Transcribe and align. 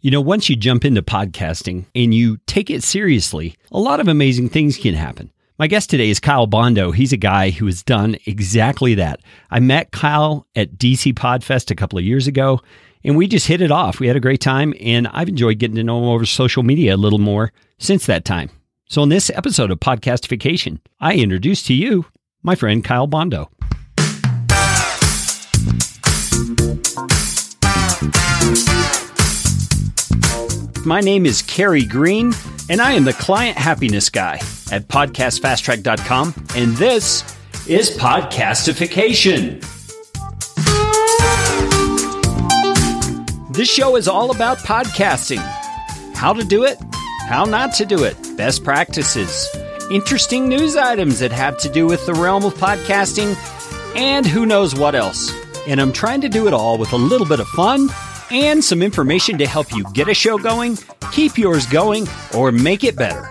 You 0.00 0.12
know, 0.12 0.20
once 0.20 0.48
you 0.48 0.54
jump 0.54 0.84
into 0.84 1.02
podcasting 1.02 1.86
and 1.92 2.14
you 2.14 2.36
take 2.46 2.70
it 2.70 2.84
seriously, 2.84 3.56
a 3.72 3.80
lot 3.80 3.98
of 3.98 4.06
amazing 4.06 4.48
things 4.48 4.76
can 4.76 4.94
happen. 4.94 5.32
My 5.58 5.66
guest 5.66 5.90
today 5.90 6.08
is 6.08 6.20
Kyle 6.20 6.46
Bondo. 6.46 6.92
He's 6.92 7.12
a 7.12 7.16
guy 7.16 7.50
who 7.50 7.66
has 7.66 7.82
done 7.82 8.16
exactly 8.24 8.94
that. 8.94 9.18
I 9.50 9.58
met 9.58 9.90
Kyle 9.90 10.46
at 10.54 10.78
DC 10.78 11.14
Podfest 11.14 11.72
a 11.72 11.74
couple 11.74 11.98
of 11.98 12.04
years 12.04 12.28
ago, 12.28 12.60
and 13.02 13.16
we 13.16 13.26
just 13.26 13.48
hit 13.48 13.60
it 13.60 13.72
off. 13.72 13.98
We 13.98 14.06
had 14.06 14.14
a 14.14 14.20
great 14.20 14.40
time, 14.40 14.72
and 14.80 15.08
I've 15.08 15.30
enjoyed 15.30 15.58
getting 15.58 15.74
to 15.74 15.82
know 15.82 15.98
him 15.98 16.04
over 16.04 16.26
social 16.26 16.62
media 16.62 16.94
a 16.94 16.96
little 16.96 17.18
more 17.18 17.52
since 17.78 18.06
that 18.06 18.24
time. 18.24 18.50
So, 18.88 19.02
in 19.02 19.08
this 19.08 19.30
episode 19.30 19.72
of 19.72 19.80
Podcastification, 19.80 20.78
I 21.00 21.14
introduce 21.14 21.64
to 21.64 21.74
you 21.74 22.06
my 22.44 22.54
friend 22.54 22.84
Kyle 22.84 23.08
Bondo. 23.08 23.50
My 30.84 31.00
name 31.00 31.26
is 31.26 31.42
Kerry 31.42 31.84
Green, 31.84 32.32
and 32.70 32.80
I 32.80 32.92
am 32.92 33.04
the 33.04 33.12
client 33.12 33.58
happiness 33.58 34.08
guy 34.08 34.34
at 34.70 34.86
podcastfasttrack.com, 34.88 36.34
and 36.54 36.76
this 36.76 37.24
is 37.68 37.90
Podcastification. 37.98 39.60
This 43.52 43.68
show 43.68 43.96
is 43.96 44.06
all 44.08 44.30
about 44.30 44.58
podcasting 44.58 45.42
how 46.14 46.32
to 46.32 46.44
do 46.44 46.64
it, 46.64 46.78
how 47.28 47.44
not 47.44 47.74
to 47.74 47.84
do 47.84 48.04
it, 48.04 48.16
best 48.36 48.62
practices, 48.62 49.48
interesting 49.90 50.48
news 50.48 50.76
items 50.76 51.18
that 51.18 51.32
have 51.32 51.58
to 51.58 51.68
do 51.68 51.86
with 51.86 52.06
the 52.06 52.14
realm 52.14 52.44
of 52.44 52.54
podcasting, 52.54 53.36
and 53.96 54.24
who 54.26 54.46
knows 54.46 54.74
what 54.74 54.94
else. 54.94 55.32
And 55.66 55.80
I'm 55.80 55.92
trying 55.92 56.20
to 56.22 56.28
do 56.28 56.46
it 56.46 56.54
all 56.54 56.78
with 56.78 56.92
a 56.92 56.96
little 56.96 57.26
bit 57.26 57.40
of 57.40 57.48
fun 57.48 57.88
and 58.30 58.62
some 58.62 58.82
information 58.82 59.38
to 59.38 59.46
help 59.46 59.72
you 59.74 59.84
get 59.92 60.08
a 60.08 60.14
show 60.14 60.38
going, 60.38 60.78
keep 61.12 61.38
yours 61.38 61.66
going, 61.66 62.06
or 62.34 62.52
make 62.52 62.84
it 62.84 62.96
better. 62.96 63.30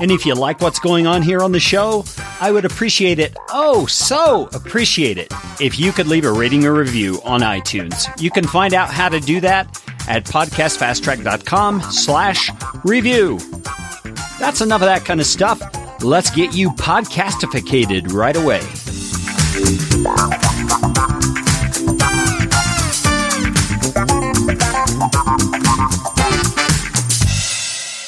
And 0.00 0.10
if 0.10 0.24
you 0.24 0.34
like 0.34 0.60
what's 0.60 0.78
going 0.78 1.06
on 1.06 1.22
here 1.22 1.40
on 1.40 1.52
the 1.52 1.60
show, 1.60 2.04
I 2.40 2.50
would 2.50 2.64
appreciate 2.64 3.18
it, 3.18 3.36
oh, 3.50 3.86
so 3.86 4.48
appreciate 4.52 5.18
it, 5.18 5.32
if 5.60 5.78
you 5.78 5.92
could 5.92 6.06
leave 6.06 6.24
a 6.24 6.32
rating 6.32 6.64
or 6.64 6.72
review 6.72 7.20
on 7.24 7.40
iTunes. 7.40 8.08
You 8.20 8.30
can 8.30 8.46
find 8.46 8.74
out 8.74 8.90
how 8.90 9.08
to 9.08 9.20
do 9.20 9.40
that 9.40 9.66
at 10.08 10.24
podcastfasttrack.com 10.24 11.82
slash 11.82 12.50
review. 12.84 13.38
That's 14.38 14.60
enough 14.60 14.82
of 14.82 14.86
that 14.86 15.04
kind 15.04 15.20
of 15.20 15.26
stuff. 15.26 15.62
Let's 16.02 16.30
get 16.30 16.54
you 16.54 16.70
podcastificated 16.70 18.12
right 18.12 18.36
away. 18.36 18.60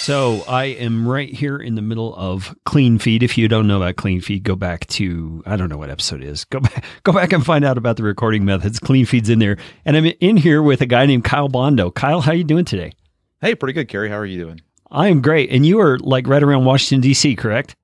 So 0.05 0.45
I 0.47 0.65
am 0.65 1.09
right 1.09 1.33
here 1.33 1.57
in 1.57 1.77
the 1.77 1.81
middle 1.81 2.15
of 2.15 2.55
Clean 2.67 2.99
Feed. 2.99 3.23
If 3.23 3.39
you 3.39 3.49
don't 3.49 3.67
know 3.67 3.79
about 3.79 3.97
Clean 3.97 4.21
Feed, 4.21 4.43
go 4.43 4.55
back 4.55 4.87
to 4.89 5.43
I 5.47 5.57
don't 5.57 5.71
know 5.71 5.79
what 5.79 5.89
episode 5.89 6.23
it 6.23 6.29
is. 6.29 6.45
Go 6.45 6.61
back, 6.61 6.85
go 7.05 7.13
back 7.15 7.33
and 7.33 7.43
find 7.43 7.65
out 7.65 7.79
about 7.79 7.97
the 7.97 8.03
recording 8.03 8.45
methods. 8.45 8.79
Clean 8.79 9.07
Feed's 9.07 9.31
in 9.31 9.39
there, 9.39 9.57
and 9.87 9.97
I'm 9.97 10.05
in 10.05 10.37
here 10.37 10.63
with 10.63 10.83
a 10.83 10.87
guy 10.87 11.07
named 11.07 11.25
Kyle 11.25 11.49
Bondo. 11.49 11.91
Kyle, 11.91 12.21
how 12.21 12.33
are 12.33 12.35
you 12.35 12.45
doing 12.45 12.67
today? 12.67 12.93
Hey, 13.41 13.55
pretty 13.55 13.73
good, 13.73 13.89
Kerry. 13.89 14.11
How 14.11 14.19
are 14.19 14.27
you 14.27 14.37
doing? 14.37 14.61
I 14.91 15.09
am 15.09 15.23
great, 15.23 15.49
and 15.51 15.65
you 15.65 15.81
are 15.81 15.99
like 15.99 16.27
right 16.27 16.43
around 16.43 16.67
Washington 16.67 17.01
D.C., 17.01 17.35
correct? 17.37 17.75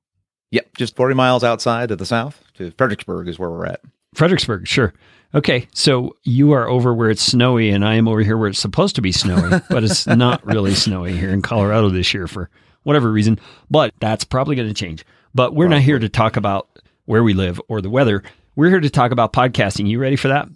Yep, 0.51 0.77
just 0.77 0.97
40 0.97 1.15
miles 1.15 1.43
outside 1.43 1.89
to 1.89 1.97
the 1.97 2.05
south. 2.05 2.45
To 2.59 2.71
Fredericksburg 2.73 3.29
is 3.29 3.39
where 3.39 3.49
we're 3.49 3.65
at. 3.65 3.81
Fredericksburg, 4.13 4.69
sure. 4.69 4.93
Okay, 5.35 5.69
so 5.73 6.17
you 6.25 6.53
are 6.53 6.69
over 6.69 6.93
where 6.93 7.11
it's 7.11 7.23
snowy, 7.23 7.71
and 7.71 7.85
I 7.85 7.95
am 7.95 8.09
over 8.09 8.21
here 8.21 8.37
where 8.37 8.49
it's 8.49 8.59
supposed 8.59 8.97
to 8.97 9.03
be 9.03 9.13
snowy, 9.13 9.61
but 9.71 9.85
it's 9.85 10.07
not 10.07 10.45
really 10.45 10.75
snowy 10.75 11.17
here 11.17 11.31
in 11.31 11.41
Colorado 11.41 11.89
this 11.89 12.13
year 12.13 12.27
for 12.27 12.51
whatever 12.83 13.13
reason. 13.13 13.39
But 13.71 13.95
that's 14.01 14.25
probably 14.25 14.57
going 14.57 14.69
to 14.69 14.75
change. 14.75 15.05
But 15.35 15.55
we're 15.55 15.67
probably. 15.67 15.77
not 15.77 15.85
here 15.85 15.99
to 16.01 16.09
talk 16.09 16.37
about 16.37 16.69
where 17.05 17.23
we 17.23 17.35
live 17.35 17.61
or 17.69 17.81
the 17.81 17.91
weather. 17.91 18.25
We're 18.57 18.71
here 18.71 18.81
to 18.81 18.91
talk 18.91 19.13
about 19.13 19.33
podcasting. 19.33 19.89
You 19.89 20.01
ready 20.01 20.17
for 20.17 20.29
that? 20.29 20.49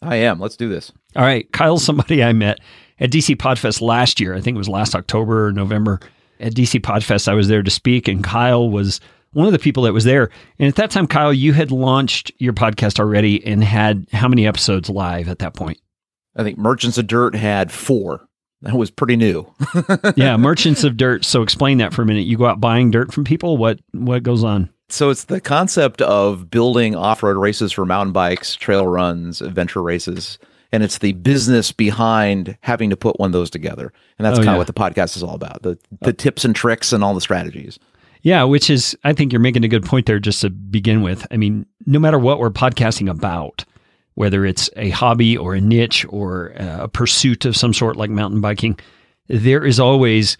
I 0.00 0.16
am. 0.16 0.38
Let's 0.38 0.56
do 0.56 0.68
this. 0.68 0.92
All 1.16 1.24
right. 1.24 1.50
Kyle's 1.52 1.84
somebody 1.84 2.22
I 2.22 2.32
met 2.32 2.60
at 3.00 3.10
DC 3.10 3.36
Podfest 3.36 3.80
last 3.80 4.20
year. 4.20 4.34
I 4.34 4.40
think 4.40 4.54
it 4.54 4.58
was 4.58 4.68
last 4.68 4.94
October 4.94 5.48
or 5.48 5.52
November. 5.52 6.00
At 6.38 6.54
DC 6.54 6.80
Podfest, 6.80 7.28
I 7.28 7.34
was 7.34 7.46
there 7.46 7.62
to 7.62 7.70
speak, 7.70 8.08
and 8.08 8.24
Kyle 8.24 8.68
was 8.68 9.00
one 9.32 9.46
of 9.46 9.52
the 9.52 9.58
people 9.58 9.84
that 9.84 9.92
was 9.92 10.04
there. 10.04 10.30
And 10.58 10.68
at 10.68 10.76
that 10.76 10.90
time, 10.90 11.06
Kyle, 11.06 11.32
you 11.32 11.52
had 11.52 11.70
launched 11.70 12.32
your 12.38 12.52
podcast 12.52 13.00
already 13.00 13.44
and 13.46 13.64
had 13.64 14.06
how 14.12 14.28
many 14.28 14.46
episodes 14.46 14.88
live 14.88 15.28
at 15.28 15.38
that 15.40 15.54
point? 15.54 15.78
I 16.36 16.42
think 16.42 16.58
Merchants 16.58 16.98
of 16.98 17.06
Dirt 17.06 17.34
had 17.34 17.70
four. 17.70 18.26
That 18.62 18.74
was 18.74 18.90
pretty 18.90 19.16
new. 19.16 19.52
yeah, 20.16 20.36
Merchants 20.36 20.84
of 20.84 20.96
Dirt. 20.96 21.24
So 21.24 21.42
explain 21.42 21.78
that 21.78 21.92
for 21.92 22.02
a 22.02 22.06
minute. 22.06 22.26
You 22.26 22.38
go 22.38 22.46
out 22.46 22.60
buying 22.60 22.90
dirt 22.90 23.12
from 23.12 23.24
people. 23.24 23.56
What 23.56 23.80
what 23.92 24.22
goes 24.22 24.44
on? 24.44 24.70
So 24.88 25.10
it's 25.10 25.24
the 25.24 25.40
concept 25.40 26.00
of 26.02 26.50
building 26.50 26.94
off-road 26.94 27.38
races 27.38 27.72
for 27.72 27.86
mountain 27.86 28.12
bikes, 28.12 28.54
trail 28.54 28.86
runs, 28.86 29.40
adventure 29.40 29.82
races, 29.82 30.38
and 30.70 30.82
it's 30.82 30.98
the 30.98 31.14
business 31.14 31.72
behind 31.72 32.58
having 32.60 32.90
to 32.90 32.96
put 32.96 33.18
one 33.18 33.28
of 33.28 33.32
those 33.32 33.50
together. 33.50 33.92
And 34.18 34.26
that's 34.26 34.38
oh, 34.38 34.42
kind 34.42 34.50
of 34.50 34.54
yeah. 34.54 34.58
what 34.58 34.66
the 34.66 34.72
podcast 34.74 35.16
is 35.16 35.22
all 35.22 35.34
about. 35.34 35.62
The 35.62 35.78
the 36.00 36.10
oh. 36.10 36.12
tips 36.12 36.44
and 36.44 36.54
tricks 36.54 36.92
and 36.92 37.02
all 37.02 37.14
the 37.14 37.20
strategies. 37.20 37.78
Yeah, 38.22 38.44
which 38.44 38.70
is, 38.70 38.96
I 39.04 39.12
think 39.12 39.32
you're 39.32 39.40
making 39.40 39.64
a 39.64 39.68
good 39.68 39.84
point 39.84 40.06
there 40.06 40.20
just 40.20 40.42
to 40.42 40.50
begin 40.50 41.02
with. 41.02 41.26
I 41.30 41.36
mean, 41.36 41.66
no 41.86 41.98
matter 41.98 42.18
what 42.18 42.38
we're 42.38 42.50
podcasting 42.50 43.10
about, 43.10 43.64
whether 44.14 44.44
it's 44.44 44.70
a 44.76 44.90
hobby 44.90 45.36
or 45.36 45.54
a 45.54 45.60
niche 45.60 46.06
or 46.08 46.52
uh, 46.60 46.84
a 46.84 46.88
pursuit 46.88 47.44
of 47.44 47.56
some 47.56 47.74
sort 47.74 47.96
like 47.96 48.10
mountain 48.10 48.40
biking, 48.40 48.78
there 49.28 49.64
is 49.64 49.80
always, 49.80 50.36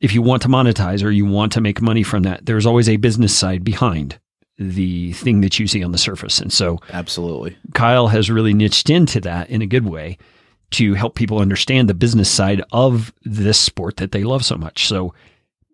if 0.00 0.14
you 0.14 0.22
want 0.22 0.42
to 0.42 0.48
monetize 0.48 1.02
or 1.02 1.10
you 1.10 1.26
want 1.26 1.52
to 1.52 1.60
make 1.60 1.82
money 1.82 2.02
from 2.02 2.22
that, 2.22 2.46
there's 2.46 2.66
always 2.66 2.88
a 2.88 2.96
business 2.96 3.36
side 3.36 3.64
behind 3.64 4.18
the 4.58 5.12
thing 5.14 5.40
that 5.40 5.58
you 5.58 5.66
see 5.66 5.82
on 5.82 5.92
the 5.92 5.98
surface. 5.98 6.38
And 6.38 6.52
so, 6.52 6.78
absolutely, 6.90 7.56
Kyle 7.74 8.08
has 8.08 8.30
really 8.30 8.54
niched 8.54 8.90
into 8.90 9.20
that 9.22 9.50
in 9.50 9.62
a 9.62 9.66
good 9.66 9.86
way 9.86 10.18
to 10.72 10.94
help 10.94 11.14
people 11.14 11.38
understand 11.38 11.88
the 11.88 11.94
business 11.94 12.30
side 12.30 12.62
of 12.72 13.12
this 13.22 13.58
sport 13.58 13.96
that 13.96 14.12
they 14.12 14.22
love 14.24 14.44
so 14.44 14.56
much. 14.56 14.86
So, 14.86 15.14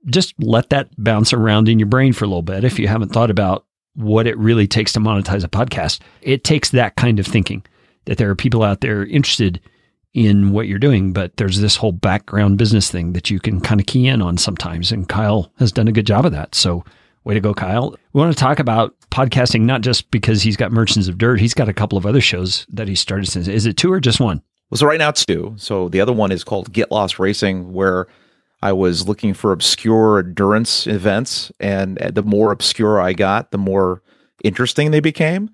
just 0.06 0.34
let 0.38 0.70
that 0.70 0.88
bounce 0.96 1.32
around 1.32 1.68
in 1.68 1.78
your 1.78 1.88
brain 1.88 2.12
for 2.12 2.24
a 2.24 2.28
little 2.28 2.42
bit 2.42 2.64
if 2.64 2.78
you 2.78 2.88
haven't 2.88 3.12
thought 3.12 3.30
about 3.30 3.66
what 3.94 4.26
it 4.26 4.38
really 4.38 4.66
takes 4.66 4.92
to 4.92 5.00
monetize 5.00 5.44
a 5.44 5.48
podcast. 5.48 6.00
It 6.22 6.44
takes 6.44 6.70
that 6.70 6.96
kind 6.96 7.18
of 7.18 7.26
thinking 7.26 7.64
that 8.06 8.18
there 8.18 8.30
are 8.30 8.36
people 8.36 8.62
out 8.62 8.80
there 8.80 9.04
interested 9.04 9.60
in 10.14 10.52
what 10.52 10.66
you're 10.66 10.78
doing, 10.78 11.12
but 11.12 11.36
there's 11.36 11.60
this 11.60 11.76
whole 11.76 11.92
background 11.92 12.58
business 12.58 12.90
thing 12.90 13.12
that 13.12 13.30
you 13.30 13.38
can 13.38 13.60
kind 13.60 13.80
of 13.80 13.86
key 13.86 14.08
in 14.08 14.22
on 14.22 14.36
sometimes. 14.36 14.90
And 14.90 15.08
Kyle 15.08 15.52
has 15.58 15.70
done 15.70 15.88
a 15.88 15.92
good 15.92 16.06
job 16.06 16.26
of 16.26 16.32
that. 16.32 16.54
So, 16.54 16.84
way 17.24 17.34
to 17.34 17.40
go, 17.40 17.54
Kyle. 17.54 17.94
We 18.12 18.20
want 18.20 18.32
to 18.32 18.38
talk 18.38 18.58
about 18.58 18.94
podcasting, 19.10 19.62
not 19.62 19.82
just 19.82 20.10
because 20.10 20.42
he's 20.42 20.56
got 20.56 20.72
Merchants 20.72 21.08
of 21.08 21.18
Dirt, 21.18 21.40
he's 21.40 21.54
got 21.54 21.68
a 21.68 21.74
couple 21.74 21.98
of 21.98 22.06
other 22.06 22.20
shows 22.20 22.66
that 22.72 22.88
he 22.88 22.94
started 22.94 23.26
since. 23.26 23.46
Is 23.46 23.66
it 23.66 23.76
two 23.76 23.92
or 23.92 24.00
just 24.00 24.20
one? 24.20 24.42
Well, 24.70 24.78
so 24.78 24.86
right 24.86 24.98
now 24.98 25.10
it's 25.10 25.26
two. 25.26 25.54
So, 25.56 25.88
the 25.88 26.00
other 26.00 26.12
one 26.12 26.32
is 26.32 26.42
called 26.42 26.72
Get 26.72 26.90
Lost 26.90 27.18
Racing, 27.18 27.72
where 27.72 28.08
I 28.62 28.72
was 28.72 29.08
looking 29.08 29.34
for 29.34 29.52
obscure 29.52 30.18
endurance 30.18 30.86
events, 30.86 31.50
and 31.60 31.98
uh, 31.98 32.10
the 32.10 32.22
more 32.22 32.52
obscure 32.52 33.00
I 33.00 33.12
got, 33.12 33.50
the 33.50 33.58
more 33.58 34.02
interesting 34.44 34.90
they 34.90 35.00
became. 35.00 35.50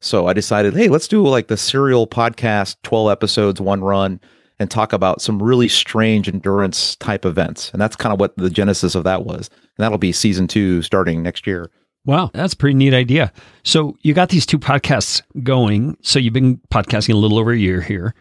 So 0.00 0.26
I 0.26 0.34
decided, 0.34 0.74
hey, 0.74 0.88
let's 0.88 1.08
do 1.08 1.26
like 1.26 1.48
the 1.48 1.56
serial 1.56 2.06
podcast, 2.06 2.76
12 2.82 3.10
episodes, 3.10 3.60
one 3.60 3.82
run, 3.82 4.20
and 4.58 4.70
talk 4.70 4.92
about 4.92 5.20
some 5.20 5.42
really 5.42 5.68
strange 5.68 6.28
endurance 6.28 6.94
type 6.96 7.24
events. 7.24 7.70
And 7.72 7.80
that's 7.80 7.96
kind 7.96 8.12
of 8.12 8.20
what 8.20 8.36
the 8.36 8.50
genesis 8.50 8.94
of 8.94 9.04
that 9.04 9.24
was. 9.24 9.48
And 9.48 9.82
that'll 9.82 9.98
be 9.98 10.12
season 10.12 10.46
two 10.46 10.82
starting 10.82 11.22
next 11.22 11.46
year. 11.46 11.70
Wow, 12.04 12.30
that's 12.34 12.52
a 12.52 12.56
pretty 12.56 12.74
neat 12.74 12.92
idea. 12.92 13.32
So 13.62 13.96
you 14.02 14.12
got 14.12 14.28
these 14.28 14.44
two 14.44 14.58
podcasts 14.58 15.22
going. 15.42 15.96
So 16.02 16.18
you've 16.18 16.34
been 16.34 16.58
podcasting 16.70 17.14
a 17.14 17.16
little 17.16 17.38
over 17.38 17.52
a 17.52 17.58
year 17.58 17.80
here. 17.80 18.14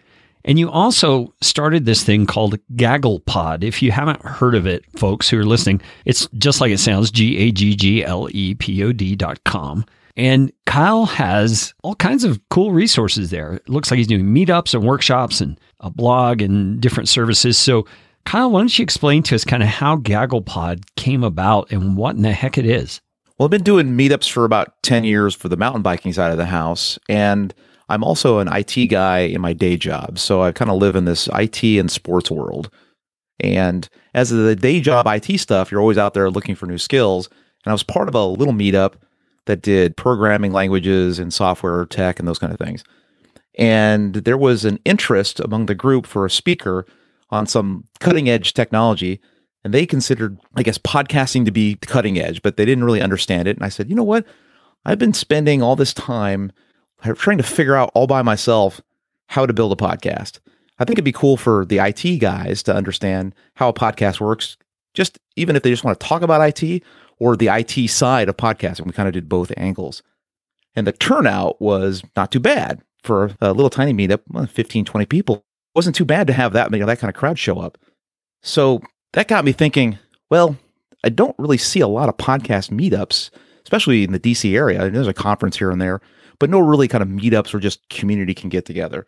And 0.46 0.60
you 0.60 0.70
also 0.70 1.34
started 1.42 1.86
this 1.86 2.04
thing 2.04 2.26
called 2.26 2.60
Gaggle 2.76 3.22
Pod. 3.22 3.64
If 3.64 3.82
you 3.82 3.92
haven't 3.92 4.22
heard 4.24 4.56
of 4.56 4.68
it, 4.68 4.84
folks 4.98 5.30
who 5.30 5.40
are 5.40 5.46
listening, 5.46 5.82
it's 6.06 6.28
just 6.38 6.60
like 6.60 6.72
it 6.72 6.80
sounds 6.80 7.12
G 7.12 7.38
A 7.38 7.52
G 7.52 7.76
G 7.76 8.04
L 8.04 8.28
E 8.32 8.56
P 8.56 8.84
O 8.84 8.92
D 8.92 9.16
dot 9.16 9.44
com. 9.46 9.86
And 10.16 10.52
Kyle 10.66 11.06
has 11.06 11.74
all 11.82 11.96
kinds 11.96 12.24
of 12.24 12.40
cool 12.50 12.72
resources 12.72 13.30
there. 13.32 13.54
It 13.54 13.70
looks 13.70 13.90
like 13.90 13.98
he's 13.98 14.08
doing 14.08 14.26
meetups 14.26 14.74
and 14.74 14.84
workshops 14.84 15.42
and 15.42 15.60
a 15.80 15.90
blog 15.90 16.42
and 16.42 16.80
different 16.80 17.10
services. 17.10 17.58
So, 17.58 17.88
Kyle, 18.26 18.52
why 18.52 18.60
don't 18.60 18.78
you 18.78 18.84
explain 18.84 19.24
to 19.24 19.36
us 19.36 19.44
kind 19.44 19.64
of 19.64 19.70
how 19.70 19.96
Gaggle 19.96 20.42
Pod 20.42 20.84
came 20.96 21.24
about 21.24 21.72
and 21.72 21.98
what 21.98 22.16
in 22.16 22.22
the 22.22 22.32
heck 22.32 22.58
it 22.58 22.66
is? 22.66 23.02
Well, 23.38 23.48
I've 23.48 23.52
been 23.52 23.64
doing 23.64 23.98
meetups 23.98 24.32
for 24.32 24.46
about 24.46 24.82
10 24.84 25.04
years 25.04 25.34
for 25.34 25.50
the 25.50 25.58
mountain 25.58 25.82
biking 25.82 26.14
side 26.14 26.32
of 26.32 26.38
the 26.38 26.46
house. 26.46 27.00
And 27.10 27.54
I'm 27.90 28.04
also 28.04 28.40
an 28.40 28.50
IT 28.52 28.88
guy 28.88 29.20
in 29.20 29.42
my 29.42 29.54
day 29.54 29.78
job. 29.78 30.18
So 30.20 30.42
I 30.42 30.52
kind 30.52 30.72
of 30.72 30.78
live 30.78 30.96
in 30.96 31.06
this 31.06 31.30
IT 31.34 31.64
and 31.64 31.92
sports 31.92 32.32
world. 32.32 32.70
And 33.40 33.88
as 34.14 34.30
the 34.30 34.56
day 34.56 34.80
job 34.80 35.06
IT 35.08 35.38
stuff, 35.40 35.72
you're 35.72 35.82
always 35.82 35.98
out 35.98 36.14
there 36.14 36.30
looking 36.30 36.56
for 36.56 36.66
new 36.66 36.78
skills. 36.78 37.28
And 37.66 37.72
I 37.72 37.74
was 37.74 37.84
part 37.84 38.08
of 38.08 38.16
a 38.16 38.26
little 38.26 38.54
meetup 38.54 38.94
that 39.46 39.62
did 39.62 39.98
programming 39.98 40.54
languages 40.54 41.20
and 41.20 41.34
software 41.34 41.86
tech 41.86 42.20
and 42.20 42.28
those 42.28 42.40
kind 42.40 42.54
of 42.54 42.60
things. 42.60 42.84
And 43.58 44.16
there 44.16 44.38
was 44.38 44.66
an 44.66 44.80
interest 44.86 45.40
among 45.40 45.66
the 45.66 45.76
group 45.76 46.08
for 46.08 46.26
a 46.26 46.30
speaker 46.30 46.86
on 47.30 47.46
some 47.46 47.86
cutting 48.00 48.30
edge 48.30 48.54
technology. 48.54 49.20
And 49.64 49.74
they 49.74 49.86
considered, 49.86 50.40
I 50.56 50.64
guess, 50.64 50.78
podcasting 50.78 51.46
to 51.46 51.52
be 51.52 51.76
cutting 51.76 52.20
edge, 52.20 52.42
but 52.42 52.58
they 52.58 52.66
didn't 52.66 52.84
really 52.84 53.02
understand 53.02 53.48
it. 53.48 53.58
And 53.58 53.66
I 53.66 53.70
said, 53.70 53.90
you 53.90 53.96
know 53.96 54.04
what? 54.04 54.26
I've 54.86 55.00
been 55.00 55.14
spending 55.14 55.62
all 55.62 55.76
this 55.76 55.94
time 55.94 56.52
trying 57.04 57.38
to 57.38 57.44
figure 57.44 57.76
out 57.76 57.92
all 57.94 58.08
by 58.08 58.22
myself 58.22 58.82
how 59.28 59.46
to 59.46 59.54
build 59.54 59.72
a 59.72 59.76
podcast. 59.76 60.40
I 60.80 60.86
think 60.86 60.96
it'd 60.96 61.06
be 61.06 61.12
cool 61.12 61.38
for 61.38 61.66
the 61.66 61.80
IT 61.80 62.20
guys 62.20 62.64
to 62.64 62.76
understand 62.76 63.36
how 63.56 63.70
a 63.70 63.74
podcast 63.74 64.20
works, 64.20 64.58
just 64.94 65.20
even 65.36 65.56
if 65.56 65.64
they 65.64 65.70
just 65.70 65.84
want 65.84 66.00
to 66.00 66.06
talk 66.06 66.22
about 66.22 66.62
IT 66.62 66.84
or 67.20 67.36
the 67.36 67.48
IT 67.48 67.90
side 67.90 68.30
of 68.30 68.38
podcasting. 68.38 68.86
We 68.86 68.92
kind 68.92 69.08
of 69.08 69.14
did 69.14 69.30
both 69.30 69.52
angles. 69.56 70.02
And 70.76 70.88
the 70.88 70.92
turnout 70.92 71.62
was 71.62 72.04
not 72.16 72.32
too 72.32 72.40
bad 72.40 72.82
for 73.04 73.32
a 73.40 73.54
little 73.54 73.70
tiny 73.70 73.94
meetup, 73.94 74.22
well, 74.30 74.46
15, 74.46 74.86
20 74.86 75.06
people. 75.06 75.36
It 75.36 75.76
wasn't 75.76 75.96
too 75.96 76.06
bad 76.06 76.28
to 76.28 76.34
have 76.34 76.54
that, 76.54 76.72
you 76.72 76.80
know, 76.80 76.86
that 76.86 77.00
kind 77.00 77.10
of 77.10 77.16
crowd 77.16 77.38
show 77.38 77.60
up. 77.60 77.78
So 78.42 78.82
that 79.14 79.28
got 79.28 79.46
me 79.46 79.52
thinking, 79.52 80.00
well, 80.30 80.58
I 81.04 81.10
don't 81.10 81.36
really 81.38 81.58
see 81.58 81.82
a 81.82 81.88
lot 81.88 82.10
of 82.10 82.18
podcast 82.18 82.72
meetups, 82.72 83.30
especially 83.64 84.04
in 84.04 84.12
the 84.12 84.20
DC 84.20 84.56
area. 84.56 84.90
There's 84.90 85.08
a 85.08 85.14
conference 85.14 85.58
here 85.58 85.70
and 85.70 85.82
there, 85.82 86.02
but 86.40 86.50
no 86.50 86.60
really 86.60 86.88
kind 86.88 87.02
of 87.02 87.08
meetups 87.08 87.54
where 87.54 87.60
just 87.60 87.88
community 87.90 88.34
can 88.34 88.50
get 88.50 88.66
together. 88.66 89.06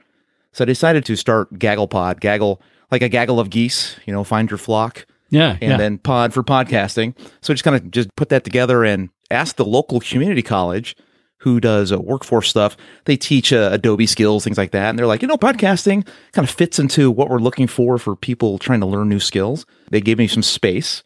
So 0.54 0.63
I 0.63 0.66
decided 0.66 1.06
to 1.06 1.16
start 1.16 1.57
Gaggle 1.60 1.88
Pod, 1.88 2.22
gaggle 2.22 2.62
like 2.92 3.01
a 3.01 3.10
gaggle 3.10 3.39
of 3.39 3.50
geese, 3.50 3.98
you 4.06 4.13
know, 4.13 4.24
find 4.24 4.50
your 4.50 4.57
flock. 4.57 5.06
Yeah. 5.30 5.57
And 5.60 5.72
yeah. 5.72 5.77
then 5.77 5.98
pod 5.98 6.33
for 6.33 6.44
podcasting. 6.44 7.18
So 7.42 7.54
just 7.54 7.63
kind 7.63 7.75
of 7.75 7.92
just 7.92 8.16
put 8.16 8.30
that 8.30 8.44
together 8.44 8.83
and 8.83 9.10
ask 9.31 9.56
the 9.56 9.66
local 9.66 10.00
community 10.00 10.42
college 10.42 10.95
who 11.39 11.60
does 11.60 11.92
uh, 11.92 12.00
workforce 12.00 12.50
stuff. 12.50 12.77
They 13.06 13.18
teach 13.18 13.51
uh, 13.51 13.69
Adobe 13.72 14.07
skills, 14.07 14.44
things 14.44 14.57
like 14.57 14.72
that. 14.72 14.89
And 14.89 14.98
they're 14.98 15.07
like, 15.07 15.22
you 15.22 15.27
know, 15.27 15.38
podcasting 15.38 16.07
kind 16.31 16.48
of 16.48 16.50
fits 16.50 16.80
into 16.80 17.12
what 17.12 17.30
we're 17.30 17.39
looking 17.39 17.68
for 17.68 17.98
for 17.98 18.16
people 18.16 18.57
trying 18.57 18.80
to 18.80 18.86
learn 18.86 19.10
new 19.10 19.19
skills. 19.19 19.66
They 19.92 20.01
gave 20.01 20.18
me 20.18 20.27
some 20.27 20.44
space, 20.44 21.04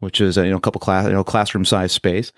which 0.00 0.20
is, 0.20 0.38
uh, 0.38 0.42
you 0.42 0.50
know, 0.50 0.56
a 0.56 0.60
couple 0.60 0.80
class, 0.80 1.06
you 1.06 1.12
know, 1.12 1.24
classroom 1.24 1.64
size 1.64 1.92
space. 1.92 2.32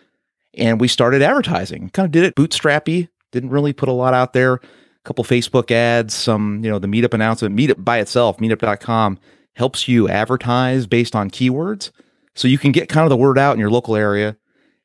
And 0.54 0.80
we 0.80 0.88
started 0.88 1.22
advertising, 1.22 1.90
kind 1.90 2.06
of 2.06 2.12
did 2.12 2.24
it 2.24 2.34
bootstrappy, 2.34 3.08
didn't 3.32 3.50
really 3.50 3.72
put 3.72 3.88
a 3.88 3.92
lot 3.92 4.14
out 4.14 4.32
there 4.32 4.54
A 4.54 4.60
couple 5.04 5.24
Facebook 5.24 5.70
ads, 5.70 6.14
some, 6.14 6.62
you 6.64 6.70
know, 6.70 6.78
the 6.78 6.88
meetup 6.88 7.14
announcement, 7.14 7.56
meetup 7.56 7.84
by 7.84 7.98
itself, 7.98 8.38
meetup.com 8.38 9.18
helps 9.54 9.88
you 9.88 10.08
advertise 10.08 10.86
based 10.86 11.16
on 11.16 11.30
keywords. 11.30 11.90
So 12.34 12.46
you 12.46 12.58
can 12.58 12.72
get 12.72 12.88
kind 12.88 13.04
of 13.04 13.10
the 13.10 13.16
word 13.16 13.38
out 13.38 13.54
in 13.54 13.60
your 13.60 13.70
local 13.70 13.96
area. 13.96 14.36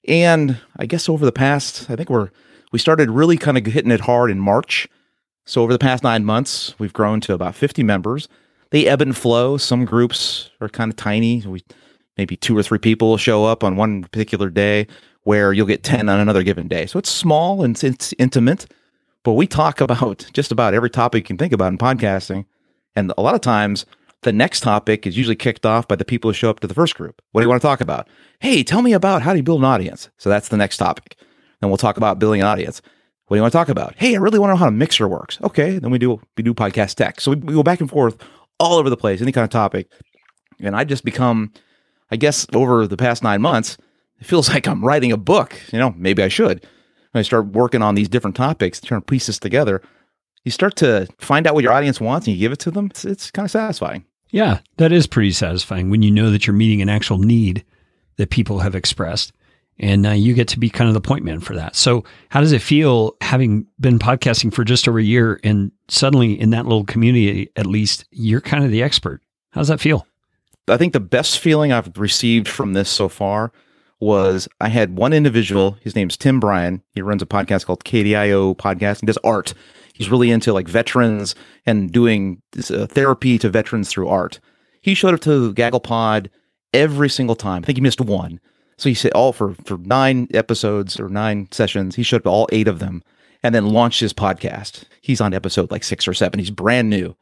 And 0.08 0.60
I 0.78 0.86
guess 0.86 1.08
over 1.08 1.26
the 1.26 1.32
past, 1.32 1.90
I 1.90 1.96
think 1.96 2.10
we're, 2.10 2.32
we 2.72 2.80
started 2.80 3.12
really 3.12 3.38
kind 3.38 3.58
of 3.58 3.66
hitting 3.66 3.92
it 3.92 4.02
hard 4.02 4.32
in 4.32 4.40
March. 4.40 4.88
So 5.46 5.62
over 5.62 5.72
the 5.72 5.80
past 5.80 6.04
nine 6.04 6.26
months, 6.26 6.74
we've 6.80 6.94
grown 6.94 7.22
to 7.22 7.34
about 7.34 7.56
50 7.56 7.84
members. 7.84 8.28
They 8.72 8.88
ebb 8.88 9.02
and 9.02 9.16
flow. 9.16 9.58
Some 9.58 9.86
groups 9.86 10.50
are 10.60 10.70
kind 10.70 10.92
of 10.92 10.96
tiny. 10.96 11.44
We 11.46 11.64
maybe 12.18 12.36
two 12.36 12.58
or 12.58 12.64
three 12.64 12.80
people 12.80 13.10
will 13.10 13.18
show 13.18 13.46
up 13.46 13.64
on 13.64 13.76
one 13.76 14.04
particular 14.04 14.50
day 14.50 14.88
where 15.24 15.54
you'll 15.54 15.68
get 15.68 15.84
10 15.84 16.10
on 16.10 16.20
another 16.20 16.44
given 16.44 16.68
day. 16.68 16.86
So 16.86 17.00
it's 17.00 17.10
small 17.10 17.64
and 17.64 17.82
it's 17.84 18.14
intimate 18.20 18.68
but 19.24 19.34
we 19.34 19.48
talk 19.48 19.82
about 19.82 20.30
just 20.34 20.52
about 20.52 20.74
every 20.74 20.90
topic 20.90 21.24
you 21.24 21.28
can 21.28 21.38
think 21.38 21.54
about 21.54 21.72
in 21.72 21.78
podcasting. 21.78 22.46
And 22.96 23.12
a 23.18 23.22
lot 23.22 23.36
of 23.36 23.42
times, 23.42 23.86
the 24.22 24.34
next 24.34 24.62
topic 24.62 25.08
is 25.08 25.18
usually 25.18 25.36
kicked 25.36 25.66
off 25.66 25.88
by 25.88 25.96
the 25.96 26.06
people 26.06 26.30
who 26.30 26.34
show 26.34 26.50
up 26.50 26.60
to 26.62 26.68
the 26.68 26.74
first 26.74 26.96
group. 26.96 27.22
What 27.32 27.42
do 27.42 27.46
you 27.46 27.50
want 27.50 27.62
to 27.62 27.68
talk 27.68 27.82
about? 27.82 28.08
Hey, 28.40 28.64
tell 28.64 28.82
me 28.82 28.94
about 28.94 29.22
how 29.22 29.32
do 29.32 29.38
you 29.38 29.44
build 29.44 29.60
an 29.60 29.66
audience? 29.66 30.10
So 30.18 30.30
that's 30.30 30.50
the 30.50 30.58
next 30.58 30.78
topic. 30.78 31.18
Then 31.60 31.70
we'll 31.70 31.78
talk 31.78 31.98
about 31.98 32.20
building 32.20 32.42
an 32.42 32.48
audience. 32.48 32.82
What 33.28 33.36
do 33.36 33.40
you 33.40 33.42
want 33.42 33.52
to 33.52 33.58
talk 33.58 33.70
about? 33.70 33.96
Hey, 33.98 34.16
I 34.16 34.20
really 34.20 34.40
want 34.40 34.52
to 34.52 34.54
know 34.54 34.60
how 34.60 34.68
a 34.68 34.72
mixer 34.72 35.08
works. 35.08 35.40
Okay, 35.42 35.78
then 35.80 35.92
we 35.92 35.98
do 35.98 36.22
we 36.38 36.44
do 36.44 36.54
podcast 36.54 36.96
tech. 36.96 37.20
So 37.20 37.32
we, 37.32 37.38
we 37.38 37.54
go 37.54 37.64
back 37.64 37.82
and 37.82 37.90
forth 37.90 38.18
all 38.60 38.78
over 38.78 38.90
the 38.90 38.98
place, 38.98 39.22
any 39.22 39.32
kind 39.32 39.44
of 39.44 39.50
topic. 39.50 39.88
And 40.60 40.76
I 40.76 40.84
just 40.84 41.04
become, 41.04 41.52
I 42.12 42.16
guess, 42.16 42.46
over 42.54 42.86
the 42.88 42.98
past 42.98 43.24
nine 43.24 43.42
months, 43.42 43.78
it 44.24 44.28
feels 44.28 44.50
like 44.54 44.68
I'm 44.68 44.84
writing 44.84 45.12
a 45.12 45.18
book. 45.18 45.60
You 45.72 45.80
know, 45.80 45.94
maybe 45.98 46.24
I 46.24 46.30
should. 46.30 46.66
When 47.12 47.20
I 47.20 47.22
start 47.22 47.48
working 47.48 47.82
on 47.82 47.96
these 47.96 48.10
different 48.10 48.36
topics, 48.36 48.82
trying 48.82 49.02
to 49.02 49.06
piece 49.06 49.28
this 49.28 49.38
together, 49.38 49.82
you 50.44 50.52
start 50.52 50.76
to 50.78 51.08
find 51.20 51.46
out 51.46 51.54
what 51.54 51.64
your 51.64 51.74
audience 51.74 52.02
wants 52.02 52.26
and 52.26 52.36
you 52.36 52.40
give 52.40 52.52
it 52.52 52.60
to 52.60 52.72
them. 52.72 52.88
It's, 52.88 53.06
it's 53.06 53.32
kind 53.32 53.46
of 53.46 53.52
satisfying. 53.52 54.06
Yeah, 54.32 54.60
that 54.78 54.92
is 54.92 55.06
pretty 55.06 55.32
satisfying 55.32 55.92
when 55.92 56.02
you 56.02 56.10
know 56.10 56.32
that 56.32 56.48
you're 56.48 56.56
meeting 56.56 56.82
an 56.82 56.90
actual 56.90 57.20
need 57.20 57.64
that 58.18 58.32
people 58.32 58.60
have 58.60 58.74
expressed. 58.74 59.32
And 59.80 60.06
uh, 60.06 60.12
you 60.12 60.34
get 60.34 60.48
to 60.50 60.60
be 60.60 60.70
kind 60.70 60.88
of 60.88 60.94
the 60.94 61.02
point 61.02 61.26
man 61.26 61.40
for 61.40 61.56
that. 61.56 61.76
So, 61.76 62.04
how 62.30 62.42
does 62.42 62.52
it 62.52 62.62
feel 62.62 63.16
having 63.22 63.66
been 63.80 63.98
podcasting 63.98 64.54
for 64.54 64.64
just 64.64 64.88
over 64.88 65.00
a 65.00 65.04
year 65.04 65.40
and 65.44 65.72
suddenly 65.88 66.40
in 66.40 66.52
that 66.52 66.68
little 66.68 66.84
community, 66.84 67.50
at 67.56 67.66
least, 67.66 68.06
you're 68.12 68.40
kind 68.40 68.64
of 68.64 68.70
the 68.70 68.84
expert? 68.84 69.22
How 69.52 69.62
does 69.62 69.70
that 69.70 69.82
feel? 69.82 70.06
I 70.68 70.78
think 70.78 70.94
the 70.94 71.00
best 71.00 71.40
feeling 71.40 71.72
I've 71.72 71.98
received 71.98 72.48
from 72.48 72.74
this 72.74 72.88
so 72.88 73.10
far 73.10 73.52
was 74.04 74.48
I 74.62 74.70
had 74.70 74.98
one 74.98 75.14
individual, 75.14 75.78
his 75.82 75.96
name's 75.96 76.18
Tim 76.18 76.40
Bryan. 76.40 76.84
He 76.94 77.02
runs 77.02 77.22
a 77.22 77.26
podcast 77.26 77.66
called 77.66 77.84
KDIO 77.84 78.56
Podcast 78.56 79.00
and 79.00 79.08
does 79.08 79.18
art. 79.24 79.54
He's 79.94 80.10
really 80.10 80.32
into 80.32 80.54
like 80.54 80.68
veterans 80.68 81.36
and 81.66 81.92
doing 81.92 82.42
this, 82.52 82.72
uh, 82.72 82.88
therapy 82.88 83.38
to 83.40 83.50
veterans 83.50 83.90
through 83.90 84.08
art. 84.08 84.40
He 84.82 84.94
showed 84.94 85.14
up 85.14 85.22
to 85.22 85.54
GagglePod 85.54 86.30
every 86.74 87.10
single 87.10 87.36
time. 87.36 87.64
I 87.64 87.66
think 87.66 87.78
he 87.78 87.82
missed 87.82 88.02
one. 88.02 88.40
So 88.78 88.90
he 88.90 88.96
said 88.96 89.14
all 89.14 89.34
for, 89.34 89.54
for 89.66 89.78
nine 89.78 90.28
episodes 90.34 91.00
or 91.00 91.10
nine 91.10 91.48
sessions, 91.52 91.96
he 91.96 92.04
showed 92.04 92.22
up 92.22 92.28
all 92.28 92.50
eight 92.52 92.68
of 92.68 92.80
them 92.80 93.04
and 93.44 93.54
then 93.54 93.70
launched 93.70 94.00
his 94.00 94.14
podcast. 94.14 94.84
He's 95.02 95.22
on 95.22 95.34
episode 95.34 95.70
like 95.70 95.84
six 95.84 96.08
or 96.08 96.14
seven. 96.14 96.40
He's 96.40 96.50
brand 96.50 96.90
new. 96.90 97.16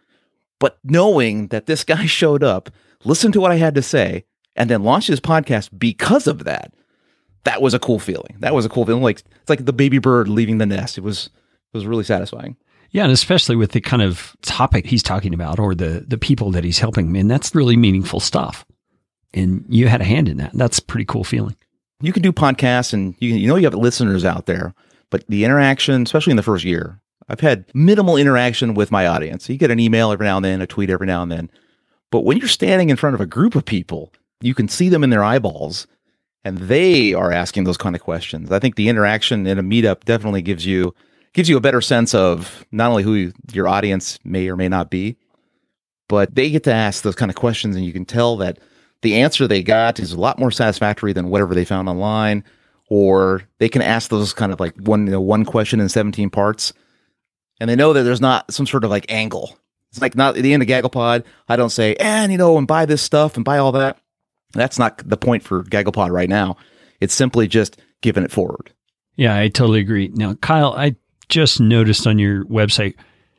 But 0.60 0.78
knowing 0.84 1.48
that 1.48 1.66
this 1.66 1.84
guy 1.84 2.06
showed 2.08 2.44
up, 2.44 2.70
listened 3.04 3.34
to 3.34 3.42
what 3.42 3.52
I 3.52 3.56
had 3.56 3.76
to 3.76 3.82
say, 3.82 4.26
and 4.56 4.70
then 4.70 4.84
launched 4.84 5.08
his 5.08 5.20
podcast 5.20 5.70
because 5.78 6.28
of 6.28 6.44
that. 6.44 6.74
That 7.44 7.62
was 7.62 7.74
a 7.74 7.80
cool 7.80 8.00
feeling. 8.00 8.36
That 8.40 8.54
was 8.54 8.66
a 8.66 8.70
cool 8.70 8.86
feeling. 8.86 9.02
Like 9.02 9.20
it's 9.20 9.50
like 9.50 9.66
the 9.66 9.74
baby 9.74 9.98
bird 9.98 10.28
leaving 10.28 10.60
the 10.60 10.66
nest. 10.66 10.98
It 10.98 11.02
was 11.02 11.28
it 11.74 11.78
was 11.78 11.88
really 11.88 12.04
satisfying. 12.04 12.56
Yeah, 12.92 13.04
and 13.04 13.12
especially 13.12 13.56
with 13.56 13.72
the 13.72 13.82
kind 13.82 14.02
of 14.02 14.36
topic 14.42 14.86
he's 14.86 15.02
talking 15.02 15.34
about 15.34 15.60
or 15.60 15.74
the 15.74 16.06
the 16.08 16.18
people 16.18 16.52
that 16.52 16.64
he's 16.64 16.80
helping. 16.80 17.12
Man, 17.12 17.28
that's 17.28 17.56
really 17.56 17.78
meaningful 17.78 18.20
stuff. 18.20 18.66
And 19.34 19.66
you 19.70 19.88
had 19.88 20.02
a 20.02 20.06
hand 20.06 20.28
in 20.28 20.38
that. 20.38 20.52
That's 20.54 20.80
a 20.80 20.84
pretty 20.84 21.06
cool 21.06 21.24
feeling. 21.24 21.56
You 22.02 22.12
can 22.14 22.22
do 22.22 22.32
podcasts 22.32 22.94
and 22.94 23.16
you 23.20 23.34
you 23.34 23.48
know 23.48 23.56
you 23.56 23.66
have 23.66 23.74
listeners 23.74 24.26
out 24.26 24.46
there, 24.46 24.76
but 25.10 25.26
the 25.28 25.46
interaction, 25.46 26.04
especially 26.04 26.32
in 26.32 26.38
the 26.38 26.44
first 26.44 26.64
year, 26.64 27.00
I've 27.30 27.40
had 27.40 27.66
minimal 27.74 28.18
interaction 28.18 28.74
with 28.74 28.92
my 28.92 29.08
audience. 29.08 29.50
You 29.50 29.58
get 29.58 29.72
an 29.72 29.80
email 29.80 30.12
every 30.12 30.26
now 30.26 30.36
and 30.36 30.46
then, 30.46 30.62
a 30.62 30.68
tweet 30.68 30.90
every 30.90 31.08
now 31.08 31.24
and 31.24 31.32
then. 31.32 31.50
But 32.12 32.26
when 32.26 32.38
you're 32.38 32.50
standing 32.50 32.90
in 32.90 32.98
front 32.98 33.14
of 33.14 33.22
a 33.22 33.26
group 33.26 33.56
of 33.56 33.64
people 33.64 34.12
you 34.42 34.54
can 34.54 34.68
see 34.68 34.90
them 34.90 35.04
in 35.04 35.10
their 35.10 35.24
eyeballs 35.24 35.88
and 36.44 36.58
they 36.58 37.14
are 37.14 37.32
asking 37.32 37.64
those 37.64 37.78
kind 37.78 37.96
of 37.96 38.02
questions. 38.02 38.52
I 38.52 38.60
think 38.60 38.76
the 38.76 38.90
interaction 38.90 39.46
in 39.46 39.60
a 39.60 39.64
meetup 39.64 40.04
definitely 40.06 40.42
gives 40.42 40.66
you 40.66 40.94
gives 41.34 41.48
you 41.48 41.56
a 41.56 41.62
better 41.62 41.82
sense 41.82 42.14
of 42.14 42.66
not 42.72 42.90
only 42.90 43.04
who 43.04 43.32
your 43.54 43.68
audience 43.68 44.20
may 44.24 44.50
or 44.50 44.58
may 44.58 44.68
not 44.68 44.90
be, 44.90 45.16
but 46.10 46.36
they 46.36 46.50
get 46.50 46.64
to 46.64 46.74
ask 46.74 47.04
those 47.04 47.16
kind 47.16 47.32
of 47.32 47.36
questions 47.36 47.76
and 47.76 47.86
you 47.86 47.94
can 47.94 48.04
tell 48.04 48.36
that 48.38 48.60
the 49.02 49.16
answer 49.16 49.48
they 49.48 49.64
got 49.64 50.00
is 50.00 50.12
a 50.12 50.20
lot 50.20 50.40
more 50.40 50.52
satisfactory 50.52 51.14
than 51.14 51.30
whatever 51.30 51.56
they 51.56 51.64
found 51.64 51.88
online 51.88 52.44
or 52.90 53.44
they 53.60 53.70
can 53.70 53.82
ask 53.82 54.10
those 54.10 54.34
kind 54.34 54.52
of 54.52 54.60
like 54.60 54.76
one 54.78 55.06
you 55.06 55.14
know, 55.14 55.22
one 55.22 55.46
question 55.46 55.80
in 55.80 55.88
17 55.88 56.30
parts 56.30 56.74
and 57.62 57.70
they 57.70 57.76
know 57.76 57.94
that 57.94 58.04
there's 58.04 58.20
not 58.20 58.52
some 58.52 58.66
sort 58.66 58.84
of 58.84 58.90
like 58.90 59.06
angle. 59.08 59.58
It's 59.92 60.02
like 60.02 60.16
not 60.16 60.36
at 60.36 60.44
the 60.44 60.54
end 60.54 60.64
of 60.64 60.70
GagglePod, 60.70 61.24
I 61.48 61.56
don't 61.56 61.70
say, 61.70 61.96
and 61.96 62.32
you 62.32 62.38
know, 62.38 62.58
and 62.58 62.68
buy 62.68 62.86
this 62.86 63.02
stuff 63.02 63.36
and 63.36 63.46
buy 63.46 63.60
all 63.60 63.72
that. 63.74 64.01
That's 64.54 64.80
not 64.80 64.98
the 65.08 65.18
point 65.18 65.44
for 65.44 65.64
GagglePod 65.64 66.12
right 66.12 66.30
now. 66.30 66.58
It's 67.00 67.14
simply 67.14 67.48
just 67.48 67.80
giving 68.02 68.24
it 68.24 68.32
forward. 68.32 68.72
Yeah, 69.16 69.38
I 69.38 69.48
totally 69.50 69.80
agree. 69.80 70.10
Now, 70.14 70.36
Kyle, 70.36 70.74
I 70.74 70.96
just 71.30 71.60
noticed 71.60 72.08
on 72.08 72.20
your 72.20 72.46
website 72.46 72.96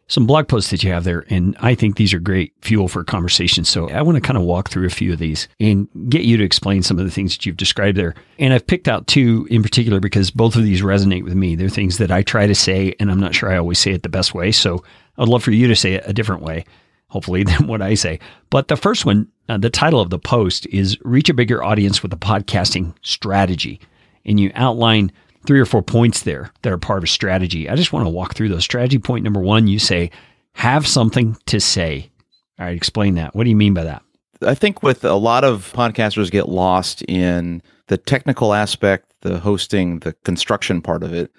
some 0.08 0.26
blog 0.26 0.46
posts 0.46 0.70
that 0.70 0.82
you 0.82 0.92
have 0.92 1.04
there, 1.04 1.24
and 1.30 1.56
I 1.60 1.74
think 1.74 1.96
these 1.96 2.12
are 2.12 2.18
great 2.18 2.52
fuel 2.60 2.86
for 2.86 3.02
conversation. 3.02 3.64
So 3.64 3.88
I 3.88 4.02
want 4.02 4.16
to 4.16 4.20
kind 4.20 4.36
of 4.36 4.42
walk 4.42 4.68
through 4.68 4.86
a 4.86 4.90
few 4.90 5.12
of 5.12 5.18
these 5.18 5.48
and 5.58 5.88
get 6.10 6.22
you 6.22 6.36
to 6.36 6.44
explain 6.44 6.82
some 6.82 6.98
of 6.98 7.04
the 7.04 7.10
things 7.10 7.32
that 7.32 7.46
you've 7.46 7.56
described 7.56 7.96
there. 7.96 8.14
And 8.38 8.52
I've 8.52 8.66
picked 8.66 8.88
out 8.88 9.06
two 9.06 9.46
in 9.50 9.62
particular 9.62 10.00
because 10.00 10.30
both 10.30 10.54
of 10.54 10.64
these 10.64 10.82
resonate 10.82 11.24
with 11.24 11.34
me. 11.34 11.54
They're 11.54 11.70
things 11.70 11.96
that 11.96 12.10
I 12.10 12.22
try 12.22 12.46
to 12.46 12.54
say, 12.54 12.94
and 13.00 13.10
I'm 13.10 13.20
not 13.20 13.34
sure 13.34 13.50
I 13.50 13.56
always 13.56 13.78
say 13.78 13.92
it 13.92 14.02
the 14.02 14.10
best 14.10 14.34
way. 14.34 14.52
So 14.52 14.84
I'd 15.16 15.28
love 15.28 15.42
for 15.42 15.52
you 15.52 15.66
to 15.68 15.76
say 15.76 15.94
it 15.94 16.04
a 16.06 16.12
different 16.12 16.42
way 16.42 16.66
hopefully, 17.12 17.44
than 17.44 17.68
what 17.68 17.82
I 17.82 17.94
say. 17.94 18.18
But 18.50 18.68
the 18.68 18.76
first 18.76 19.06
one, 19.06 19.28
uh, 19.48 19.58
the 19.58 19.70
title 19.70 20.00
of 20.00 20.10
the 20.10 20.18
post 20.18 20.66
is 20.66 20.98
Reach 21.02 21.28
a 21.28 21.34
Bigger 21.34 21.62
Audience 21.62 22.02
with 22.02 22.12
a 22.12 22.16
Podcasting 22.16 22.94
Strategy. 23.02 23.80
And 24.24 24.38
you 24.38 24.52
outline 24.54 25.12
three 25.46 25.60
or 25.60 25.66
four 25.66 25.82
points 25.82 26.22
there 26.22 26.50
that 26.62 26.72
are 26.72 26.78
part 26.78 26.98
of 26.98 27.04
a 27.04 27.08
strategy. 27.08 27.68
I 27.68 27.74
just 27.74 27.92
want 27.92 28.06
to 28.06 28.10
walk 28.10 28.34
through 28.34 28.48
those. 28.48 28.64
Strategy 28.64 28.98
point 28.98 29.24
number 29.24 29.40
one, 29.40 29.66
you 29.66 29.78
say, 29.78 30.10
have 30.54 30.86
something 30.86 31.36
to 31.46 31.60
say. 31.60 32.10
All 32.58 32.66
right, 32.66 32.76
explain 32.76 33.14
that. 33.16 33.34
What 33.34 33.44
do 33.44 33.50
you 33.50 33.56
mean 33.56 33.74
by 33.74 33.84
that? 33.84 34.02
I 34.42 34.54
think 34.54 34.82
with 34.82 35.04
a 35.04 35.14
lot 35.14 35.44
of 35.44 35.72
podcasters 35.72 36.30
get 36.30 36.48
lost 36.48 37.02
in 37.02 37.62
the 37.88 37.96
technical 37.96 38.54
aspect, 38.54 39.12
the 39.22 39.38
hosting, 39.38 40.00
the 40.00 40.12
construction 40.24 40.82
part 40.82 41.02
of 41.02 41.12
it, 41.12 41.30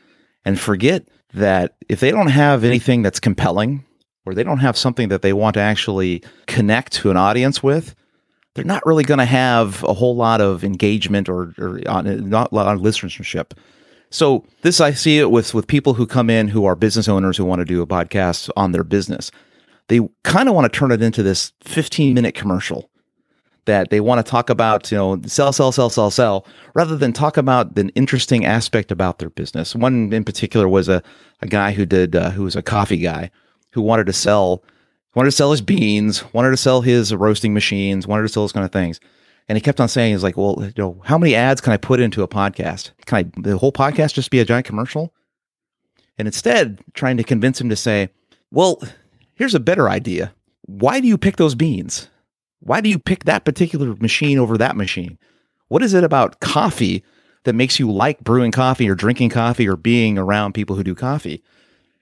and 0.46 0.60
forget 0.60 1.08
that 1.34 1.76
if 1.90 2.00
they 2.00 2.12
don't 2.12 2.28
have 2.28 2.64
anything 2.64 3.02
that's 3.02 3.20
compelling 3.20 3.84
or 4.26 4.34
they 4.34 4.44
don't 4.44 4.60
have 4.60 4.78
something 4.78 5.10
that 5.10 5.22
they 5.22 5.34
want 5.34 5.56
to 5.56 5.60
actually 5.60 6.24
connect 6.48 6.94
to 6.94 7.12
an 7.12 7.18
audience 7.18 7.62
with, 7.62 7.96
they're 8.54 8.64
not 8.64 8.86
really 8.86 9.04
going 9.04 9.20
to 9.20 9.26
have 9.26 9.84
a 9.84 9.94
whole 9.94 10.16
lot 10.16 10.42
of 10.42 10.64
engagement 10.64 11.28
or, 11.28 11.54
or 11.58 11.82
on, 11.88 12.30
not 12.30 12.52
a 12.52 12.56
lot 12.56 12.76
of 12.76 12.82
listenership. 12.82 13.52
So 14.10 14.46
this 14.62 14.80
I 14.80 14.92
see 14.92 15.18
it 15.18 15.32
with 15.32 15.56
with 15.56 15.66
people 15.66 15.96
who 15.96 16.06
come 16.06 16.30
in 16.30 16.48
who 16.48 16.66
are 16.66 16.76
business 16.76 17.08
owners 17.08 17.36
who 17.36 17.46
want 17.46 17.60
to 17.60 17.66
do 17.66 17.82
a 17.82 17.88
podcast 17.88 18.50
on 18.56 18.72
their 18.72 18.84
business. 18.84 19.32
They 19.88 20.02
kind 20.24 20.48
of 20.48 20.56
want 20.56 20.72
to 20.72 20.78
turn 20.78 20.92
it 20.92 21.02
into 21.02 21.24
this 21.24 21.52
15 21.62 22.14
minute 22.14 22.36
commercial 22.36 22.90
that 23.66 23.90
they 23.90 24.02
want 24.02 24.24
to 24.24 24.30
talk 24.30 24.50
about, 24.50 24.92
you 24.92 24.98
know, 24.98 25.22
sell, 25.26 25.54
sell, 25.54 25.72
sell, 25.72 25.90
sell, 25.90 26.12
sell, 26.12 26.46
rather 26.74 26.98
than 26.98 27.14
talk 27.14 27.38
about 27.38 27.78
an 27.78 27.90
interesting 27.90 28.46
aspect 28.46 28.92
about 28.92 29.20
their 29.20 29.30
business. 29.30 29.74
One 29.76 30.12
in 30.12 30.24
particular 30.24 30.68
was 30.68 30.90
a, 30.90 31.02
a 31.42 31.48
guy 31.48 31.72
who 31.72 31.86
did, 31.86 32.16
uh, 32.16 32.32
who 32.32 32.44
was 32.44 32.56
a 32.56 32.62
coffee 32.62 32.98
guy 32.98 33.32
who 33.74 33.82
wanted 33.82 34.06
to 34.06 34.14
sell, 34.14 34.64
wanted 35.16 35.32
to 35.32 35.36
sell 35.36 35.52
his 35.52 35.62
beans, 35.62 36.24
wanted 36.34 36.52
to 36.52 36.58
sell 36.58 36.82
his 36.82 37.14
roasting 37.14 37.54
machines, 37.54 38.08
wanted 38.08 38.24
to 38.24 38.30
sell 38.30 38.44
those 38.44 38.52
kind 38.52 38.66
of 38.66 38.72
things. 38.72 39.00
And 39.50 39.58
he 39.58 39.62
kept 39.62 39.82
on 39.82 39.90
saying, 39.90 40.14
he's 40.14 40.24
like, 40.24 40.38
well, 40.38 40.58
you 40.60 40.74
know, 40.78 41.02
how 41.04 41.18
many 41.18 41.36
ads 41.36 41.60
can 41.60 41.74
I 41.74 41.78
put 41.78 42.00
into 42.00 42.24
a 42.24 42.28
podcast? 42.28 42.92
Can 43.06 43.18
I, 43.18 43.42
the 43.42 43.58
whole 43.58 43.74
podcast 43.74 44.14
just 44.14 44.32
be 44.32 44.40
a 44.40 44.46
giant 44.46 44.66
commercial? 44.66 45.14
And 46.18 46.28
instead, 46.28 46.80
trying 46.94 47.18
to 47.18 47.24
convince 47.24 47.60
him 47.60 47.70
to 47.70 47.76
say, 47.76 48.10
well, 48.52 48.82
here's 49.34 49.56
a 49.56 49.60
better 49.60 49.90
idea. 49.90 50.34
Why 50.62 51.00
do 51.00 51.08
you 51.08 51.18
pick 51.18 51.36
those 51.36 51.56
beans? 51.56 52.08
Why 52.60 52.80
do 52.80 52.90
you 52.90 53.00
pick 53.00 53.26
that 53.26 53.44
particular 53.44 53.96
machine 53.96 54.40
over 54.40 54.58
that 54.58 54.78
machine? 54.78 55.18
What 55.68 55.84
is 55.84 55.94
it 55.94 56.04
about 56.04 56.40
coffee 56.40 57.04
that 57.44 57.54
makes 57.56 57.80
you 57.80 57.92
like 57.92 58.24
brewing 58.24 58.52
coffee 58.52 58.90
or 58.90 58.96
drinking 58.96 59.32
coffee 59.32 59.68
or 59.68 59.76
being 59.76 60.18
around 60.18 60.54
people 60.54 60.76
who 60.76 60.84
do 60.84 60.96
coffee? 60.96 61.44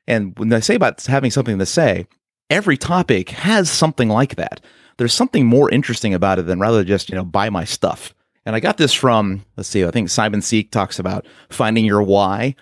And 0.07 0.37
when 0.37 0.51
I 0.51 0.59
say 0.59 0.75
about 0.75 1.03
having 1.05 1.31
something 1.31 1.59
to 1.59 1.65
say, 1.65 2.07
every 2.49 2.77
topic 2.77 3.29
has 3.29 3.69
something 3.69 4.09
like 4.09 4.35
that. 4.35 4.61
There's 4.97 5.13
something 5.13 5.45
more 5.45 5.71
interesting 5.71 6.13
about 6.13 6.39
it 6.39 6.45
than 6.45 6.59
rather 6.59 6.83
just, 6.83 7.09
you 7.09 7.15
know, 7.15 7.23
buy 7.23 7.49
my 7.49 7.63
stuff. 7.63 8.13
And 8.45 8.55
I 8.55 8.59
got 8.59 8.77
this 8.77 8.93
from, 8.93 9.45
let's 9.55 9.69
see, 9.69 9.85
I 9.85 9.91
think 9.91 10.09
Simon 10.09 10.41
Sinek 10.41 10.71
talks 10.71 10.99
about 10.99 11.25
finding 11.49 11.85
your 11.85 12.01
why, 12.01 12.55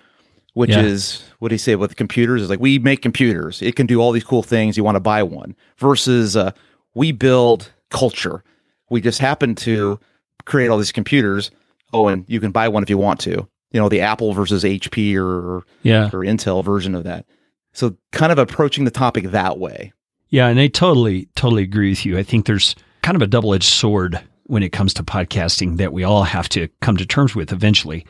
which 0.54 0.70
yeah. 0.70 0.82
is 0.82 1.22
what 1.38 1.48
do 1.48 1.54
you 1.54 1.58
say 1.58 1.74
with 1.74 1.96
computers? 1.96 2.42
Is 2.42 2.50
like 2.50 2.60
we 2.60 2.78
make 2.78 3.02
computers. 3.02 3.62
It 3.62 3.76
can 3.76 3.86
do 3.86 4.00
all 4.00 4.12
these 4.12 4.24
cool 4.24 4.42
things. 4.42 4.76
You 4.76 4.84
want 4.84 4.96
to 4.96 5.00
buy 5.00 5.22
one 5.22 5.56
versus 5.78 6.36
uh, 6.36 6.52
we 6.94 7.12
build 7.12 7.72
culture. 7.90 8.44
We 8.90 9.00
just 9.00 9.20
happen 9.20 9.54
to 9.56 9.98
create 10.44 10.68
all 10.68 10.78
these 10.78 10.92
computers. 10.92 11.50
Oh, 11.92 12.08
and 12.08 12.24
you 12.28 12.40
can 12.40 12.52
buy 12.52 12.68
one 12.68 12.82
if 12.82 12.90
you 12.90 12.98
want 12.98 13.20
to. 13.20 13.48
You 13.70 13.80
know, 13.80 13.88
the 13.88 14.00
Apple 14.00 14.32
versus 14.32 14.64
HP 14.64 15.16
or 15.16 15.64
yeah. 15.82 16.06
or 16.12 16.20
Intel 16.20 16.64
version 16.64 16.94
of 16.94 17.04
that. 17.04 17.26
So 17.72 17.96
kind 18.12 18.32
of 18.32 18.38
approaching 18.38 18.84
the 18.84 18.90
topic 18.90 19.30
that 19.30 19.58
way. 19.58 19.92
Yeah, 20.28 20.46
and 20.46 20.60
I 20.60 20.68
totally, 20.68 21.28
totally 21.34 21.62
agree 21.62 21.90
with 21.90 22.06
you. 22.06 22.18
I 22.18 22.22
think 22.22 22.46
there's 22.46 22.74
kind 23.02 23.16
of 23.16 23.22
a 23.22 23.26
double 23.26 23.54
edged 23.54 23.64
sword 23.64 24.20
when 24.44 24.62
it 24.62 24.70
comes 24.70 24.94
to 24.94 25.02
podcasting 25.02 25.76
that 25.76 25.92
we 25.92 26.02
all 26.02 26.24
have 26.24 26.48
to 26.50 26.68
come 26.80 26.96
to 26.96 27.06
terms 27.06 27.34
with 27.34 27.52
eventually. 27.52 28.04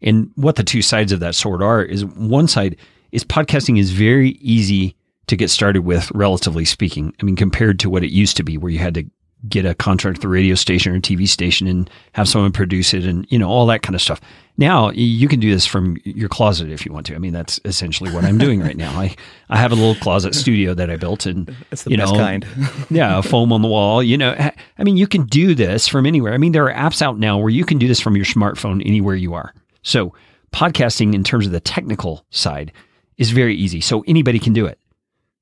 And 0.00 0.30
what 0.34 0.56
the 0.56 0.64
two 0.64 0.82
sides 0.82 1.12
of 1.12 1.20
that 1.20 1.34
sword 1.34 1.62
are 1.62 1.82
is 1.82 2.04
one 2.04 2.48
side 2.48 2.76
is 3.12 3.24
podcasting 3.24 3.78
is 3.78 3.90
very 3.90 4.30
easy 4.40 4.96
to 5.28 5.36
get 5.36 5.50
started 5.50 5.82
with, 5.82 6.10
relatively 6.12 6.64
speaking. 6.64 7.14
I 7.20 7.24
mean, 7.24 7.36
compared 7.36 7.78
to 7.80 7.90
what 7.90 8.02
it 8.02 8.10
used 8.10 8.36
to 8.38 8.42
be, 8.42 8.58
where 8.58 8.72
you 8.72 8.78
had 8.78 8.94
to 8.94 9.04
get 9.48 9.66
a 9.66 9.74
contract 9.74 10.18
with 10.18 10.22
the 10.22 10.28
radio 10.28 10.54
station 10.54 10.94
or 10.94 11.00
TV 11.00 11.28
station 11.28 11.66
and 11.66 11.90
have 12.12 12.28
someone 12.28 12.52
produce 12.52 12.94
it 12.94 13.04
and, 13.04 13.26
you 13.30 13.38
know, 13.38 13.48
all 13.48 13.66
that 13.66 13.82
kind 13.82 13.94
of 13.94 14.00
stuff. 14.00 14.20
Now 14.56 14.90
you 14.90 15.26
can 15.28 15.40
do 15.40 15.50
this 15.50 15.66
from 15.66 15.96
your 16.04 16.28
closet 16.28 16.70
if 16.70 16.86
you 16.86 16.92
want 16.92 17.06
to. 17.06 17.14
I 17.14 17.18
mean, 17.18 17.32
that's 17.32 17.58
essentially 17.64 18.12
what 18.12 18.24
I'm 18.24 18.38
doing 18.38 18.60
right 18.60 18.76
now. 18.76 18.90
I, 18.92 19.16
I 19.48 19.56
have 19.56 19.72
a 19.72 19.74
little 19.74 19.96
closet 19.96 20.34
studio 20.34 20.74
that 20.74 20.90
I 20.90 20.96
built 20.96 21.26
and, 21.26 21.54
it's 21.72 21.82
the 21.82 21.90
you 21.90 21.96
best 21.96 22.12
know, 22.12 22.18
kind. 22.18 22.46
yeah, 22.90 23.20
foam 23.20 23.52
on 23.52 23.62
the 23.62 23.68
wall, 23.68 24.02
you 24.02 24.16
know, 24.16 24.34
I 24.78 24.84
mean, 24.84 24.96
you 24.96 25.06
can 25.06 25.24
do 25.26 25.54
this 25.54 25.88
from 25.88 26.06
anywhere. 26.06 26.34
I 26.34 26.38
mean, 26.38 26.52
there 26.52 26.68
are 26.68 26.74
apps 26.74 27.02
out 27.02 27.18
now 27.18 27.38
where 27.38 27.50
you 27.50 27.64
can 27.64 27.78
do 27.78 27.88
this 27.88 28.00
from 28.00 28.14
your 28.14 28.26
smartphone 28.26 28.86
anywhere 28.86 29.16
you 29.16 29.34
are. 29.34 29.54
So 29.82 30.14
podcasting 30.52 31.14
in 31.14 31.24
terms 31.24 31.46
of 31.46 31.52
the 31.52 31.60
technical 31.60 32.24
side 32.30 32.72
is 33.18 33.30
very 33.30 33.56
easy. 33.56 33.80
So 33.80 34.04
anybody 34.06 34.38
can 34.38 34.52
do 34.52 34.66
it. 34.66 34.78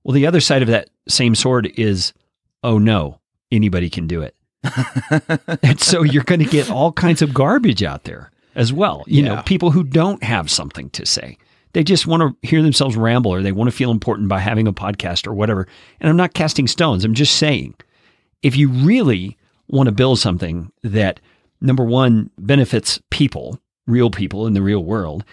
Well, 0.04 0.14
the 0.14 0.26
other 0.26 0.40
side 0.40 0.62
of 0.62 0.68
that 0.68 0.88
same 1.08 1.34
sword 1.34 1.70
is, 1.76 2.12
oh 2.62 2.78
no, 2.78 3.19
anybody 3.52 3.90
can 3.90 4.06
do 4.06 4.22
it. 4.22 4.34
and 5.62 5.80
so 5.80 6.02
you're 6.02 6.24
going 6.24 6.40
to 6.40 6.46
get 6.46 6.70
all 6.70 6.92
kinds 6.92 7.22
of 7.22 7.32
garbage 7.32 7.82
out 7.82 8.04
there 8.04 8.30
as 8.54 8.72
well. 8.72 9.04
You 9.06 9.22
yeah. 9.22 9.34
know, 9.36 9.42
people 9.42 9.70
who 9.70 9.84
don't 9.84 10.22
have 10.22 10.50
something 10.50 10.90
to 10.90 11.06
say. 11.06 11.38
They 11.72 11.84
just 11.84 12.06
want 12.06 12.22
to 12.22 12.48
hear 12.48 12.62
themselves 12.62 12.96
ramble 12.96 13.32
or 13.32 13.42
they 13.42 13.52
want 13.52 13.70
to 13.70 13.76
feel 13.76 13.90
important 13.90 14.28
by 14.28 14.40
having 14.40 14.66
a 14.66 14.72
podcast 14.72 15.26
or 15.26 15.32
whatever. 15.32 15.68
And 16.00 16.10
I'm 16.10 16.16
not 16.16 16.34
casting 16.34 16.66
stones. 16.66 17.04
I'm 17.04 17.14
just 17.14 17.36
saying 17.36 17.74
if 18.42 18.56
you 18.56 18.68
really 18.68 19.36
want 19.68 19.86
to 19.86 19.92
build 19.92 20.18
something 20.18 20.72
that 20.82 21.20
number 21.60 21.84
one 21.84 22.30
benefits 22.38 23.00
people, 23.10 23.60
real 23.86 24.10
people 24.10 24.46
in 24.46 24.54
the 24.54 24.62
real 24.62 24.84
world, 24.84 25.24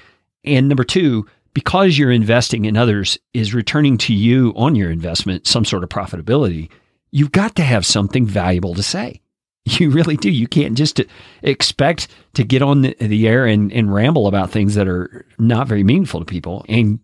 and 0.43 0.67
number 0.67 0.83
two, 0.83 1.25
because 1.53 1.97
you're 1.97 2.11
investing 2.11 2.65
in 2.65 2.77
others 2.77 3.17
is 3.33 3.53
returning 3.53 3.97
to 3.97 4.13
you 4.13 4.53
on 4.55 4.75
your 4.75 4.91
investment 4.91 5.47
some 5.47 5.65
sort 5.65 5.83
of 5.83 5.89
profitability 5.89 6.69
you've 7.11 7.31
got 7.31 7.55
to 7.55 7.63
have 7.63 7.85
something 7.85 8.25
valuable 8.25 8.75
to 8.75 8.83
say. 8.83 9.21
You 9.65 9.89
really 9.89 10.15
do. 10.15 10.31
You 10.31 10.47
can't 10.47 10.77
just 10.77 11.01
expect 11.41 12.07
to 12.35 12.45
get 12.45 12.61
on 12.61 12.83
the, 12.83 13.27
air 13.27 13.45
and, 13.45 13.69
and 13.73 13.93
ramble 13.93 14.27
about 14.27 14.49
things 14.49 14.75
that 14.75 14.87
are 14.87 15.25
not 15.37 15.67
very 15.67 15.83
meaningful 15.83 16.21
to 16.21 16.25
people 16.25 16.65
and 16.69 16.99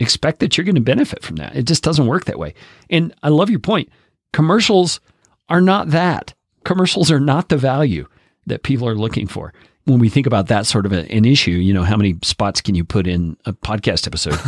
expect 0.00 0.40
that 0.40 0.56
you're 0.56 0.64
going 0.64 0.74
to 0.74 0.80
benefit 0.80 1.22
from 1.22 1.36
that. 1.36 1.54
It 1.54 1.64
just 1.64 1.84
doesn't 1.84 2.06
work 2.06 2.24
that 2.24 2.38
way. 2.38 2.54
And 2.90 3.14
I 3.22 3.28
love 3.28 3.50
your 3.50 3.60
point. 3.60 3.88
Commercials 4.32 5.00
are 5.48 5.60
not 5.60 5.90
that. 5.90 6.34
Commercials 6.64 7.10
are 7.10 7.20
not 7.20 7.48
the 7.48 7.56
value 7.56 8.06
that 8.46 8.62
people 8.62 8.88
are 8.88 8.96
looking 8.96 9.26
for. 9.26 9.52
When 9.84 9.98
we 9.98 10.08
think 10.08 10.26
about 10.26 10.48
that 10.48 10.66
sort 10.66 10.86
of 10.86 10.92
a, 10.92 11.10
an 11.10 11.24
issue, 11.24 11.52
you 11.52 11.72
know, 11.72 11.82
how 11.82 11.96
many 11.96 12.16
spots 12.22 12.60
can 12.60 12.74
you 12.74 12.84
put 12.84 13.06
in 13.06 13.36
a 13.46 13.52
podcast 13.52 14.06
episode? 14.06 14.38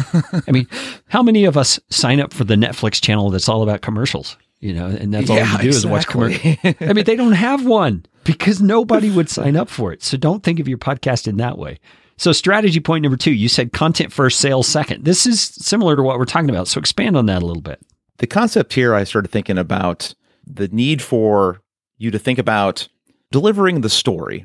I 0.47 0.51
mean, 0.51 0.67
how 1.09 1.23
many 1.23 1.45
of 1.45 1.57
us 1.57 1.81
sign 1.89 2.21
up 2.21 2.35
for 2.35 2.45
the 2.45 2.57
Netflix 2.57 3.01
channel 3.01 3.31
that's 3.31 3.49
all 3.49 3.63
about 3.63 3.81
commercials? 3.81 4.37
You 4.61 4.75
know, 4.75 4.87
and 4.87 5.13
that's 5.13 5.31
all 5.31 5.37
you 5.37 5.43
do 5.43 5.49
exactly. 5.49 5.69
is 5.69 5.87
watch 5.87 6.07
commercials. 6.07 6.57
I 6.81 6.93
mean, 6.93 7.05
they 7.05 7.17
don't 7.17 7.33
have 7.33 7.67
one 7.67 8.05
because 8.25 8.61
nobody 8.61 9.11
would 9.11 9.29
sign 9.29 9.57
up 9.57 9.69
for 9.69 9.93
it. 9.93 10.03
So 10.03 10.17
don't 10.17 10.43
think 10.43 10.61
of 10.61 10.69
your 10.69 10.79
podcast 10.79 11.27
in 11.27 11.39
that 11.39 11.59
way. 11.59 11.79
So 12.17 12.33
strategy 12.33 12.81
point 12.81 13.03
number 13.03 13.17
two, 13.17 13.33
you 13.33 13.49
said 13.49 13.73
content 13.73 14.13
first, 14.13 14.41
sales 14.41 14.69
second. 14.69 15.07
This 15.07 15.27
is 15.27 15.41
similar 15.41 15.97
to 15.97 16.03
what 16.03 16.19
we're 16.19 16.27
talking 16.27 16.51
about. 16.51 16.69
So 16.69 16.79
expand 16.79 17.17
on 17.17 17.27
that 17.27 17.43
a 17.43 17.47
little 17.47 17.63
bit. 17.63 17.81
The 18.19 18.27
concept 18.27 18.75
here, 18.75 18.95
I 18.95 19.05
started 19.05 19.29
thinking 19.31 19.57
about 19.57 20.15
the 20.47 20.69
need 20.69 21.01
for 21.01 21.63
you 21.97 22.11
to 22.11 22.19
think 22.19 22.39
about 22.39 22.89
delivering 23.31 23.81
the 23.81 23.89
story 23.89 24.45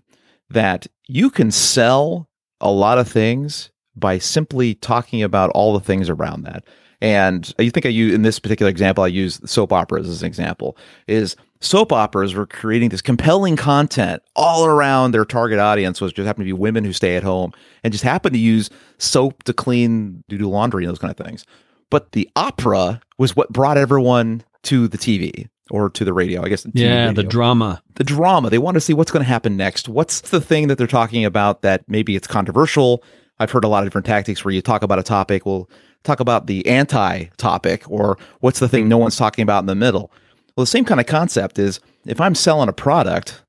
that 0.50 0.88
you 1.08 1.30
can 1.30 1.52
sell 1.52 2.30
a 2.62 2.72
lot 2.72 2.98
of 2.98 3.10
things 3.10 3.72
by 3.96 4.20
simply 4.20 4.76
talking 4.76 5.22
about 5.24 5.50
all 5.52 5.74
the 5.74 5.84
things 5.84 6.10
around 6.10 6.44
that. 6.44 6.64
And 7.06 7.54
you 7.60 7.70
think 7.70 7.86
I 7.86 7.90
use 7.90 8.16
in 8.16 8.24
this 8.24 8.40
particular 8.40 8.68
example, 8.68 9.04
I 9.04 9.10
use 9.10 9.40
soap 9.46 9.72
operas 9.72 10.10
as 10.10 10.24
an 10.24 10.28
example. 10.28 10.76
Is 11.08 11.36
soap 11.62 11.94
operas 11.94 12.34
were 12.34 12.48
creating 12.48 12.90
this 12.90 13.04
compelling 13.04 13.56
content 13.56 14.24
all 14.36 14.66
around 14.66 15.12
their 15.12 15.24
target 15.24 15.60
audience, 15.60 16.02
which 16.02 16.16
just 16.16 16.26
happened 16.26 16.46
to 16.46 16.48
be 16.48 16.54
women 16.54 16.84
who 16.84 16.92
stay 16.92 17.16
at 17.16 17.22
home 17.22 17.54
and 17.84 17.94
just 17.94 18.04
happen 18.04 18.34
to 18.34 18.40
use 18.40 18.72
soap 18.98 19.44
to 19.44 19.54
clean, 19.54 20.24
to 20.30 20.38
do 20.40 20.50
laundry, 20.50 20.84
and 20.84 20.90
those 20.90 20.98
kind 20.98 21.12
of 21.12 21.24
things. 21.24 21.46
But 21.92 22.14
the 22.14 22.28
opera 22.36 23.00
was 23.20 23.36
what 23.36 23.54
brought 23.54 23.78
everyone 23.78 24.44
to 24.64 24.88
the 24.88 24.98
TV 24.98 25.48
or 25.70 25.92
to 25.92 26.06
the 26.06 26.14
radio, 26.14 26.44
I 26.44 26.50
guess. 26.50 26.64
The 26.64 26.72
yeah, 26.74 27.12
the 27.12 27.22
drama. 27.22 27.84
The 27.98 28.04
drama. 28.04 28.50
They 28.50 28.58
want 28.58 28.78
to 28.78 28.82
see 28.82 28.96
what's 28.96 29.12
going 29.12 29.24
to 29.24 29.30
happen 29.30 29.56
next. 29.56 29.88
What's 29.88 30.22
the 30.22 30.42
thing 30.42 30.70
that 30.70 30.80
they're 30.80 30.88
talking 30.88 31.24
about 31.24 31.62
that 31.62 31.84
maybe 31.88 32.16
it's 32.16 32.26
controversial? 32.26 33.04
I've 33.40 33.52
heard 33.52 33.64
a 33.64 33.68
lot 33.68 33.84
of 33.84 33.88
different 33.88 34.08
tactics 34.08 34.44
where 34.46 34.54
you 34.54 34.62
talk 34.62 34.84
about 34.84 35.00
a 35.00 35.04
topic. 35.04 35.46
we'll 35.46 35.70
talk 36.04 36.20
about 36.20 36.48
the 36.48 36.66
anti 36.68 37.26
topic 37.38 37.84
or 37.90 38.18
what's 38.40 38.60
the 38.60 38.70
thing 38.70 38.84
hmm. 38.84 38.90
no 38.90 38.98
one's 38.98 39.18
talking 39.18 39.44
about 39.44 39.60
in 39.60 39.66
the 39.66 39.76
middle. 39.76 40.12
Well, 40.56 40.64
the 40.64 40.68
same 40.68 40.86
kind 40.86 41.02
of 41.02 41.06
concept 41.06 41.60
is 41.60 41.82
if 42.06 42.22
I'm 42.22 42.36
selling 42.36 42.70
a 42.70 42.74
product, 42.74 43.42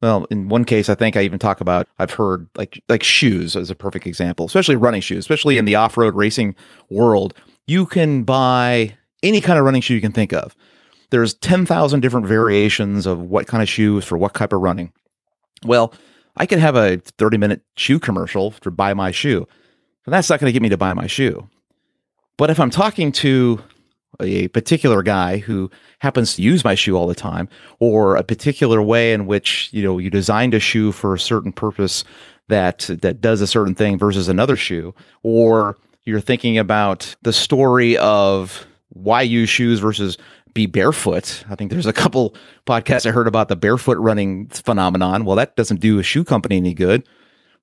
well, 0.00 0.26
in 0.30 0.48
one 0.48 0.64
case, 0.64 0.88
I 0.88 0.96
think 0.96 1.16
I 1.16 1.22
even 1.22 1.38
talk 1.38 1.60
about 1.60 1.86
I've 2.00 2.10
heard 2.10 2.48
like 2.56 2.82
like 2.88 3.04
shoes 3.04 3.54
as 3.54 3.70
a 3.70 3.76
perfect 3.76 4.06
example, 4.06 4.46
especially 4.46 4.74
running 4.74 5.00
shoes, 5.00 5.20
especially 5.20 5.58
in 5.58 5.64
the 5.64 5.76
off 5.76 5.96
road 5.96 6.16
racing 6.16 6.56
world. 6.90 7.34
You 7.68 7.86
can 7.86 8.24
buy 8.24 8.96
any 9.22 9.40
kind 9.40 9.58
of 9.58 9.64
running 9.64 9.82
shoe 9.82 9.94
you 9.94 10.00
can 10.00 10.10
think 10.10 10.32
of. 10.32 10.56
There's 11.10 11.34
ten 11.34 11.64
thousand 11.64 12.00
different 12.00 12.26
variations 12.26 13.06
of 13.06 13.20
what 13.20 13.46
kind 13.46 13.62
of 13.62 13.68
shoes 13.68 14.04
for 14.04 14.18
what 14.18 14.34
type 14.34 14.52
of 14.52 14.60
running. 14.60 14.92
Well, 15.64 15.94
I 16.36 16.46
could 16.46 16.58
have 16.58 16.76
a 16.76 16.98
30 16.98 17.38
minute 17.38 17.62
shoe 17.76 17.98
commercial 17.98 18.52
to 18.62 18.70
buy 18.70 18.94
my 18.94 19.10
shoe, 19.10 19.46
but 20.04 20.12
that's 20.12 20.30
not 20.30 20.40
going 20.40 20.48
to 20.48 20.52
get 20.52 20.62
me 20.62 20.68
to 20.70 20.76
buy 20.76 20.94
my 20.94 21.06
shoe. 21.06 21.48
But 22.36 22.50
if 22.50 22.58
I'm 22.58 22.70
talking 22.70 23.12
to 23.12 23.62
a 24.20 24.48
particular 24.48 25.02
guy 25.02 25.38
who 25.38 25.70
happens 26.00 26.34
to 26.34 26.42
use 26.42 26.64
my 26.64 26.74
shoe 26.74 26.96
all 26.96 27.06
the 27.06 27.14
time, 27.14 27.48
or 27.78 28.16
a 28.16 28.22
particular 28.22 28.82
way 28.82 29.12
in 29.12 29.26
which 29.26 29.68
you 29.72 29.82
know 29.82 29.98
you 29.98 30.10
designed 30.10 30.54
a 30.54 30.60
shoe 30.60 30.92
for 30.92 31.14
a 31.14 31.20
certain 31.20 31.52
purpose 31.52 32.04
that 32.48 32.90
that 33.02 33.20
does 33.20 33.40
a 33.40 33.46
certain 33.46 33.74
thing 33.74 33.98
versus 33.98 34.28
another 34.28 34.56
shoe, 34.56 34.94
or 35.22 35.76
you're 36.04 36.20
thinking 36.20 36.58
about 36.58 37.14
the 37.22 37.32
story 37.32 37.96
of 37.98 38.66
why 38.90 39.22
you 39.22 39.40
use 39.40 39.48
shoes 39.48 39.78
versus 39.80 40.18
be 40.54 40.66
barefoot. 40.66 41.44
I 41.48 41.54
think 41.54 41.70
there's 41.70 41.86
a 41.86 41.92
couple 41.92 42.34
podcasts 42.66 43.06
I 43.06 43.10
heard 43.10 43.28
about 43.28 43.48
the 43.48 43.56
barefoot 43.56 43.98
running 43.98 44.48
phenomenon. 44.48 45.24
Well, 45.24 45.36
that 45.36 45.56
doesn't 45.56 45.80
do 45.80 45.98
a 45.98 46.02
shoe 46.02 46.24
company 46.24 46.56
any 46.56 46.74
good, 46.74 47.06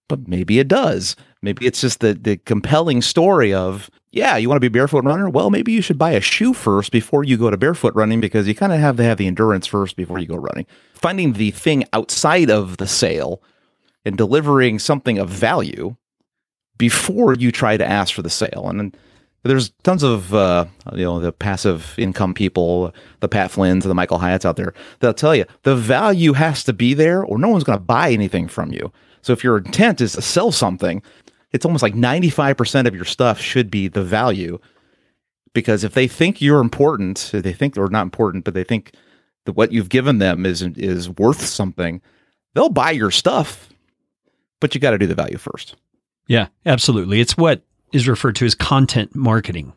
but 0.08 0.28
maybe 0.28 0.60
it 0.60 0.68
does. 0.68 1.16
Maybe 1.42 1.66
it's 1.66 1.82
just 1.82 2.00
the 2.00 2.14
the 2.14 2.38
compelling 2.38 3.02
story 3.02 3.54
of 3.54 3.90
yeah, 4.12 4.38
you 4.38 4.50
want 4.50 4.58
to 4.58 4.62
be 4.62 4.68
a 4.68 4.72
barefoot 4.72 5.06
runner? 5.06 5.30
Well, 5.30 5.52
maybe 5.52 5.72
you 5.72 5.82
should 5.82 6.00
buy 6.00 6.12
a 6.12 6.22
shoe 6.22 6.54
first 6.54 6.92
before 6.92 7.24
you 7.24 7.38
go 7.38 7.52
to 7.52 7.58
barefoot 7.58 7.94
running 7.94 8.20
because 8.20 8.48
you 8.48 8.56
kind 8.56 8.74
of 8.74 8.80
have 8.80 8.98
to 8.98 9.04
have 9.04 9.18
the 9.18 9.28
endurance 9.28 9.68
first 9.68 9.96
before 9.96 10.18
you 10.18 10.26
go 10.26 10.36
running. 10.36 10.66
Finding 10.96 11.34
the 11.34 11.52
thing 11.52 11.86
outside 11.94 12.50
of 12.50 12.78
the 12.78 12.88
sale 12.88 13.44
and 14.06 14.18
delivering 14.18 14.80
something 14.80 15.20
of 15.20 15.30
value 15.30 15.96
before 16.78 17.36
you 17.36 17.52
try 17.52 17.78
to 17.78 17.86
ask 17.86 18.14
for 18.14 18.24
the 18.24 18.30
sale. 18.30 18.68
And 18.68 18.98
there's 19.44 19.70
tons 19.84 20.04
of 20.04 20.34
uh, 20.34 20.66
you 20.94 21.04
know 21.04 21.20
the 21.20 21.32
passive 21.32 21.96
income 21.98 22.34
people, 22.34 22.94
the 23.22 23.30
Pat 23.30 23.52
Flynn's, 23.52 23.86
the 23.86 23.94
Michael 23.96 24.20
Hyatts 24.20 24.46
out 24.46 24.58
there. 24.58 24.74
They'll 25.00 25.14
tell 25.14 25.36
you 25.36 25.46
the 25.64 25.76
value 25.76 26.34
has 26.34 26.64
to 26.66 26.74
be 26.74 26.94
there, 26.94 27.24
or 27.24 27.38
no 27.38 27.50
one's 27.50 27.64
going 27.64 27.78
to 27.78 27.84
buy 27.84 28.12
anything 28.12 28.48
from 28.48 28.72
you. 28.72 28.92
So 29.22 29.34
if 29.34 29.44
your 29.44 29.58
intent 29.58 30.02
is 30.02 30.14
to 30.14 30.22
sell 30.22 30.52
something, 30.52 31.02
it's 31.52 31.66
almost 31.66 31.84
like 31.84 31.94
95% 31.94 32.86
of 32.86 32.96
your 32.96 33.06
stuff 33.06 33.40
should 33.40 33.70
be 33.72 33.88
the 33.88 34.04
value. 34.04 34.60
Because 35.54 35.84
if 35.84 35.94
they 35.94 36.08
think 36.08 36.42
you're 36.42 36.62
important, 36.62 37.32
they 37.34 37.54
think 37.54 37.78
or 37.78 37.90
not 37.90 38.04
important, 38.04 38.46
but 38.46 38.54
they 38.54 38.64
think 38.64 38.94
that 39.46 39.54
what 39.54 39.72
you've 39.72 39.90
given 39.90 40.20
them 40.20 40.46
is 40.46 40.62
is 40.62 41.10
worth 41.10 41.42
something, 41.46 42.02
they'll 42.54 42.70
buy 42.70 42.92
your 42.92 43.12
stuff. 43.12 43.70
But 44.60 44.76
you 44.76 44.82
got 44.82 44.92
to 44.92 44.98
do 44.98 45.08
the 45.08 45.16
value 45.16 45.38
first. 45.38 45.76
Yeah, 46.28 46.48
absolutely. 46.66 47.20
It's 47.22 47.38
what 47.38 47.64
is 47.92 48.08
referred 48.08 48.36
to 48.38 48.46
as 48.46 48.56
content 48.56 49.16
marketing. 49.16 49.74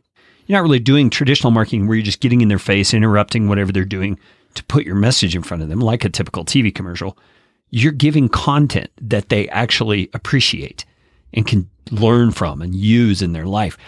You're 0.47 0.59
not 0.59 0.65
really 0.65 0.81
doing 0.81 1.11
traditional 1.11 1.51
marketing 1.51 1.87
where 1.87 1.97
you're 1.97 2.05
just 2.05 2.21
getting 2.21 2.41
in 2.41 2.49
their 2.49 2.59
face, 2.59 2.93
interrupting 2.93 3.49
whatever 3.49 3.73
they're 3.73 3.85
doing 3.85 4.19
to 4.55 4.65
put 4.65 4.85
your 4.85 4.95
message 4.95 5.35
in 5.35 5.43
front 5.43 5.63
of 5.63 5.69
them, 5.69 5.81
like 5.81 6.05
a 6.05 6.09
typical 6.09 6.45
TV 6.45 6.75
commercial. 6.75 7.17
You're 7.71 7.93
giving 7.93 8.29
content 8.29 8.91
that 9.01 9.29
they 9.29 9.49
actually 9.49 10.11
appreciate 10.13 10.85
and 11.33 11.47
can 11.47 11.71
learn 11.91 12.33
from 12.33 12.61
and 12.61 12.75
use 12.75 13.23
in 13.23 13.33
their 13.33 13.47
life. 13.47 13.79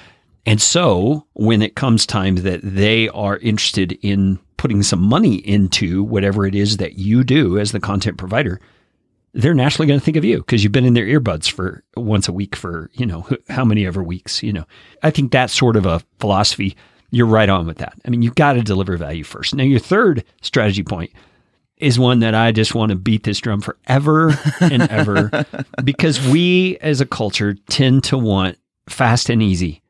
And 0.47 0.61
so 0.61 1.27
when 1.35 1.63
it 1.63 1.75
comes 1.75 2.07
time 2.07 2.37
that 2.37 2.61
they 2.63 3.09
are 3.11 3.39
interested 3.39 3.93
in 4.03 4.39
putting 4.57 4.83
some 4.83 5.01
money 5.01 5.37
into 5.37 6.03
whatever 6.03 6.47
it 6.47 6.55
is 6.55 6.79
that 6.79 6.99
you 6.99 7.25
do 7.25 7.59
as 7.59 7.73
the 7.73 7.81
content 7.81 8.17
provider, 8.17 8.61
they're 9.35 9.55
naturally 9.55 9.87
going 9.87 9.99
to 9.99 10.05
think 10.05 10.17
of 10.17 10.25
you 10.25 10.39
because 10.39 10.63
you've 10.63 10.73
been 10.73 10.85
in 10.85 10.95
their 10.95 11.07
earbuds 11.07 11.51
for 11.51 11.83
once 11.97 12.29
a 12.29 12.33
week 12.33 12.55
for, 12.55 12.89
you 12.95 13.05
know, 13.05 13.27
how 13.49 13.65
many 13.65 13.85
ever 13.85 14.03
weeks, 14.03 14.43
you 14.43 14.53
know. 14.53 14.65
I 15.03 15.11
think 15.11 15.33
that's 15.33 15.53
sort 15.53 15.77
of 15.77 15.85
a 15.85 16.01
philosophy. 16.21 16.77
You're 17.11 17.27
right 17.27 17.49
on 17.49 17.67
with 17.67 17.79
that. 17.79 17.95
I 18.05 18.11
mean, 18.11 18.23
you've 18.23 18.37
got 18.37 18.55
to 18.55 18.63
deliver 18.63 18.97
value 18.97 19.25
first. 19.25 19.55
Now, 19.55 19.65
your 19.65 19.81
third 19.81 20.25
strategy 20.41 20.85
point 20.85 21.13
is 21.77 21.99
one 21.99 22.21
that 22.21 22.35
I 22.35 22.53
just 22.53 22.75
want 22.75 22.91
to 22.91 22.97
beat 22.97 23.25
this 23.25 23.41
drum 23.41 23.61
forever 23.61 24.39
and 24.61 24.83
ever 24.83 25.45
because 25.85 26.25
we 26.29 26.79
as 26.79 27.01
a 27.01 27.07
culture 27.07 27.55
tend 27.69 28.05
to 28.05 28.17
want 28.17 28.59
fast 28.89 29.29
and 29.29 29.43
easy. 29.43 29.83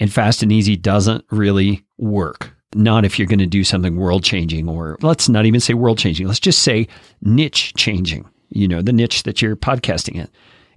And 0.00 0.12
fast 0.12 0.42
and 0.42 0.50
easy 0.50 0.76
doesn't 0.76 1.24
really 1.30 1.84
work. 1.98 2.52
Not 2.74 3.04
if 3.04 3.18
you're 3.18 3.28
going 3.28 3.38
to 3.38 3.46
do 3.46 3.62
something 3.62 3.96
world 3.96 4.24
changing, 4.24 4.68
or 4.68 4.96
let's 5.02 5.28
not 5.28 5.46
even 5.46 5.60
say 5.60 5.74
world 5.74 5.98
changing. 5.98 6.26
Let's 6.26 6.40
just 6.40 6.62
say 6.62 6.88
niche 7.20 7.74
changing 7.74 8.24
you 8.54 8.68
know, 8.68 8.82
the 8.82 8.92
niche 8.92 9.22
that 9.24 9.42
you're 9.42 9.56
podcasting 9.56 10.16
in. 10.16 10.28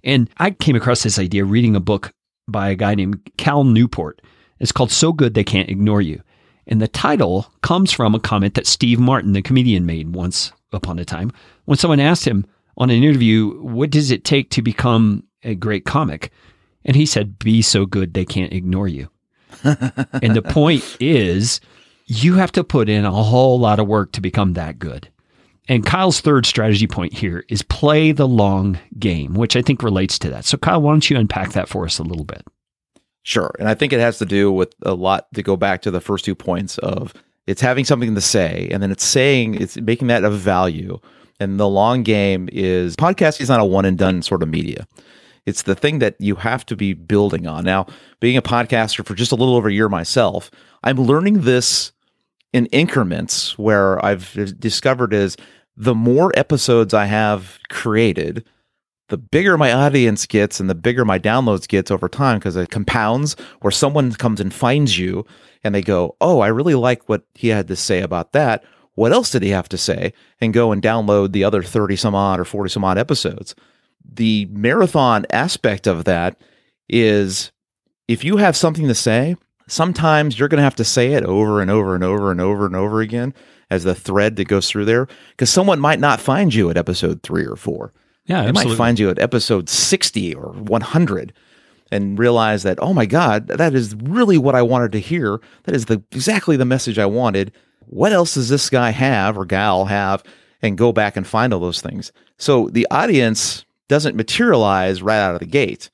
And 0.04 0.30
I 0.38 0.52
came 0.52 0.76
across 0.76 1.04
this 1.04 1.20
idea 1.20 1.46
reading 1.46 1.76
a 1.76 1.80
book 1.80 2.12
by 2.48 2.70
a 2.70 2.76
guy 2.76 2.96
named 2.96 3.30
Cal 3.38 3.64
Newport. 3.64 4.22
It's 4.60 4.72
called 4.72 4.92
So 4.92 5.12
Good 5.12 5.34
They 5.34 5.44
Can't 5.44 5.70
Ignore 5.70 6.02
You. 6.02 6.22
And 6.68 6.82
the 6.82 6.88
title 6.88 7.52
comes 7.62 7.92
from 7.92 8.16
a 8.16 8.20
comment 8.20 8.56
that 8.56 8.68
Steve 8.68 9.00
Martin, 9.00 9.34
the 9.34 9.42
comedian, 9.42 9.86
made 9.86 10.16
once 10.16 10.52
upon 10.72 11.00
a 11.00 11.06
time 11.06 11.32
when 11.66 11.78
someone 11.78 12.00
asked 12.00 12.28
him 12.28 12.46
on 12.78 12.90
an 12.90 13.04
interview, 13.04 13.62
What 13.62 13.90
does 13.90 14.12
it 14.12 14.24
take 14.24 14.50
to 14.52 14.62
become 14.62 15.24
a 15.44 15.56
great 15.56 15.86
comic? 15.86 16.32
And 16.84 16.96
he 16.96 17.06
said, 17.06 17.40
Be 17.40 17.62
so 17.62 17.86
good 17.86 18.14
they 18.14 18.26
can't 18.26 18.54
ignore 18.54 18.88
you. 18.88 19.10
and 19.64 20.36
the 20.36 20.42
point 20.42 20.98
is, 21.00 21.62
you 22.06 22.36
have 22.36 22.52
to 22.54 22.64
put 22.64 22.90
in 22.90 23.06
a 23.06 23.12
whole 23.12 23.60
lot 23.60 23.80
of 23.80 23.88
work 23.88 24.12
to 24.14 24.22
become 24.22 24.54
that 24.54 24.80
good. 24.80 25.10
And 25.68 25.86
Kyle's 25.86 26.22
third 26.22 26.46
strategy 26.46 26.88
point 26.88 27.14
here 27.14 27.44
is 27.50 27.64
play 27.64 28.12
the 28.12 28.28
long 28.28 28.80
game, 29.00 29.34
which 29.34 29.56
I 29.56 29.62
think 29.62 29.82
relates 29.82 30.20
to 30.20 30.30
that. 30.30 30.46
So, 30.46 30.58
Kyle, 30.58 30.82
why 30.82 30.92
don't 30.92 31.10
you 31.10 31.18
unpack 31.18 31.54
that 31.54 31.68
for 31.68 31.86
us 31.86 31.98
a 31.98 32.04
little 32.04 32.26
bit? 32.26 32.46
Sure. 33.24 33.52
And 33.58 33.68
I 33.68 33.74
think 33.74 33.92
it 33.92 34.00
has 34.00 34.20
to 34.20 34.26
do 34.26 34.52
with 34.52 34.76
a 34.84 34.94
lot 34.94 35.34
to 35.34 35.42
go 35.42 35.58
back 35.58 35.82
to 35.82 35.92
the 35.92 36.02
first 36.02 36.26
two 36.26 36.36
points 36.36 36.78
of 36.78 37.14
it's 37.48 37.62
having 37.62 37.86
something 37.86 38.14
to 38.14 38.22
say, 38.22 38.70
and 38.72 38.82
then 38.82 38.92
it's 38.92 39.06
saying, 39.06 39.56
it's 39.56 39.78
making 39.78 40.08
that 40.10 40.24
of 40.24 40.34
value. 40.34 41.00
And 41.40 41.60
the 41.60 41.68
long 41.68 42.04
game 42.04 42.48
is 42.52 42.96
podcasting 42.96 43.42
is 43.42 43.50
not 43.50 43.60
a 43.60 43.66
one 43.66 43.86
and 43.86 43.98
done 43.98 44.22
sort 44.22 44.44
of 44.44 44.50
media. 44.50 44.88
It's 45.46 45.64
the 45.64 45.76
thing 45.76 46.00
that 46.00 46.16
you 46.20 46.36
have 46.36 46.66
to 46.68 46.76
be 46.76 46.94
building 46.94 47.46
on. 47.46 47.64
Now, 47.66 47.88
being 48.20 48.38
a 48.38 48.42
podcaster 48.42 49.06
for 49.06 49.14
just 49.14 49.32
a 49.32 49.36
little 49.36 49.56
over 49.56 49.70
a 49.70 49.74
year 49.74 49.90
myself, 49.90 50.50
I'm 50.84 50.98
learning 50.98 51.42
this 51.42 51.92
in 52.56 52.68
increments 52.68 53.58
where 53.58 54.04
I've 54.04 54.32
discovered 54.58 55.14
is 55.14 55.36
the 55.76 55.94
more 55.94 56.32
episodes 56.38 56.94
I 56.94 57.04
have 57.04 57.60
created, 57.68 58.46
the 59.10 59.18
bigger 59.18 59.58
my 59.58 59.74
audience 59.74 60.26
gets 60.26 60.62
and 60.62 60.70
the 60.70 60.74
bigger 60.74 61.04
my 61.04 61.20
downloads 61.20 61.68
gets 61.68 61.92
over 61.92 62.08
time 62.08 62.40
because 62.40 62.56
it 62.56 62.70
compounds 62.70 63.36
where 63.60 63.72
someone 63.72 64.14
comes 64.14 64.40
and 64.40 64.54
finds 64.54 64.98
you 64.98 65.26
and 65.66 65.76
they 65.76 65.82
go, 65.82 66.16
Oh, 66.22 66.40
I 66.40 66.48
really 66.48 66.76
like 66.76 67.10
what 67.10 67.24
he 67.34 67.50
had 67.50 67.68
to 67.68 67.76
say 67.76 68.00
about 68.00 68.32
that. 68.32 68.64
What 68.94 69.12
else 69.12 69.32
did 69.32 69.44
he 69.44 69.50
have 69.50 69.68
to 69.68 69.78
say? 69.78 70.14
And 70.40 70.54
go 70.54 70.72
and 70.72 70.82
download 70.82 71.34
the 71.34 71.44
other 71.44 71.62
30 71.62 71.98
some 71.98 72.16
odd 72.16 72.40
or 72.40 72.46
40 72.46 72.70
some 72.70 72.86
odd 72.86 72.98
episodes. 72.98 73.54
The 74.10 74.48
marathon 74.50 75.26
aspect 75.30 75.88
of 75.88 76.06
that 76.06 76.40
is 76.88 77.52
if 78.08 78.24
you 78.24 78.38
have 78.38 78.56
something 78.56 78.88
to 78.88 78.96
say, 78.96 79.36
sometimes 79.68 80.38
you're 80.38 80.48
going 80.48 80.60
to 80.60 80.64
have 80.64 80.76
to 80.76 80.84
say 80.84 81.14
it 81.14 81.24
over 81.24 81.62
and 81.62 81.72
over 81.72 81.96
and 81.96 82.04
over 82.04 82.32
and 82.32 82.42
over 82.42 82.66
and 82.66 82.76
over 82.76 83.02
again 83.02 83.34
as 83.70 83.84
the 83.84 83.96
thread 83.96 84.36
that 84.36 84.48
goes 84.48 84.70
through 84.70 84.86
there 84.86 85.08
because 85.32 85.50
someone 85.50 85.80
might 85.80 86.00
not 86.00 86.22
find 86.22 86.54
you 86.54 86.70
at 86.70 86.78
episode 86.78 87.24
three 87.24 87.46
or 87.46 87.56
four. 87.56 87.94
Yeah, 88.26 88.42
they 88.42 88.50
absolutely. 88.50 88.72
might 88.72 88.78
find 88.78 89.00
you 89.00 89.10
at 89.10 89.20
episode 89.20 89.70
60 89.70 90.36
or 90.36 90.52
100 90.54 91.34
and 91.92 92.18
realize 92.18 92.64
that, 92.64 92.80
oh 92.82 92.94
my 92.94 93.06
God, 93.06 93.48
that 93.48 93.74
is 93.76 93.96
really 93.96 94.38
what 94.38 94.56
I 94.56 94.62
wanted 94.62 94.92
to 94.94 95.00
hear. 95.00 95.40
That 95.64 95.76
is 95.76 95.86
the 95.86 96.04
exactly 96.12 96.58
the 96.58 96.66
message 96.66 96.98
I 96.98 97.06
wanted. 97.06 97.52
What 97.86 98.12
else 98.12 98.34
does 98.34 98.50
this 98.50 98.70
guy 98.70 98.90
have 98.90 99.38
or 99.38 99.46
gal 99.46 99.86
have? 99.86 100.24
And 100.62 100.78
go 100.78 100.92
back 100.92 101.16
and 101.16 101.28
find 101.28 101.54
all 101.54 101.60
those 101.60 101.82
things. 101.82 102.12
So 102.40 102.70
the 102.70 102.88
audience 102.90 103.66
doesn't 103.88 104.16
materialize 104.16 105.04
right 105.04 105.20
out 105.20 105.36
of 105.36 105.40
the 105.40 105.46
gate. 105.46 105.92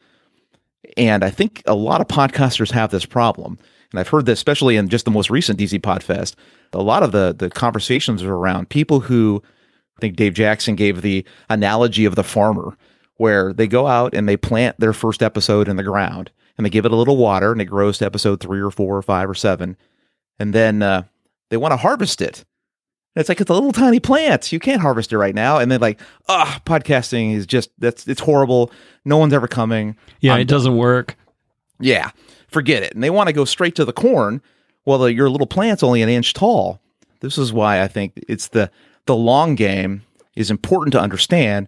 And 0.98 1.24
I 1.24 1.30
think 1.30 1.62
a 1.66 1.76
lot 1.76 2.02
of 2.02 2.08
podcasters 2.08 2.72
have 2.72 2.92
this 2.92 3.06
problem. 3.06 3.58
And 3.92 4.00
I've 4.00 4.08
heard 4.08 4.26
this, 4.26 4.40
especially 4.40 4.78
in 4.78 4.90
just 4.90 5.06
the 5.06 5.12
most 5.12 5.30
recent 5.30 5.60
DC 5.60 5.80
Podfest. 5.82 6.36
A 6.74 6.82
lot 6.82 7.04
of 7.04 7.12
the 7.12 7.36
the 7.38 7.50
conversations 7.50 8.24
are 8.24 8.34
around 8.34 8.70
people 8.70 9.02
who 9.02 9.44
I 9.98 10.02
think 10.02 10.16
Dave 10.16 10.34
Jackson 10.34 10.76
gave 10.76 11.02
the 11.02 11.26
analogy 11.50 12.06
of 12.06 12.16
the 12.16 12.24
farmer, 12.24 12.78
where 13.18 13.54
they 13.54 13.68
go 13.68 13.88
out 13.88 14.14
and 14.14 14.28
they 14.28 14.38
plant 14.38 14.80
their 14.80 14.94
first 14.94 15.22
episode 15.22 15.68
in 15.68 15.76
the 15.76 15.84
ground 15.84 16.32
and 16.58 16.66
they 16.66 16.70
give 16.70 16.86
it 16.86 16.92
a 16.92 16.96
little 16.96 17.18
water 17.18 17.52
and 17.52 17.62
it 17.62 17.66
grows 17.66 17.98
to 17.98 18.06
episode 18.06 18.40
three 18.40 18.62
or 18.62 18.72
four 18.72 18.98
or 18.98 19.02
five 19.02 19.30
or 19.30 19.36
seven. 19.36 19.78
And 20.40 20.54
then 20.54 20.82
uh, 20.82 21.04
they 21.50 21.58
want 21.58 21.72
to 21.74 21.78
harvest 21.78 22.22
it. 22.22 22.46
It's 23.16 23.28
like 23.28 23.42
it's 23.42 23.50
a 23.50 23.54
little 23.54 23.74
tiny 23.74 24.00
plant. 24.00 24.52
You 24.54 24.60
can't 24.60 24.82
harvest 24.82 25.12
it 25.12 25.18
right 25.18 25.36
now. 25.36 25.58
And 25.58 25.70
then 25.70 25.82
like, 25.82 26.00
ah, 26.30 26.58
oh, 26.58 26.62
podcasting 26.70 27.34
is 27.34 27.46
just 27.46 27.70
that's 27.78 28.08
it's 28.08 28.22
horrible. 28.22 28.72
No 29.04 29.18
one's 29.18 29.34
ever 29.34 29.48
coming. 29.48 29.98
Yeah, 30.22 30.36
I'm 30.36 30.42
it 30.42 30.48
doesn't 30.48 30.78
work. 30.78 31.18
Yeah, 31.80 32.12
forget 32.48 32.84
it. 32.84 32.94
And 32.94 33.04
they 33.04 33.10
want 33.10 33.28
to 33.28 33.34
go 33.34 33.44
straight 33.44 33.76
to 33.76 33.86
the 33.86 33.94
corn. 33.94 34.42
Well, 34.86 35.00
the, 35.00 35.14
your 35.14 35.30
little 35.30 35.48
plant's 35.48 35.84
only 35.84 36.02
an 36.02 36.10
inch 36.10 36.34
tall. 36.34 36.80
This 37.20 37.38
is 37.38 37.52
why 37.52 37.82
I 37.82 37.88
think 37.88 38.14
it's 38.28 38.48
the 38.50 38.72
the 39.06 39.16
long 39.16 39.56
game 39.56 40.04
is 40.36 40.50
important 40.50 40.94
to 40.94 41.02
understand 41.02 41.68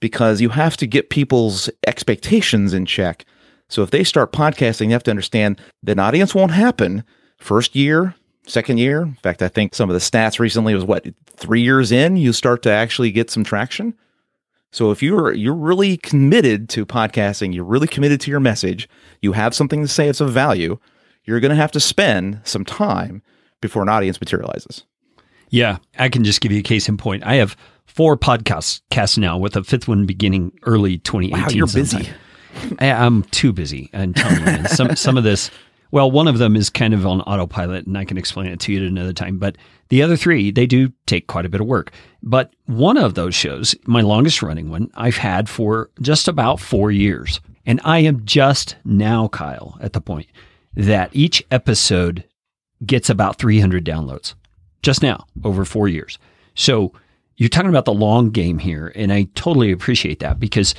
because 0.00 0.40
you 0.40 0.48
have 0.48 0.76
to 0.78 0.86
get 0.86 1.10
people's 1.10 1.68
expectations 1.86 2.72
in 2.72 2.86
check. 2.86 3.26
So 3.68 3.82
if 3.82 3.90
they 3.90 4.02
start 4.02 4.32
podcasting, 4.32 4.86
you 4.86 4.92
have 4.92 5.02
to 5.04 5.10
understand 5.10 5.60
that 5.82 5.92
an 5.92 5.98
audience 5.98 6.34
won't 6.34 6.52
happen 6.52 7.04
first 7.38 7.76
year, 7.76 8.14
second 8.46 8.78
year. 8.78 9.02
In 9.02 9.14
fact, 9.14 9.42
I 9.42 9.48
think 9.48 9.74
some 9.74 9.90
of 9.90 9.94
the 9.94 10.00
stats 10.00 10.38
recently 10.38 10.74
was 10.74 10.84
what 10.84 11.06
three 11.36 11.62
years 11.62 11.92
in, 11.92 12.16
you 12.16 12.32
start 12.32 12.62
to 12.62 12.70
actually 12.70 13.10
get 13.10 13.30
some 13.30 13.44
traction. 13.44 13.94
So 14.72 14.90
if 14.90 15.02
you're 15.02 15.32
you're 15.32 15.54
really 15.54 15.96
committed 15.96 16.68
to 16.70 16.86
podcasting, 16.86 17.54
you're 17.54 17.64
really 17.64 17.88
committed 17.88 18.20
to 18.22 18.30
your 18.30 18.40
message, 18.40 18.88
you 19.20 19.32
have 19.32 19.54
something 19.54 19.82
to 19.82 19.88
say 19.88 20.08
it's 20.08 20.20
of 20.20 20.30
value, 20.30 20.78
you're 21.24 21.40
going 21.40 21.50
to 21.50 21.56
have 21.56 21.72
to 21.72 21.80
spend 21.80 22.40
some 22.44 22.64
time 22.64 23.22
before 23.60 23.82
an 23.82 23.88
audience 23.88 24.20
materializes. 24.20 24.84
Yeah, 25.50 25.78
I 25.98 26.08
can 26.08 26.22
just 26.22 26.40
give 26.40 26.52
you 26.52 26.60
a 26.60 26.62
case 26.62 26.88
in 26.88 26.96
point. 26.96 27.24
I 27.26 27.34
have 27.34 27.56
four 27.86 28.16
podcasts 28.16 28.80
cast 28.90 29.18
now, 29.18 29.36
with 29.36 29.56
a 29.56 29.64
fifth 29.64 29.88
one 29.88 30.06
beginning 30.06 30.52
early 30.62 30.98
2018. 30.98 31.42
Wow, 31.42 31.48
you're 31.50 31.66
busy. 31.66 32.08
I, 32.78 32.86
am 32.86 33.24
too 33.24 33.52
busy. 33.52 33.90
I'm 33.92 34.14
telling 34.14 34.62
you. 34.62 34.68
Some 34.68 34.96
some 34.96 35.16
of 35.16 35.24
this 35.24 35.50
Well, 35.92 36.10
one 36.10 36.28
of 36.28 36.38
them 36.38 36.54
is 36.54 36.70
kind 36.70 36.94
of 36.94 37.06
on 37.06 37.20
autopilot, 37.22 37.86
and 37.86 37.98
I 37.98 38.04
can 38.04 38.16
explain 38.16 38.46
it 38.48 38.60
to 38.60 38.72
you 38.72 38.80
at 38.80 38.86
another 38.86 39.12
time. 39.12 39.38
But 39.38 39.56
the 39.88 40.02
other 40.02 40.16
three, 40.16 40.50
they 40.50 40.66
do 40.66 40.92
take 41.06 41.26
quite 41.26 41.46
a 41.46 41.48
bit 41.48 41.60
of 41.60 41.66
work. 41.66 41.92
But 42.22 42.54
one 42.66 42.96
of 42.96 43.14
those 43.14 43.34
shows, 43.34 43.74
my 43.86 44.00
longest 44.00 44.42
running 44.42 44.70
one, 44.70 44.90
I've 44.94 45.16
had 45.16 45.48
for 45.48 45.90
just 46.00 46.28
about 46.28 46.60
four 46.60 46.90
years. 46.90 47.40
And 47.66 47.80
I 47.84 47.98
am 48.00 48.24
just 48.24 48.76
now, 48.84 49.28
Kyle, 49.28 49.76
at 49.80 49.92
the 49.92 50.00
point 50.00 50.28
that 50.74 51.10
each 51.12 51.44
episode 51.50 52.24
gets 52.86 53.10
about 53.10 53.38
300 53.38 53.84
downloads 53.84 54.34
just 54.82 55.02
now 55.02 55.26
over 55.44 55.64
four 55.64 55.88
years. 55.88 56.18
So 56.54 56.92
you're 57.36 57.48
talking 57.48 57.70
about 57.70 57.84
the 57.84 57.92
long 57.92 58.30
game 58.30 58.58
here. 58.58 58.92
And 58.94 59.12
I 59.12 59.24
totally 59.34 59.72
appreciate 59.72 60.20
that 60.20 60.38
because 60.38 60.74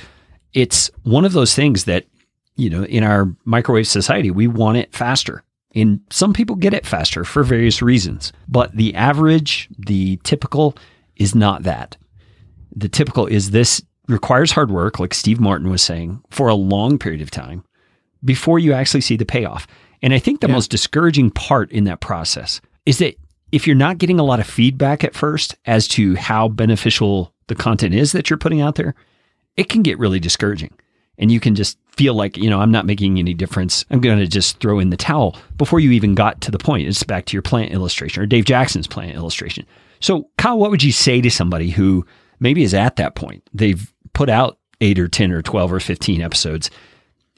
it's 0.52 0.90
one 1.02 1.24
of 1.24 1.32
those 1.32 1.54
things 1.54 1.84
that, 1.84 2.06
you 2.56 2.70
know, 2.70 2.84
in 2.84 3.02
our 3.04 3.34
microwave 3.44 3.88
society, 3.88 4.30
we 4.30 4.46
want 4.46 4.78
it 4.78 4.94
faster. 4.94 5.42
And 5.74 6.00
some 6.10 6.32
people 6.32 6.56
get 6.56 6.74
it 6.74 6.86
faster 6.86 7.24
for 7.24 7.42
various 7.42 7.80
reasons. 7.80 8.32
But 8.48 8.76
the 8.76 8.94
average, 8.94 9.68
the 9.78 10.18
typical 10.22 10.76
is 11.16 11.34
not 11.34 11.62
that. 11.62 11.96
The 12.74 12.88
typical 12.88 13.26
is 13.26 13.50
this 13.50 13.82
requires 14.08 14.52
hard 14.52 14.70
work, 14.70 14.98
like 14.98 15.14
Steve 15.14 15.40
Martin 15.40 15.70
was 15.70 15.82
saying, 15.82 16.22
for 16.30 16.48
a 16.48 16.54
long 16.54 16.98
period 16.98 17.22
of 17.22 17.30
time 17.30 17.64
before 18.24 18.58
you 18.58 18.72
actually 18.72 19.00
see 19.00 19.16
the 19.16 19.24
payoff. 19.24 19.66
And 20.02 20.12
I 20.12 20.18
think 20.18 20.40
the 20.40 20.48
yeah. 20.48 20.54
most 20.54 20.70
discouraging 20.70 21.30
part 21.30 21.70
in 21.72 21.84
that 21.84 22.00
process 22.00 22.60
is 22.86 22.98
that 22.98 23.16
if 23.52 23.66
you're 23.66 23.76
not 23.76 23.98
getting 23.98 24.18
a 24.18 24.24
lot 24.24 24.40
of 24.40 24.46
feedback 24.46 25.04
at 25.04 25.14
first 25.14 25.56
as 25.66 25.86
to 25.88 26.16
how 26.16 26.48
beneficial 26.48 27.32
the 27.48 27.54
content 27.54 27.94
is 27.94 28.12
that 28.12 28.30
you're 28.30 28.38
putting 28.38 28.60
out 28.60 28.76
there, 28.76 28.94
it 29.56 29.68
can 29.68 29.82
get 29.82 29.98
really 29.98 30.18
discouraging. 30.18 30.72
And 31.18 31.30
you 31.30 31.40
can 31.40 31.54
just 31.54 31.78
feel 31.96 32.14
like, 32.14 32.36
you 32.36 32.48
know, 32.48 32.60
I'm 32.60 32.70
not 32.70 32.86
making 32.86 33.18
any 33.18 33.34
difference. 33.34 33.84
I'm 33.90 34.00
going 34.00 34.18
to 34.18 34.26
just 34.26 34.60
throw 34.60 34.78
in 34.78 34.90
the 34.90 34.96
towel 34.96 35.36
before 35.58 35.78
you 35.78 35.90
even 35.92 36.14
got 36.14 36.40
to 36.42 36.50
the 36.50 36.58
point. 36.58 36.88
It's 36.88 37.02
back 37.02 37.26
to 37.26 37.32
your 37.34 37.42
plant 37.42 37.72
illustration 37.72 38.22
or 38.22 38.26
Dave 38.26 38.46
Jackson's 38.46 38.86
plant 38.86 39.14
illustration. 39.14 39.66
So, 40.00 40.28
Kyle, 40.38 40.58
what 40.58 40.70
would 40.70 40.82
you 40.82 40.92
say 40.92 41.20
to 41.20 41.30
somebody 41.30 41.70
who 41.70 42.06
maybe 42.40 42.62
is 42.62 42.74
at 42.74 42.96
that 42.96 43.14
point? 43.14 43.42
They've 43.52 43.92
put 44.14 44.28
out 44.28 44.58
eight 44.80 44.98
or 44.98 45.06
10 45.06 45.32
or 45.32 45.42
12 45.42 45.72
or 45.72 45.80
15 45.80 46.22
episodes 46.22 46.70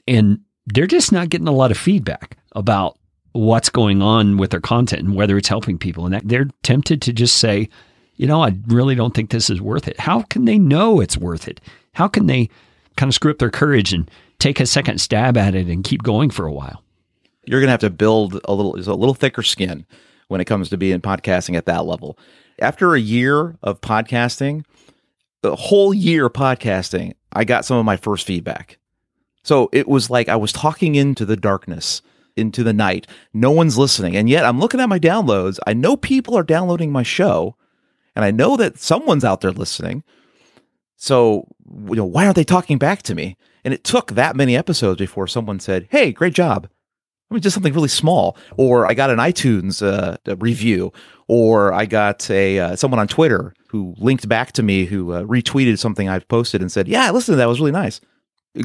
and 0.07 0.39
they're 0.67 0.87
just 0.87 1.11
not 1.11 1.29
getting 1.29 1.47
a 1.47 1.51
lot 1.51 1.71
of 1.71 1.77
feedback 1.77 2.37
about 2.53 2.97
what's 3.33 3.69
going 3.69 4.01
on 4.01 4.37
with 4.37 4.51
their 4.51 4.61
content 4.61 5.03
and 5.03 5.15
whether 5.15 5.37
it's 5.37 5.49
helping 5.49 5.77
people. 5.77 6.05
And 6.05 6.15
they're 6.27 6.49
tempted 6.63 7.01
to 7.03 7.13
just 7.13 7.37
say, 7.37 7.69
you 8.15 8.27
know, 8.27 8.41
I 8.41 8.55
really 8.67 8.95
don't 8.95 9.13
think 9.13 9.29
this 9.29 9.49
is 9.49 9.61
worth 9.61 9.87
it. 9.87 9.99
How 9.99 10.21
can 10.21 10.45
they 10.45 10.57
know 10.57 11.01
it's 11.01 11.17
worth 11.17 11.47
it? 11.47 11.59
How 11.93 12.07
can 12.07 12.27
they 12.27 12.49
kind 12.95 13.09
of 13.09 13.13
screw 13.15 13.31
up 13.31 13.39
their 13.39 13.49
courage 13.49 13.93
and 13.93 14.09
take 14.39 14.59
a 14.59 14.65
second 14.65 14.99
stab 14.99 15.37
at 15.37 15.55
it 15.55 15.67
and 15.67 15.83
keep 15.83 16.03
going 16.03 16.29
for 16.29 16.45
a 16.45 16.53
while? 16.53 16.83
You're 17.45 17.59
going 17.59 17.67
to 17.67 17.71
have 17.71 17.79
to 17.81 17.89
build 17.89 18.39
a 18.45 18.53
little, 18.53 18.75
a 18.75 18.97
little 18.97 19.13
thicker 19.13 19.43
skin 19.43 19.85
when 20.27 20.41
it 20.41 20.45
comes 20.45 20.69
to 20.69 20.77
being 20.77 21.01
podcasting 21.01 21.55
at 21.55 21.65
that 21.65 21.85
level. 21.85 22.17
After 22.59 22.95
a 22.95 22.99
year 22.99 23.57
of 23.61 23.81
podcasting, 23.81 24.65
the 25.41 25.55
whole 25.55 25.93
year 25.93 26.29
podcasting, 26.29 27.13
I 27.33 27.43
got 27.43 27.65
some 27.65 27.77
of 27.77 27.85
my 27.85 27.97
first 27.97 28.25
feedback. 28.25 28.79
So 29.43 29.69
it 29.71 29.87
was 29.87 30.09
like 30.09 30.27
I 30.27 30.37
was 30.37 30.51
talking 30.51 30.95
into 30.95 31.23
the 31.25 31.35
darkness, 31.35 32.01
into 32.35 32.63
the 32.63 32.73
night. 32.73 33.05
No 33.33 33.51
one's 33.51 33.77
listening. 33.77 34.15
And 34.15 34.27
yet 34.27 34.43
I'm 34.43 34.59
looking 34.59 34.79
at 34.79 34.89
my 34.89 34.97
downloads. 34.97 35.59
I 35.67 35.73
know 35.73 35.95
people 35.95 36.35
are 36.35 36.43
downloading 36.43 36.91
my 36.91 37.03
show, 37.03 37.55
and 38.15 38.25
I 38.25 38.31
know 38.31 38.57
that 38.57 38.79
someone's 38.79 39.23
out 39.23 39.41
there 39.41 39.51
listening. 39.51 40.03
So, 41.05 41.47
you 41.87 41.95
know, 41.95 42.05
why 42.05 42.25
aren't 42.25 42.35
they 42.35 42.43
talking 42.43 42.79
back 42.79 43.03
to 43.03 43.13
me? 43.13 43.37
And 43.63 43.75
it 43.75 43.83
took 43.83 44.13
that 44.13 44.35
many 44.35 44.57
episodes 44.57 44.97
before 44.97 45.27
someone 45.27 45.59
said, 45.59 45.87
Hey, 45.91 46.11
great 46.11 46.33
job. 46.33 46.67
I 47.29 47.35
mean, 47.35 47.43
just 47.43 47.53
something 47.53 47.73
really 47.73 47.89
small. 47.89 48.35
Or 48.57 48.87
I 48.87 48.95
got 48.95 49.11
an 49.11 49.19
iTunes 49.19 49.85
uh, 49.85 50.17
review, 50.37 50.91
or 51.27 51.73
I 51.73 51.85
got 51.85 52.27
a 52.31 52.59
uh, 52.59 52.75
someone 52.75 52.99
on 52.99 53.07
Twitter 53.07 53.53
who 53.67 53.93
linked 53.97 54.27
back 54.27 54.51
to 54.53 54.63
me 54.63 54.85
who 54.85 55.11
uh, 55.11 55.23
retweeted 55.23 55.77
something 55.77 56.09
I've 56.09 56.27
posted 56.27 56.61
and 56.61 56.71
said, 56.71 56.87
"Yeah, 56.87 57.11
listen 57.11 57.33
to 57.33 57.37
that. 57.37 57.45
It 57.45 57.47
was 57.47 57.59
really 57.59 57.71
nice." 57.71 58.01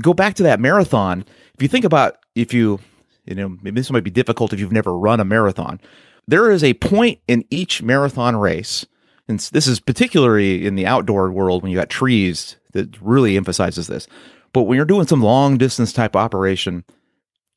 go 0.02 0.14
back 0.14 0.34
to 0.34 0.44
that 0.44 0.60
marathon. 0.60 1.24
If 1.54 1.62
you 1.62 1.68
think 1.68 1.84
about 1.84 2.18
if 2.36 2.54
you, 2.54 2.78
you 3.24 3.34
know, 3.34 3.48
maybe 3.60 3.80
this 3.80 3.90
might 3.90 4.04
be 4.04 4.10
difficult 4.10 4.52
if 4.52 4.60
you've 4.60 4.72
never 4.72 4.96
run 4.96 5.20
a 5.20 5.24
marathon. 5.24 5.80
There 6.28 6.50
is 6.50 6.62
a 6.62 6.74
point 6.74 7.18
in 7.26 7.44
each 7.50 7.82
marathon 7.82 8.36
race, 8.36 8.86
and 9.30 9.40
this 9.52 9.66
is 9.66 9.80
particularly 9.80 10.66
in 10.66 10.74
the 10.74 10.86
outdoor 10.86 11.30
world 11.30 11.62
when 11.62 11.72
you 11.72 11.78
got 11.78 11.88
trees 11.88 12.56
that 12.72 13.00
really 13.00 13.36
emphasizes 13.36 13.86
this. 13.86 14.06
But 14.52 14.62
when 14.62 14.76
you're 14.76 14.84
doing 14.84 15.06
some 15.06 15.22
long 15.22 15.56
distance 15.56 15.92
type 15.92 16.14
operation, 16.14 16.84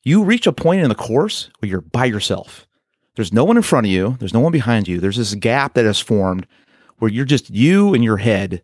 you 0.04 0.24
reach 0.24 0.46
a 0.46 0.52
point 0.52 0.82
in 0.82 0.88
the 0.88 0.94
course 0.94 1.50
where 1.58 1.68
you're 1.68 1.80
by 1.82 2.06
yourself. 2.06 2.66
There's 3.16 3.32
no 3.32 3.44
one 3.44 3.56
in 3.56 3.62
front 3.62 3.86
of 3.86 3.92
you, 3.92 4.16
there's 4.18 4.34
no 4.34 4.40
one 4.40 4.52
behind 4.52 4.88
you. 4.88 5.00
There's 5.00 5.16
this 5.16 5.34
gap 5.34 5.74
that 5.74 5.84
has 5.84 6.00
formed 6.00 6.46
where 6.98 7.10
you're 7.10 7.24
just 7.24 7.50
you 7.50 7.92
and 7.92 8.02
your 8.02 8.16
head 8.16 8.62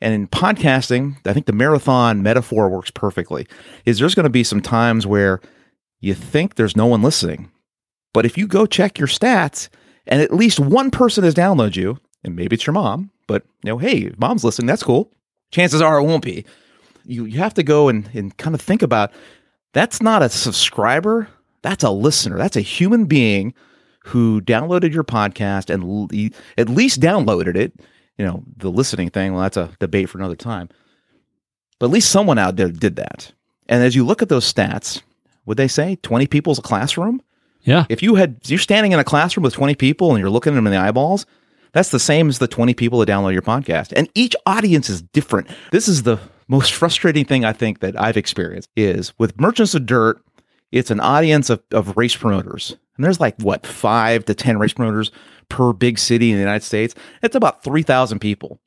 and 0.00 0.14
in 0.14 0.28
podcasting, 0.28 1.16
I 1.26 1.32
think 1.32 1.46
the 1.46 1.52
marathon 1.52 2.22
metaphor 2.22 2.68
works 2.68 2.90
perfectly. 2.90 3.46
Is 3.84 3.98
there's 3.98 4.14
going 4.14 4.24
to 4.24 4.30
be 4.30 4.44
some 4.44 4.60
times 4.60 5.06
where 5.06 5.40
you 6.00 6.14
think 6.14 6.54
there's 6.54 6.76
no 6.76 6.86
one 6.86 7.02
listening. 7.02 7.50
But 8.14 8.24
if 8.24 8.38
you 8.38 8.46
go 8.46 8.66
check 8.66 8.98
your 8.98 9.08
stats 9.08 9.68
and 10.06 10.22
at 10.22 10.34
least 10.34 10.60
one 10.60 10.90
person 10.90 11.24
has 11.24 11.34
downloaded 11.34 11.76
you, 11.76 11.98
and 12.24 12.36
maybe 12.36 12.54
it's 12.54 12.66
your 12.66 12.74
mom, 12.74 13.10
but 13.26 13.44
you 13.62 13.70
know, 13.70 13.78
hey, 13.78 14.12
mom's 14.18 14.44
listening, 14.44 14.66
that's 14.66 14.82
cool. 14.82 15.12
Chances 15.50 15.80
are 15.80 15.98
it 15.98 16.04
won't 16.04 16.24
be. 16.24 16.44
You 17.04 17.24
you 17.24 17.38
have 17.38 17.54
to 17.54 17.62
go 17.62 17.88
and, 17.88 18.08
and 18.14 18.36
kind 18.36 18.54
of 18.54 18.60
think 18.60 18.82
about 18.82 19.12
that's 19.72 20.02
not 20.02 20.22
a 20.22 20.28
subscriber, 20.28 21.28
that's 21.62 21.84
a 21.84 21.90
listener. 21.90 22.36
That's 22.36 22.56
a 22.56 22.60
human 22.60 23.06
being 23.06 23.54
who 24.04 24.40
downloaded 24.40 24.92
your 24.92 25.04
podcast 25.04 25.72
and 25.72 25.82
l- 25.84 26.30
at 26.56 26.68
least 26.68 27.00
downloaded 27.00 27.56
it 27.56 27.72
you 28.18 28.24
know, 28.24 28.42
the 28.56 28.70
listening 28.70 29.08
thing, 29.08 29.32
well, 29.32 29.42
that's 29.42 29.56
a 29.56 29.70
debate 29.78 30.10
for 30.10 30.18
another 30.18 30.36
time. 30.36 30.68
But 31.78 31.86
at 31.86 31.92
least 31.92 32.10
someone 32.10 32.38
out 32.38 32.56
there 32.56 32.68
did 32.68 32.96
that. 32.96 33.32
And 33.68 33.82
as 33.82 33.94
you 33.94 34.04
look 34.04 34.20
at 34.20 34.28
those 34.28 34.52
stats, 34.52 35.02
would 35.46 35.56
they 35.56 35.68
say 35.68 35.96
20 36.02 36.26
people 36.26 36.50
is 36.50 36.58
a 36.58 36.62
classroom? 36.62 37.22
Yeah. 37.62 37.86
If 37.88 38.02
you 38.02 38.16
had, 38.16 38.38
if 38.42 38.50
you're 38.50 38.58
standing 38.58 38.92
in 38.92 38.98
a 38.98 39.04
classroom 39.04 39.44
with 39.44 39.54
20 39.54 39.76
people 39.76 40.10
and 40.10 40.18
you're 40.18 40.30
looking 40.30 40.52
at 40.52 40.56
them 40.56 40.66
in 40.66 40.72
the 40.72 40.78
eyeballs, 40.78 41.26
that's 41.72 41.90
the 41.90 41.98
same 41.98 42.28
as 42.28 42.38
the 42.38 42.48
20 42.48 42.74
people 42.74 42.98
that 42.98 43.08
download 43.08 43.32
your 43.32 43.42
podcast. 43.42 43.92
And 43.94 44.08
each 44.14 44.34
audience 44.46 44.88
is 44.88 45.02
different. 45.02 45.48
This 45.72 45.88
is 45.88 46.02
the 46.02 46.18
most 46.48 46.72
frustrating 46.72 47.24
thing 47.24 47.44
I 47.44 47.52
think 47.52 47.80
that 47.80 48.00
I've 48.00 48.16
experienced 48.16 48.70
is 48.76 49.12
with 49.18 49.38
Merchants 49.40 49.74
of 49.74 49.86
Dirt, 49.86 50.22
it's 50.72 50.90
an 50.90 51.00
audience 51.00 51.50
of, 51.50 51.62
of 51.72 51.96
race 51.96 52.16
promoters. 52.16 52.76
And 52.96 53.04
there's 53.04 53.20
like 53.20 53.40
what, 53.40 53.66
five 53.66 54.24
to 54.26 54.34
10 54.34 54.58
race 54.58 54.72
promoters 54.72 55.12
per 55.48 55.72
big 55.72 55.98
city 55.98 56.30
in 56.30 56.36
the 56.36 56.42
United 56.42 56.64
States, 56.64 56.94
it's 57.22 57.36
about 57.36 57.62
3,000 57.62 58.18
people. 58.18 58.58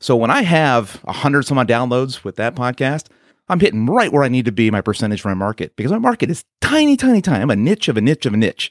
So 0.00 0.16
when 0.16 0.30
I 0.30 0.42
have 0.42 0.94
100 1.04 1.42
some 1.44 1.58
downloads 1.58 2.24
with 2.24 2.36
that 2.36 2.54
podcast, 2.54 3.08
I'm 3.48 3.60
hitting 3.60 3.86
right 3.86 4.12
where 4.12 4.22
I 4.22 4.28
need 4.28 4.44
to 4.44 4.52
be 4.52 4.70
my 4.70 4.80
percentage 4.80 5.20
for 5.20 5.28
my 5.28 5.34
market 5.34 5.74
because 5.76 5.92
my 5.92 5.98
market 5.98 6.30
is 6.30 6.44
tiny, 6.60 6.96
tiny, 6.96 7.20
tiny. 7.20 7.42
I'm 7.42 7.50
a 7.50 7.56
niche 7.56 7.88
of 7.88 7.96
a 7.96 8.00
niche 8.00 8.24
of 8.24 8.32
a 8.32 8.36
niche. 8.36 8.70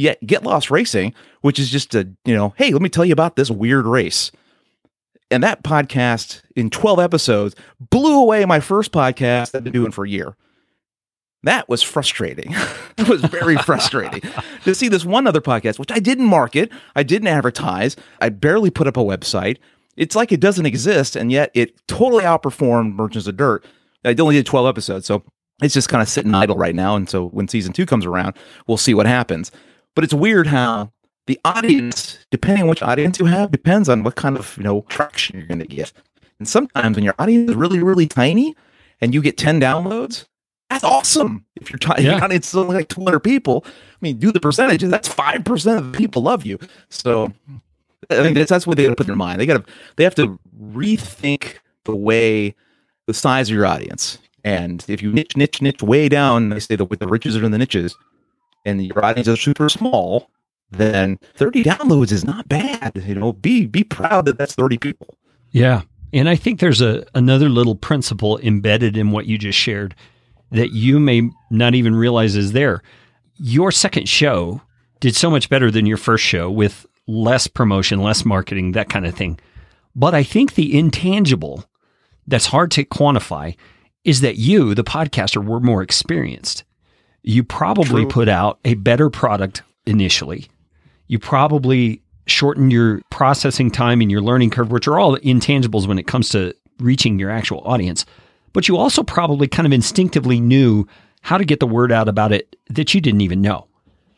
Yet 0.00 0.26
Get 0.26 0.44
Lost 0.44 0.70
Racing, 0.70 1.12
which 1.42 1.58
is 1.58 1.68
just 1.68 1.94
a, 1.94 2.08
you 2.24 2.34
know, 2.34 2.54
hey, 2.56 2.72
let 2.72 2.80
me 2.80 2.88
tell 2.88 3.04
you 3.04 3.12
about 3.12 3.36
this 3.36 3.50
weird 3.50 3.84
race. 3.84 4.32
And 5.30 5.42
that 5.42 5.62
podcast 5.62 6.40
in 6.56 6.70
12 6.70 6.98
episodes 6.98 7.54
blew 7.78 8.18
away 8.18 8.46
my 8.46 8.60
first 8.60 8.92
podcast 8.92 9.50
that 9.50 9.58
I've 9.58 9.64
been 9.64 9.74
doing 9.74 9.92
for 9.92 10.06
a 10.06 10.08
year. 10.08 10.38
That 11.42 11.68
was 11.68 11.82
frustrating. 11.82 12.54
it 12.96 13.10
was 13.10 13.20
very 13.20 13.58
frustrating 13.58 14.22
to 14.64 14.74
see 14.74 14.88
this 14.88 15.04
one 15.04 15.26
other 15.26 15.42
podcast, 15.42 15.78
which 15.78 15.92
I 15.92 15.98
didn't 15.98 16.24
market, 16.24 16.72
I 16.96 17.02
didn't 17.02 17.28
advertise, 17.28 17.94
I 18.22 18.30
barely 18.30 18.70
put 18.70 18.86
up 18.86 18.96
a 18.96 19.00
website. 19.00 19.58
It's 19.98 20.16
like 20.16 20.32
it 20.32 20.40
doesn't 20.40 20.64
exist, 20.64 21.14
and 21.14 21.30
yet 21.30 21.50
it 21.52 21.76
totally 21.88 22.24
outperformed 22.24 22.94
Merchants 22.94 23.26
of 23.26 23.36
Dirt. 23.36 23.66
I 24.02 24.16
only 24.18 24.36
did 24.36 24.46
12 24.46 24.66
episodes, 24.66 25.04
so 25.04 25.24
it's 25.62 25.74
just 25.74 25.90
kind 25.90 26.00
of 26.00 26.08
sitting 26.08 26.34
idle 26.34 26.56
right 26.56 26.74
now. 26.74 26.96
And 26.96 27.06
so 27.06 27.26
when 27.28 27.48
season 27.48 27.74
two 27.74 27.84
comes 27.84 28.06
around, 28.06 28.34
we'll 28.66 28.78
see 28.78 28.94
what 28.94 29.04
happens. 29.04 29.52
But 29.94 30.04
it's 30.04 30.14
weird 30.14 30.46
how 30.46 30.92
the 31.26 31.38
audience, 31.44 32.18
depending 32.30 32.64
on 32.64 32.68
which 32.68 32.82
audience 32.82 33.18
you 33.18 33.26
have, 33.26 33.50
depends 33.50 33.88
on 33.88 34.02
what 34.02 34.16
kind 34.16 34.36
of 34.36 34.56
you 34.56 34.64
know 34.64 34.84
traction 34.88 35.38
you're 35.38 35.46
going 35.46 35.60
to 35.60 35.66
get. 35.66 35.92
And 36.38 36.48
sometimes 36.48 36.96
when 36.96 37.04
your 37.04 37.14
audience 37.18 37.50
is 37.50 37.56
really, 37.56 37.82
really 37.82 38.06
tiny 38.06 38.56
and 39.00 39.12
you 39.14 39.20
get 39.20 39.36
10 39.36 39.60
downloads, 39.60 40.24
that's 40.70 40.84
awesome. 40.84 41.44
If 41.56 41.70
you're 41.70 41.78
trying, 41.78 42.04
yeah. 42.04 42.26
it's 42.30 42.54
only 42.54 42.76
like 42.76 42.88
200 42.88 43.20
people. 43.20 43.64
I 43.66 43.96
mean, 44.00 44.18
do 44.18 44.32
the 44.32 44.40
percentages. 44.40 44.90
That's 44.90 45.08
five 45.08 45.44
percent 45.44 45.78
of 45.78 45.92
the 45.92 45.98
people 45.98 46.22
love 46.22 46.46
you. 46.46 46.58
So 46.88 47.32
I 48.08 48.22
think 48.22 48.36
that's, 48.36 48.48
that's 48.48 48.66
what 48.66 48.76
they 48.76 48.84
got 48.84 48.90
to 48.90 48.96
put 48.96 49.06
in 49.06 49.08
their 49.08 49.16
mind. 49.16 49.40
They 49.40 49.46
got 49.46 49.66
to 49.66 49.72
they 49.96 50.04
have 50.04 50.14
to 50.14 50.38
rethink 50.62 51.56
the 51.84 51.94
way 51.94 52.54
the 53.06 53.14
size 53.14 53.50
of 53.50 53.56
your 53.56 53.66
audience. 53.66 54.18
And 54.44 54.84
if 54.88 55.02
you 55.02 55.12
niche, 55.12 55.36
niche, 55.36 55.60
niche 55.60 55.82
way 55.82 56.08
down, 56.08 56.48
they 56.48 56.60
say 56.60 56.76
that 56.76 56.86
with 56.86 57.00
the 57.00 57.08
riches 57.08 57.36
are 57.36 57.44
in 57.44 57.50
the 57.50 57.58
niches, 57.58 57.96
and 58.64 58.84
your 58.84 59.04
audience 59.04 59.28
is 59.28 59.40
super 59.40 59.68
small, 59.68 60.30
then 60.70 61.18
30 61.34 61.64
downloads 61.64 62.12
is 62.12 62.24
not 62.24 62.48
bad. 62.48 63.02
You 63.06 63.14
know, 63.14 63.32
be 63.32 63.66
be 63.66 63.84
proud 63.84 64.24
that 64.26 64.38
that's 64.38 64.54
30 64.54 64.78
people. 64.78 65.16
Yeah. 65.50 65.82
And 66.12 66.28
I 66.28 66.36
think 66.36 66.60
there's 66.60 66.80
a 66.80 67.04
another 67.14 67.48
little 67.48 67.74
principle 67.74 68.38
embedded 68.38 68.96
in 68.96 69.10
what 69.10 69.26
you 69.26 69.38
just 69.38 69.58
shared 69.58 69.94
that 70.50 70.72
you 70.72 70.98
may 70.98 71.30
not 71.50 71.74
even 71.74 71.94
realize 71.94 72.36
is 72.36 72.52
there. 72.52 72.82
your 73.40 73.72
second 73.72 74.08
show 74.08 74.60
did 75.00 75.16
so 75.16 75.30
much 75.30 75.48
better 75.48 75.70
than 75.70 75.86
your 75.86 75.96
first 75.96 76.22
show 76.22 76.50
with 76.50 76.86
less 77.06 77.46
promotion, 77.46 78.00
less 78.02 78.24
marketing, 78.24 78.72
that 78.72 78.90
kind 78.90 79.06
of 79.06 79.14
thing. 79.14 79.40
But 79.96 80.14
I 80.14 80.22
think 80.22 80.54
the 80.54 80.78
intangible 80.78 81.64
that's 82.26 82.46
hard 82.46 82.70
to 82.72 82.84
quantify 82.84 83.56
is 84.04 84.20
that 84.20 84.36
you, 84.36 84.74
the 84.74 84.84
podcaster, 84.84 85.44
were 85.44 85.60
more 85.60 85.82
experienced. 85.82 86.64
You 87.22 87.44
probably 87.44 88.02
True. 88.02 88.10
put 88.10 88.28
out 88.28 88.58
a 88.64 88.74
better 88.74 89.10
product 89.10 89.62
initially. 89.86 90.48
You 91.06 91.18
probably 91.18 92.02
shortened 92.26 92.72
your 92.72 93.02
processing 93.10 93.70
time 93.70 94.00
and 94.00 94.10
your 94.10 94.20
learning 94.20 94.50
curve, 94.50 94.70
which 94.70 94.88
are 94.88 94.98
all 94.98 95.16
intangibles 95.18 95.86
when 95.86 95.98
it 95.98 96.06
comes 96.06 96.28
to 96.30 96.54
reaching 96.78 97.18
your 97.18 97.30
actual 97.30 97.60
audience. 97.64 98.06
But 98.52 98.68
you 98.68 98.76
also 98.76 99.02
probably 99.02 99.48
kind 99.48 99.66
of 99.66 99.72
instinctively 99.72 100.40
knew 100.40 100.86
how 101.22 101.38
to 101.38 101.44
get 101.44 101.60
the 101.60 101.66
word 101.66 101.92
out 101.92 102.08
about 102.08 102.32
it 102.32 102.56
that 102.68 102.94
you 102.94 103.00
didn't 103.00 103.20
even 103.20 103.42
know 103.42 103.66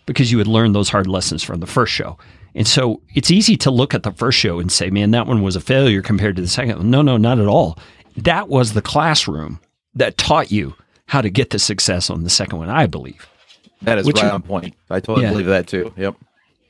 because 0.06 0.30
you 0.30 0.38
had 0.38 0.46
learned 0.46 0.74
those 0.74 0.88
hard 0.88 1.06
lessons 1.06 1.42
from 1.42 1.60
the 1.60 1.66
first 1.66 1.92
show. 1.92 2.18
And 2.54 2.66
so 2.66 3.00
it's 3.14 3.30
easy 3.30 3.56
to 3.58 3.70
look 3.70 3.94
at 3.94 4.02
the 4.02 4.12
first 4.12 4.38
show 4.38 4.60
and 4.60 4.70
say, 4.70 4.90
man, 4.90 5.10
that 5.12 5.26
one 5.26 5.42
was 5.42 5.56
a 5.56 5.60
failure 5.60 6.02
compared 6.02 6.36
to 6.36 6.42
the 6.42 6.48
second 6.48 6.76
one. 6.76 6.90
No, 6.90 7.02
no, 7.02 7.16
not 7.16 7.38
at 7.38 7.46
all. 7.46 7.78
That 8.16 8.48
was 8.48 8.72
the 8.72 8.82
classroom 8.82 9.58
that 9.94 10.18
taught 10.18 10.52
you 10.52 10.74
how 11.12 11.20
to 11.20 11.28
get 11.28 11.50
the 11.50 11.58
success 11.58 12.08
on 12.08 12.24
the 12.24 12.30
second 12.30 12.58
one, 12.58 12.70
I 12.70 12.86
believe. 12.86 13.28
That 13.82 13.98
is 13.98 14.06
Which 14.06 14.16
right 14.16 14.24
you- 14.28 14.30
on 14.30 14.40
point. 14.40 14.74
I 14.88 14.98
totally 15.00 15.26
Yeah. 15.26 15.32
believe 15.32 15.46
that 15.46 15.66
too. 15.66 15.92
Yep. 15.98 16.14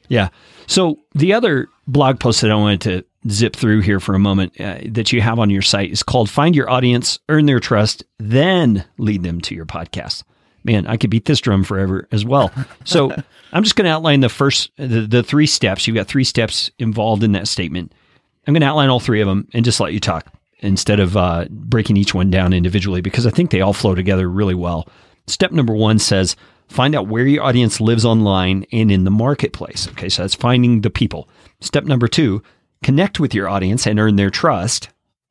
Yeah. 0.09 0.28
So 0.66 0.98
the 1.14 1.33
other 1.33 1.68
blog 1.87 2.18
post 2.18 2.40
that 2.40 2.50
I 2.50 2.57
wanted 2.57 2.81
to 2.83 3.05
zip 3.31 3.55
through 3.55 3.83
here 3.83 4.00
for 4.00 4.16
a 4.16 4.18
moment 4.18 4.61
uh, 4.61 4.78
that 4.88 5.12
you 5.12 5.20
have 5.20 5.38
on 5.38 5.48
your 5.48 5.62
site 5.62 5.92
is 5.92 6.02
called 6.02 6.28
Find 6.28 6.57
Your 6.57 6.68
Audience, 6.68 7.20
Earn 7.28 7.46
Their 7.46 7.61
Trust, 7.61 8.02
Then 8.18 8.85
Lead 8.98 9.22
Them 9.22 9.40
to 9.42 9.55
Your 9.55 9.64
Podcast. 9.64 10.24
Man, 10.64 10.88
I 10.88 10.96
could 10.96 11.11
beat 11.11 11.26
this 11.26 11.40
drum 11.40 11.62
forever 11.62 12.09
as 12.11 12.24
well. 12.24 12.50
So 12.85 13.12
I'm 13.52 13.62
just 13.62 13.76
going 13.76 13.85
to 13.85 13.92
outline 13.92 14.20
the 14.22 14.28
first, 14.28 14.72
the, 14.76 15.02
the 15.07 15.22
three 15.22 15.46
steps. 15.46 15.87
You've 15.87 15.94
got 15.94 16.09
three 16.09 16.24
steps 16.24 16.68
involved 16.81 17.22
in 17.22 17.31
that 17.33 17.46
statement. 17.46 17.92
I'm 18.48 18.55
going 18.55 18.62
to 18.62 18.66
outline 18.66 18.88
all 18.88 18.98
three 19.00 19.20
of 19.20 19.28
them 19.28 19.46
and 19.55 19.64
just 19.64 19.78
let 19.78 19.92
you 19.92 20.00
talk 20.00 20.26
instead 20.62 21.01
of 21.01 21.16
uh, 21.16 21.46
breaking 21.51 21.96
each 21.96 22.14
one 22.14 22.31
down 22.31 22.53
individually 22.53 23.01
because 23.01 23.27
I 23.27 23.31
think 23.31 23.51
they 23.51 23.61
all 23.61 23.72
flow 23.72 23.94
together 23.94 24.29
really 24.29 24.55
well. 24.55 24.88
Step 25.27 25.53
number 25.53 25.75
one 25.75 25.98
says 25.98 26.37
find 26.68 26.94
out 26.94 27.09
where 27.09 27.27
your 27.27 27.44
audience 27.44 27.81
lives 27.81 28.05
online 28.05 28.64
and 28.72 28.90
in 28.90 29.05
the 29.05 29.11
marketplace. 29.11 29.88
Okay, 29.88 30.09
so 30.09 30.22
that's 30.22 30.35
finding 30.35 30.81
the 30.81 30.90
people. 30.90 31.29
Step 31.61 31.85
number 31.85 32.09
two, 32.09 32.42
connect 32.83 33.20
with 33.20 33.35
your 33.35 33.48
audience 33.48 33.87
and 33.87 34.01
earn 34.01 34.16
their 34.16 34.31
trust. 34.31 34.88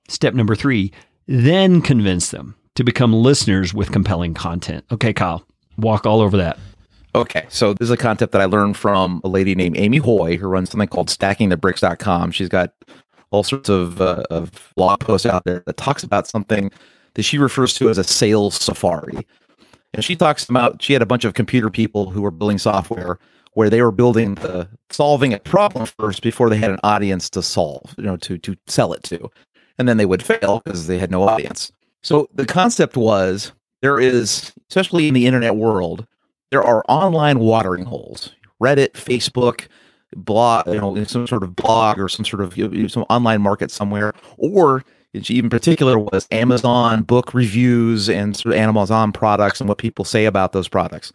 Step 0.07 0.33
number 0.33 0.55
three, 0.55 0.91
then 1.27 1.81
convince 1.81 2.29
them 2.29 2.55
to 2.75 2.83
become 2.83 3.13
listeners 3.13 3.73
with 3.73 3.91
compelling 3.91 4.33
content. 4.33 4.85
Okay, 4.91 5.13
Kyle, 5.13 5.45
walk 5.77 6.05
all 6.05 6.21
over 6.21 6.37
that. 6.37 6.59
Okay, 7.13 7.45
so 7.49 7.73
this 7.73 7.87
is 7.87 7.91
a 7.91 7.97
concept 7.97 8.31
that 8.31 8.41
I 8.41 8.45
learned 8.45 8.77
from 8.77 9.19
a 9.25 9.27
lady 9.27 9.53
named 9.53 9.77
Amy 9.77 9.97
Hoy, 9.97 10.37
who 10.37 10.47
runs 10.47 10.71
something 10.71 10.87
called 10.87 11.09
StackingTheBricks.com. 11.09 12.31
She's 12.31 12.47
got 12.47 12.73
all 13.31 13.43
sorts 13.43 13.69
of, 13.69 14.01
uh, 14.01 14.23
of 14.29 14.73
blog 14.75 14.99
posts 14.99 15.25
out 15.25 15.43
there 15.45 15.63
that 15.65 15.77
talks 15.77 16.03
about 16.03 16.27
something 16.27 16.71
that 17.15 17.23
she 17.23 17.37
refers 17.37 17.73
to 17.75 17.89
as 17.89 17.97
a 17.97 18.03
sales 18.03 18.55
safari. 18.55 19.25
And 19.93 20.03
she 20.03 20.15
talks 20.15 20.47
about 20.47 20.81
she 20.81 20.93
had 20.93 21.01
a 21.01 21.05
bunch 21.05 21.25
of 21.25 21.33
computer 21.33 21.69
people 21.69 22.09
who 22.09 22.21
were 22.21 22.31
building 22.31 22.57
software 22.57 23.19
where 23.53 23.69
they 23.69 23.81
were 23.81 23.91
building 23.91 24.35
the 24.35 24.67
solving 24.89 25.33
a 25.33 25.39
problem 25.39 25.85
first 25.99 26.21
before 26.21 26.49
they 26.49 26.57
had 26.57 26.71
an 26.71 26.79
audience 26.83 27.29
to 27.31 27.41
solve, 27.41 27.93
you 27.97 28.03
know, 28.03 28.17
to 28.17 28.37
to 28.37 28.55
sell 28.67 28.93
it 28.93 29.03
to. 29.03 29.29
And 29.77 29.87
then 29.87 29.97
they 29.97 30.05
would 30.05 30.23
fail 30.23 30.61
because 30.63 30.87
they 30.87 30.97
had 30.97 31.11
no 31.11 31.23
audience. 31.23 31.71
So 32.03 32.29
the 32.33 32.45
concept 32.45 32.95
was 32.95 33.51
there 33.81 33.99
is, 33.99 34.53
especially 34.69 35.07
in 35.07 35.13
the 35.13 35.27
internet 35.27 35.55
world, 35.55 36.05
there 36.51 36.63
are 36.63 36.83
online 36.87 37.39
watering 37.39 37.85
holes. 37.85 38.33
Reddit, 38.61 38.91
Facebook, 38.91 39.67
blog, 40.15 40.67
you 40.67 40.79
know, 40.79 41.03
some 41.05 41.27
sort 41.27 41.43
of 41.43 41.55
blog 41.55 41.99
or 41.99 42.09
some 42.09 42.25
sort 42.25 42.41
of 42.41 42.57
you 42.57 42.67
know, 42.67 42.87
some 42.87 43.05
online 43.09 43.41
market 43.41 43.71
somewhere, 43.71 44.13
or 44.37 44.83
in 45.13 45.49
particular 45.49 45.99
was 45.99 46.27
Amazon 46.31 47.03
book 47.03 47.33
reviews 47.33 48.09
and 48.09 48.35
sort 48.35 48.55
of 48.55 48.61
Amazon 48.61 49.11
products 49.11 49.59
and 49.59 49.67
what 49.67 49.77
people 49.77 50.05
say 50.05 50.25
about 50.25 50.53
those 50.53 50.67
products, 50.67 51.11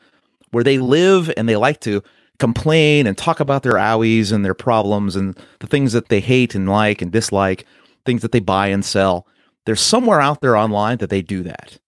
where 0.50 0.64
they 0.64 0.78
live 0.78 1.32
and 1.36 1.48
they 1.48 1.56
like 1.56 1.80
to 1.80 2.02
complain 2.38 3.06
and 3.06 3.16
talk 3.16 3.40
about 3.40 3.62
their 3.62 3.74
owies 3.74 4.32
and 4.32 4.44
their 4.44 4.54
problems 4.54 5.16
and 5.16 5.38
the 5.60 5.66
things 5.66 5.92
that 5.92 6.08
they 6.08 6.20
hate 6.20 6.54
and 6.54 6.68
like 6.68 7.00
and 7.00 7.12
dislike, 7.12 7.64
things 8.04 8.22
that 8.22 8.32
they 8.32 8.40
buy 8.40 8.68
and 8.68 8.84
sell. 8.84 9.26
There's 9.64 9.80
somewhere 9.80 10.20
out 10.20 10.42
there 10.42 10.56
online 10.56 10.98
that 10.98 11.10
they 11.10 11.22
do 11.22 11.42
that. 11.44 11.78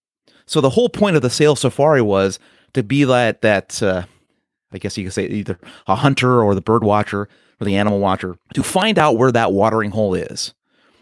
So 0.45 0.61
the 0.61 0.71
whole 0.71 0.89
point 0.89 1.15
of 1.15 1.21
the 1.21 1.29
sales 1.29 1.59
safari 1.59 2.01
was 2.01 2.39
to 2.73 2.83
be 2.83 3.03
that 3.03 3.41
that 3.41 3.81
uh, 3.83 4.03
I 4.71 4.77
guess 4.77 4.97
you 4.97 5.03
could 5.03 5.13
say 5.13 5.25
either 5.27 5.59
a 5.87 5.95
hunter 5.95 6.41
or 6.41 6.55
the 6.55 6.61
bird 6.61 6.83
watcher 6.83 7.27
or 7.59 7.65
the 7.65 7.75
animal 7.75 7.99
watcher 7.99 8.37
to 8.53 8.63
find 8.63 8.99
out 8.99 9.17
where 9.17 9.31
that 9.31 9.51
watering 9.51 9.91
hole 9.91 10.13
is. 10.13 10.53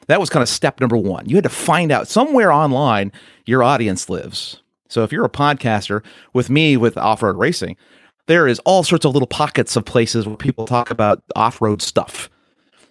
That 0.07 0.19
was 0.19 0.29
kind 0.29 0.41
of 0.41 0.49
step 0.49 0.79
number 0.79 0.97
one. 0.97 1.27
You 1.27 1.35
had 1.35 1.43
to 1.43 1.49
find 1.49 1.91
out 1.91 2.07
somewhere 2.07 2.51
online 2.51 3.11
your 3.45 3.61
audience 3.61 4.09
lives. 4.09 4.61
So 4.87 5.03
if 5.03 5.11
you're 5.11 5.25
a 5.25 5.29
podcaster 5.29 6.03
with 6.33 6.49
me 6.49 6.77
with 6.77 6.97
off 6.97 7.21
road 7.21 7.37
racing, 7.37 7.75
there 8.27 8.47
is 8.47 8.59
all 8.59 8.83
sorts 8.83 9.05
of 9.05 9.13
little 9.13 9.27
pockets 9.27 9.75
of 9.75 9.85
places 9.85 10.25
where 10.25 10.37
people 10.37 10.65
talk 10.65 10.89
about 10.89 11.21
off 11.35 11.61
road 11.61 11.81
stuff. 11.81 12.29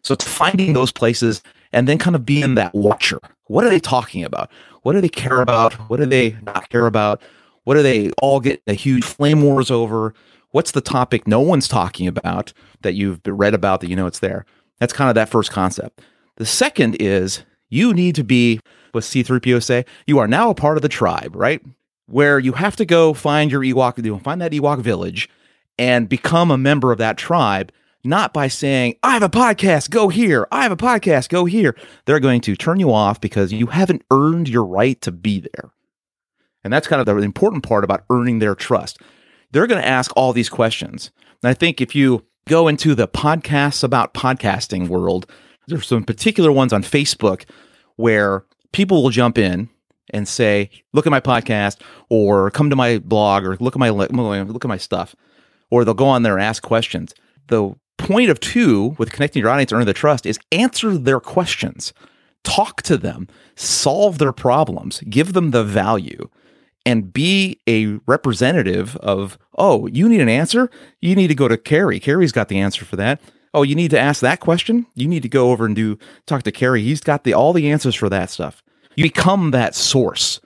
So 0.03 0.13
it's 0.13 0.25
finding 0.25 0.75
those 0.75 0.93
places 0.93 1.43
and 1.73 1.89
then 1.89 1.99
kind 1.99 2.15
of 2.17 2.25
being 2.25 2.55
that 2.55 2.75
watcher. 2.75 3.19
What 3.47 3.65
are 3.65 3.71
they 3.71 3.81
talking 3.81 4.25
about? 4.25 4.51
What 4.83 4.93
do 4.93 5.01
they 5.01 5.09
care 5.09 5.41
about? 5.41 5.73
What 5.89 5.99
do 5.99 6.07
they 6.07 6.37
not 6.43 6.69
care 6.69 6.87
about? 6.87 7.21
What 7.65 7.75
do 7.75 7.83
they 7.83 8.11
all 8.23 8.41
get 8.41 8.63
a 8.67 8.73
huge 8.73 9.05
flame 9.05 9.43
wars 9.43 9.71
over? 9.71 10.15
What's 10.57 10.71
the 10.71 10.81
topic 10.81 11.29
no 11.29 11.41
one's 11.41 11.69
talking 11.69 12.09
about 12.09 12.55
that 12.81 12.95
you've 12.95 13.21
read 13.27 13.53
about 13.53 13.83
that 13.83 13.91
you 13.91 13.95
know 13.95 14.07
it's 14.07 14.21
there? 14.21 14.47
That's 14.81 14.95
kind 14.95 15.11
of 15.11 15.15
that 15.15 15.29
first 15.29 15.51
concept. 15.51 16.01
The 16.37 16.47
second 16.47 16.97
is 16.99 17.45
you 17.69 17.93
need 17.93 18.15
to 18.15 18.25
be, 18.25 18.61
what 18.93 19.05
C3PO 19.05 19.63
say, 19.63 19.85
you 20.07 20.19
are 20.19 20.27
now 20.27 20.49
a 20.49 20.55
part 20.55 20.79
of 20.79 20.83
the 20.83 20.89
tribe, 20.89 21.37
right? 21.37 21.61
Where 22.07 22.39
you 22.39 22.53
have 22.53 22.75
to 22.77 22.87
go 22.87 23.13
find 23.13 23.53
your 23.53 23.61
Ewok, 23.61 24.03
you 24.03 24.19
find 24.21 24.41
that 24.41 24.53
Ewok 24.53 24.81
village 24.81 25.29
and 25.77 26.09
become 26.09 26.51
a 26.51 26.57
member 26.57 26.91
of 26.91 26.97
that 26.97 27.19
tribe, 27.19 27.71
not 28.03 28.33
by 28.33 28.49
saying, 28.49 28.95
I 29.03 29.13
have 29.13 29.23
a 29.23 29.29
podcast, 29.29 29.91
go 29.91 30.09
here. 30.09 30.49
I 30.51 30.63
have 30.63 30.73
a 30.73 30.77
podcast, 30.79 31.29
go 31.29 31.45
here. 31.45 31.77
They're 32.07 32.19
going 32.19 32.41
to 32.41 32.57
turn 32.57 32.81
you 32.81 32.91
off 32.91 33.21
because 33.21 33.53
you 33.53 33.67
haven't 33.67 34.07
earned 34.11 34.49
your 34.49 34.65
right 34.65 34.99
to 35.03 35.13
be 35.13 35.39
there. 35.41 35.71
And 36.65 36.73
that's 36.73 36.89
kind 36.89 36.99
of 36.99 37.05
the 37.05 37.23
important 37.23 37.63
part 37.63 37.85
about 37.85 38.07
earning 38.09 38.39
their 38.39 38.55
trust. 38.55 38.99
They're 39.53 39.67
going 39.67 39.81
to 39.81 39.89
ask 39.89 40.11
all 40.17 40.33
these 40.33 40.49
questions. 40.49 41.11
And 41.43 41.51
I 41.51 41.55
think 41.55 41.81
if 41.81 41.95
you 41.95 42.25
go 42.49 42.69
into 42.69 42.95
the 42.95 43.09
podcasts 43.09 43.83
about 43.83 44.15
podcasting 44.15 44.89
world, 44.89 45.27
there's 45.69 45.87
some 45.87 46.05
particular 46.05 46.53
ones 46.53 46.73
on 46.73 46.83
Facebook 46.83 47.45
where 47.97 48.45
people 48.73 49.03
will 49.03 49.11
jump 49.11 49.39
in 49.39 49.69
and 50.11 50.29
say, 50.29 50.71
"Look 50.93 51.07
at 51.07 51.11
my 51.11 51.21
podcast," 51.21 51.81
or 52.09 52.51
"Come 52.51 52.71
to 52.71 52.77
my 52.77 52.99
blog," 52.99 53.45
or 53.45 53.57
"Look 53.59 53.75
at 53.75 53.81
my 53.81 53.91
look 53.91 54.65
at 54.65 54.69
my 54.69 54.77
stuff," 54.77 55.17
or 55.71 55.85
they'll 55.85 55.95
go 55.95 56.07
on 56.07 56.23
there 56.23 56.35
and 56.35 56.43
ask 56.43 56.63
questions. 56.63 57.13
The 57.49 57.75
point 57.99 58.31
of 58.31 58.39
two 58.39 58.95
with 58.99 59.11
connecting 59.11 59.41
your 59.41 59.51
audience, 59.51 59.73
earning 59.73 59.87
the 59.87 59.93
trust, 59.93 60.27
is 60.27 60.39
answer 60.53 60.97
their 60.97 61.19
questions, 61.19 61.93
talk 62.45 62.83
to 62.83 62.97
them, 62.97 63.27
solve 63.57 64.19
their 64.19 64.33
problems, 64.33 65.01
give 65.09 65.33
them 65.33 65.51
the 65.51 65.65
value, 65.65 66.29
and 66.87 67.13
be 67.13 67.61
a 67.67 67.99
representative 68.07 68.97
of. 68.97 69.39
Oh, 69.59 69.87
you 69.89 70.09
need 70.09 70.21
an 70.21 70.29
answer? 70.29 70.71
You 71.01 71.15
need 71.15 71.29
to 71.29 71.35
go 71.35 71.49
to 71.49 71.59
Kerry. 71.59 71.99
Kerry's 71.99 72.33
got 72.33 72.49
the 72.49 72.61
answer 72.61 72.85
for 72.85 72.97
that. 72.97 73.21
Oh, 73.53 73.63
you 73.63 73.75
need 73.75 73.91
to 73.91 73.99
ask 73.99 74.21
that 74.21 74.41
question. 74.41 74.87
You 74.95 75.09
need 75.09 75.23
to 75.23 75.29
go 75.29 75.51
over 75.51 75.65
and 75.65 75.75
do 75.75 75.99
talk 76.27 76.43
to 76.43 76.53
Kerry. 76.53 76.83
He's 76.83 77.01
got 77.01 77.25
the 77.25 77.35
all 77.35 77.53
the 77.53 77.71
answers 77.71 77.95
for 77.95 78.09
that 78.11 78.31
stuff. 78.31 78.63
You 78.97 79.05
become 79.05 79.51
that 79.51 79.75
source, 79.75 80.41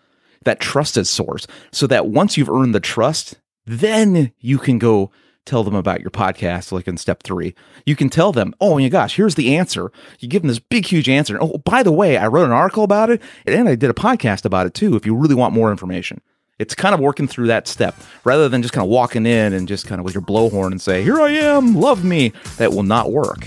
that 0.44 0.60
trusted 0.60 1.06
source, 1.06 1.46
so 1.72 1.86
that 1.88 2.06
once 2.06 2.36
you've 2.36 2.50
earned 2.50 2.74
the 2.74 2.80
trust, 2.80 3.40
then 3.66 4.32
you 4.38 4.58
can 4.58 4.78
go 4.78 5.10
tell 5.44 5.64
them 5.64 5.74
about 5.74 6.00
your 6.00 6.10
podcast. 6.10 6.70
Like 6.70 6.86
in 6.86 6.96
step 6.96 7.22
three, 7.24 7.54
you 7.84 7.96
can 7.96 8.10
tell 8.10 8.30
them, 8.30 8.54
"Oh 8.60 8.78
my 8.78 8.88
gosh, 8.88 9.16
here's 9.16 9.34
the 9.34 9.56
answer." 9.56 9.90
You 10.20 10.28
give 10.28 10.42
them 10.42 10.48
this 10.48 10.60
big, 10.60 10.86
huge 10.86 11.08
answer. 11.08 11.36
Oh, 11.40 11.58
by 11.64 11.82
the 11.82 11.92
way, 11.92 12.16
I 12.16 12.28
wrote 12.28 12.46
an 12.46 12.52
article 12.52 12.84
about 12.84 13.10
it, 13.10 13.20
and 13.46 13.68
I 13.68 13.74
did 13.74 13.90
a 13.90 13.94
podcast 13.94 14.44
about 14.44 14.66
it 14.66 14.74
too. 14.74 14.94
If 14.94 15.04
you 15.04 15.16
really 15.16 15.34
want 15.34 15.54
more 15.54 15.70
information. 15.72 16.20
It's 16.60 16.74
kind 16.74 16.94
of 16.94 17.00
working 17.00 17.26
through 17.26 17.46
that 17.46 17.66
step 17.66 17.96
rather 18.22 18.46
than 18.46 18.60
just 18.60 18.74
kind 18.74 18.84
of 18.84 18.90
walking 18.90 19.24
in 19.24 19.54
and 19.54 19.66
just 19.66 19.86
kind 19.86 19.98
of 19.98 20.04
with 20.04 20.12
your 20.12 20.22
blowhorn 20.22 20.72
and 20.72 20.80
say, 20.80 21.02
Here 21.02 21.18
I 21.18 21.30
am, 21.30 21.74
love 21.74 22.04
me. 22.04 22.34
That 22.58 22.72
will 22.72 22.82
not 22.82 23.12
work. 23.12 23.46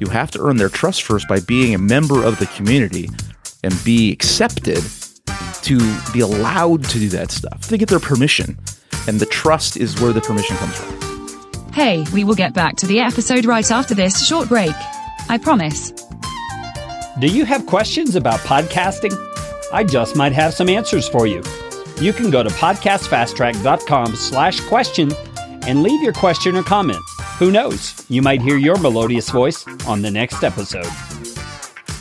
You 0.00 0.06
have 0.06 0.30
to 0.30 0.40
earn 0.40 0.56
their 0.56 0.70
trust 0.70 1.02
first 1.02 1.28
by 1.28 1.40
being 1.40 1.74
a 1.74 1.78
member 1.78 2.24
of 2.24 2.38
the 2.38 2.46
community 2.46 3.10
and 3.62 3.78
be 3.84 4.10
accepted 4.10 4.82
to 5.62 5.78
be 6.14 6.20
allowed 6.20 6.84
to 6.84 6.98
do 6.98 7.10
that 7.10 7.30
stuff, 7.30 7.68
to 7.68 7.76
get 7.76 7.90
their 7.90 8.00
permission. 8.00 8.58
And 9.06 9.20
the 9.20 9.26
trust 9.26 9.76
is 9.76 10.00
where 10.00 10.14
the 10.14 10.22
permission 10.22 10.56
comes 10.56 10.74
from. 10.74 11.72
Hey, 11.74 12.06
we 12.14 12.24
will 12.24 12.34
get 12.34 12.54
back 12.54 12.76
to 12.76 12.86
the 12.86 12.98
episode 12.98 13.44
right 13.44 13.70
after 13.70 13.94
this 13.94 14.26
short 14.26 14.48
break. 14.48 14.74
I 15.28 15.36
promise. 15.36 15.90
Do 17.18 17.26
you 17.26 17.44
have 17.44 17.66
questions 17.66 18.16
about 18.16 18.40
podcasting? 18.40 19.12
I 19.70 19.84
just 19.84 20.16
might 20.16 20.32
have 20.32 20.54
some 20.54 20.70
answers 20.70 21.06
for 21.06 21.26
you. 21.26 21.42
You 22.00 22.12
can 22.12 22.30
go 22.30 22.42
to 22.42 22.50
podcastfasttrack.com 22.50 24.16
slash 24.16 24.60
question 24.62 25.12
and 25.66 25.82
leave 25.82 26.02
your 26.02 26.12
question 26.12 26.56
or 26.56 26.62
comment. 26.62 26.98
Who 27.38 27.50
knows? 27.50 28.04
You 28.08 28.20
might 28.20 28.42
hear 28.42 28.56
your 28.56 28.78
melodious 28.78 29.30
voice 29.30 29.64
on 29.86 30.02
the 30.02 30.10
next 30.10 30.42
episode. 30.42 30.86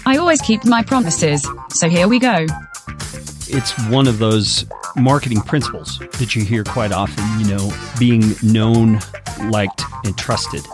I 0.06 0.18
always 0.18 0.42
keep 0.42 0.66
my 0.66 0.84
promises, 0.84 1.48
so 1.70 1.90
here 1.90 2.08
we 2.08 2.20
go. 2.20 2.46
It's 3.48 3.72
one 3.88 4.08
of 4.08 4.20
those 4.20 4.66
marketing 4.96 5.42
principles 5.42 6.00
that 6.00 6.36
you 6.36 6.44
hear 6.44 6.64
quite 6.64 6.92
often. 6.92 7.24
You 7.40 7.56
know, 7.56 7.74
being 8.00 8.36
known, 8.42 9.00
liked, 9.50 9.84
and 10.04 10.18
trusted 10.18 10.66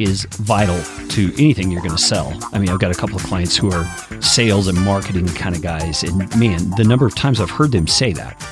is 0.00 0.24
vital 0.30 0.80
to 1.08 1.32
anything 1.34 1.70
you're 1.70 1.82
going 1.82 1.96
to 1.96 2.02
sell. 2.02 2.36
I 2.52 2.58
mean, 2.58 2.68
I've 2.68 2.80
got 2.80 2.90
a 2.90 2.94
couple 2.94 3.16
of 3.16 3.22
clients 3.22 3.56
who 3.56 3.70
are 3.70 3.84
sales 4.20 4.68
and 4.68 4.78
marketing 4.84 5.26
kind 5.28 5.54
of 5.54 5.62
guys, 5.62 6.02
and 6.02 6.18
man, 6.38 6.70
the 6.76 6.84
number 6.84 7.06
of 7.06 7.14
times 7.14 7.40
I've 7.40 7.50
heard 7.50 7.72
them 7.72 7.86
say 7.86 8.12
that 8.12 8.42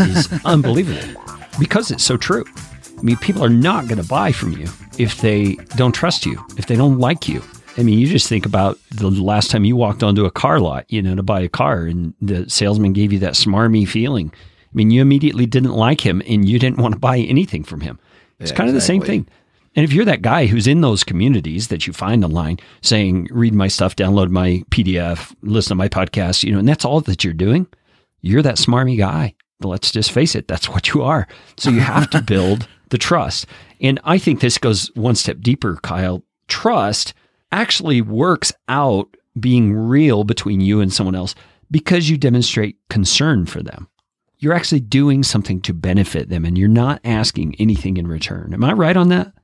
is 0.00 0.28
unbelievable 0.44 1.22
because 1.58 1.90
it's 1.90 2.04
so 2.04 2.16
true. 2.16 2.44
I 2.98 3.02
mean, 3.02 3.16
people 3.18 3.44
are 3.44 3.48
not 3.50 3.86
going 3.86 4.02
to 4.02 4.08
buy 4.08 4.32
from 4.32 4.52
you 4.52 4.66
if 4.98 5.20
they 5.20 5.54
don't 5.76 5.92
trust 5.92 6.26
you, 6.26 6.44
if 6.56 6.66
they 6.66 6.76
don't 6.76 6.98
like 6.98 7.28
you. 7.28 7.42
I 7.76 7.84
mean, 7.84 8.00
you 8.00 8.08
just 8.08 8.28
think 8.28 8.44
about 8.44 8.76
the 8.90 9.08
last 9.08 9.52
time 9.52 9.64
you 9.64 9.76
walked 9.76 10.02
onto 10.02 10.24
a 10.24 10.32
car 10.32 10.58
lot, 10.58 10.84
you 10.88 11.00
know, 11.00 11.14
to 11.14 11.22
buy 11.22 11.40
a 11.40 11.48
car 11.48 11.84
and 11.84 12.12
the 12.20 12.50
salesman 12.50 12.92
gave 12.92 13.12
you 13.12 13.20
that 13.20 13.34
smarmy 13.34 13.86
feeling. 13.86 14.32
I 14.34 14.70
mean, 14.74 14.90
you 14.90 15.00
immediately 15.00 15.46
didn't 15.46 15.72
like 15.72 16.00
him 16.04 16.20
and 16.26 16.48
you 16.48 16.58
didn't 16.58 16.78
want 16.78 16.94
to 16.94 16.98
buy 16.98 17.18
anything 17.18 17.62
from 17.62 17.80
him. 17.82 18.00
It's 18.40 18.50
Yeah, 18.50 18.56
kind 18.56 18.68
of 18.68 18.74
the 18.74 18.80
same 18.80 19.00
thing. 19.00 19.28
And 19.78 19.84
if 19.84 19.92
you're 19.92 20.04
that 20.06 20.22
guy 20.22 20.46
who's 20.46 20.66
in 20.66 20.80
those 20.80 21.04
communities 21.04 21.68
that 21.68 21.86
you 21.86 21.92
find 21.92 22.24
online 22.24 22.58
saying, 22.82 23.28
read 23.30 23.54
my 23.54 23.68
stuff, 23.68 23.94
download 23.94 24.28
my 24.28 24.64
PDF, 24.72 25.32
listen 25.42 25.68
to 25.68 25.74
my 25.76 25.88
podcast, 25.88 26.42
you 26.42 26.50
know, 26.50 26.58
and 26.58 26.68
that's 26.68 26.84
all 26.84 27.00
that 27.02 27.22
you're 27.22 27.32
doing, 27.32 27.64
you're 28.20 28.42
that 28.42 28.56
smarmy 28.56 28.98
guy. 28.98 29.36
Let's 29.62 29.92
just 29.92 30.10
face 30.10 30.34
it, 30.34 30.48
that's 30.48 30.68
what 30.68 30.88
you 30.88 31.04
are. 31.04 31.28
So 31.58 31.70
you 31.70 31.78
have 31.78 32.10
to 32.10 32.20
build 32.26 32.66
the 32.88 32.98
trust. 32.98 33.46
And 33.80 34.00
I 34.02 34.18
think 34.18 34.40
this 34.40 34.58
goes 34.58 34.90
one 34.96 35.14
step 35.14 35.38
deeper, 35.42 35.76
Kyle. 35.80 36.24
Trust 36.48 37.14
actually 37.52 38.00
works 38.00 38.52
out 38.68 39.16
being 39.38 39.72
real 39.72 40.24
between 40.24 40.60
you 40.60 40.80
and 40.80 40.92
someone 40.92 41.14
else 41.14 41.36
because 41.70 42.10
you 42.10 42.18
demonstrate 42.18 42.78
concern 42.90 43.46
for 43.46 43.62
them. 43.62 43.86
You're 44.38 44.54
actually 44.54 44.80
doing 44.80 45.22
something 45.22 45.60
to 45.60 45.72
benefit 45.72 46.30
them 46.30 46.44
and 46.44 46.58
you're 46.58 46.66
not 46.66 47.00
asking 47.04 47.54
anything 47.60 47.96
in 47.96 48.08
return. 48.08 48.52
Am 48.52 48.64
I 48.64 48.72
right 48.72 48.96
on 48.96 49.10
that? 49.10 49.34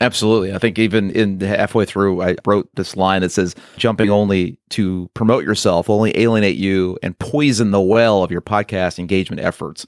Absolutely. 0.00 0.54
I 0.54 0.58
think 0.58 0.78
even 0.78 1.10
in 1.10 1.40
halfway 1.40 1.84
through, 1.84 2.22
I 2.22 2.36
wrote 2.46 2.68
this 2.74 2.96
line 2.96 3.20
that 3.20 3.32
says, 3.32 3.54
jumping 3.76 4.08
only 4.08 4.58
to 4.70 5.10
promote 5.14 5.44
yourself, 5.44 5.90
only 5.90 6.16
alienate 6.18 6.56
you 6.56 6.98
and 7.02 7.18
poison 7.18 7.70
the 7.70 7.80
well 7.80 8.22
of 8.22 8.30
your 8.30 8.40
podcast 8.40 8.98
engagement 8.98 9.42
efforts. 9.42 9.86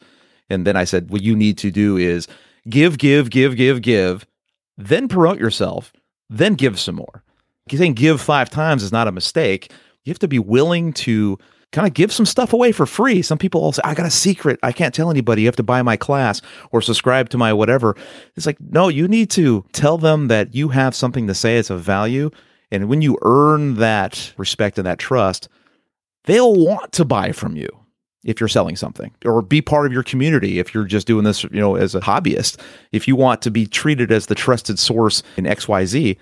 And 0.51 0.67
then 0.67 0.77
I 0.77 0.85
said, 0.85 1.11
what 1.11 1.23
you 1.23 1.35
need 1.35 1.57
to 1.59 1.71
do 1.71 1.97
is 1.97 2.29
give, 2.69 2.99
give, 2.99 3.31
give, 3.31 3.57
give, 3.57 3.81
give, 3.81 4.27
then 4.77 5.09
promote 5.09 5.39
yourself, 5.39 5.93
then 6.29 6.55
give 6.55 6.79
some 6.79 6.97
more. 6.97 7.23
Saying 7.71 7.95
give 7.95 8.21
five 8.21 8.51
times 8.51 8.83
is 8.83 8.93
not 8.93 9.09
a 9.09 9.13
mistake. 9.13 9.73
You 10.05 10.11
have 10.11 10.19
to 10.19 10.29
be 10.29 10.39
willing 10.39 10.93
to 10.95 11.39
kind 11.73 11.87
of 11.87 11.95
give 11.95 12.13
some 12.13 12.27
stuff 12.27 12.53
away 12.53 12.71
for 12.71 12.87
free. 12.87 13.23
Some 13.23 13.39
people 13.39 13.63
all 13.63 13.73
say, 13.73 13.83
I 13.85 13.95
got 13.95 14.07
a 14.07 14.11
secret. 14.11 14.61
I 14.63 14.73
can't 14.73 14.95
tell 14.95 15.11
anybody. 15.11 15.43
You 15.43 15.49
have 15.49 15.57
to 15.57 15.63
buy 15.63 15.83
my 15.83 15.97
class 15.97 16.41
or 16.71 16.81
subscribe 16.81 17.31
to 17.31 17.39
my 17.39 17.53
whatever. 17.53 17.97
It's 18.37 18.47
like, 18.47 18.59
no, 18.61 18.89
you 18.89 19.09
need 19.09 19.31
to 19.31 19.65
tell 19.73 19.99
them 19.99 20.29
that 20.29 20.55
you 20.55 20.69
have 20.69 20.95
something 20.95 21.27
to 21.27 21.35
say. 21.35 21.57
It's 21.57 21.71
of 21.71 21.81
value. 21.81 22.31
And 22.71 22.89
when 22.89 23.03
you 23.03 23.19
earn 23.23 23.75
that 23.77 24.33
respect 24.37 24.79
and 24.79 24.87
that 24.87 24.99
trust, 24.99 25.49
they'll 26.25 26.55
want 26.55 26.93
to 26.93 27.05
buy 27.05 27.33
from 27.33 27.57
you 27.57 27.69
if 28.25 28.39
you're 28.39 28.49
selling 28.49 28.77
something 28.77 29.13
or 29.25 29.43
be 29.43 29.61
part 29.61 29.87
of 29.87 29.93
your 29.93 30.03
community 30.03 30.59
if 30.59 30.73
you're 30.73 30.85
just 30.85 31.09
doing 31.09 31.25
this 31.25 31.43
you 31.45 31.61
know 31.61 31.75
as 31.75 31.95
a 31.95 32.01
hobbyist 32.01 32.57
if 32.93 33.09
you 33.09 33.17
want 33.17 33.43
to 33.43 33.51
be 33.51 33.67
treated 33.67 34.13
as 34.13 34.27
the 34.27 34.35
trusted 34.35 34.79
source 34.79 35.25
in 35.37 35.45
xyz 35.45 36.17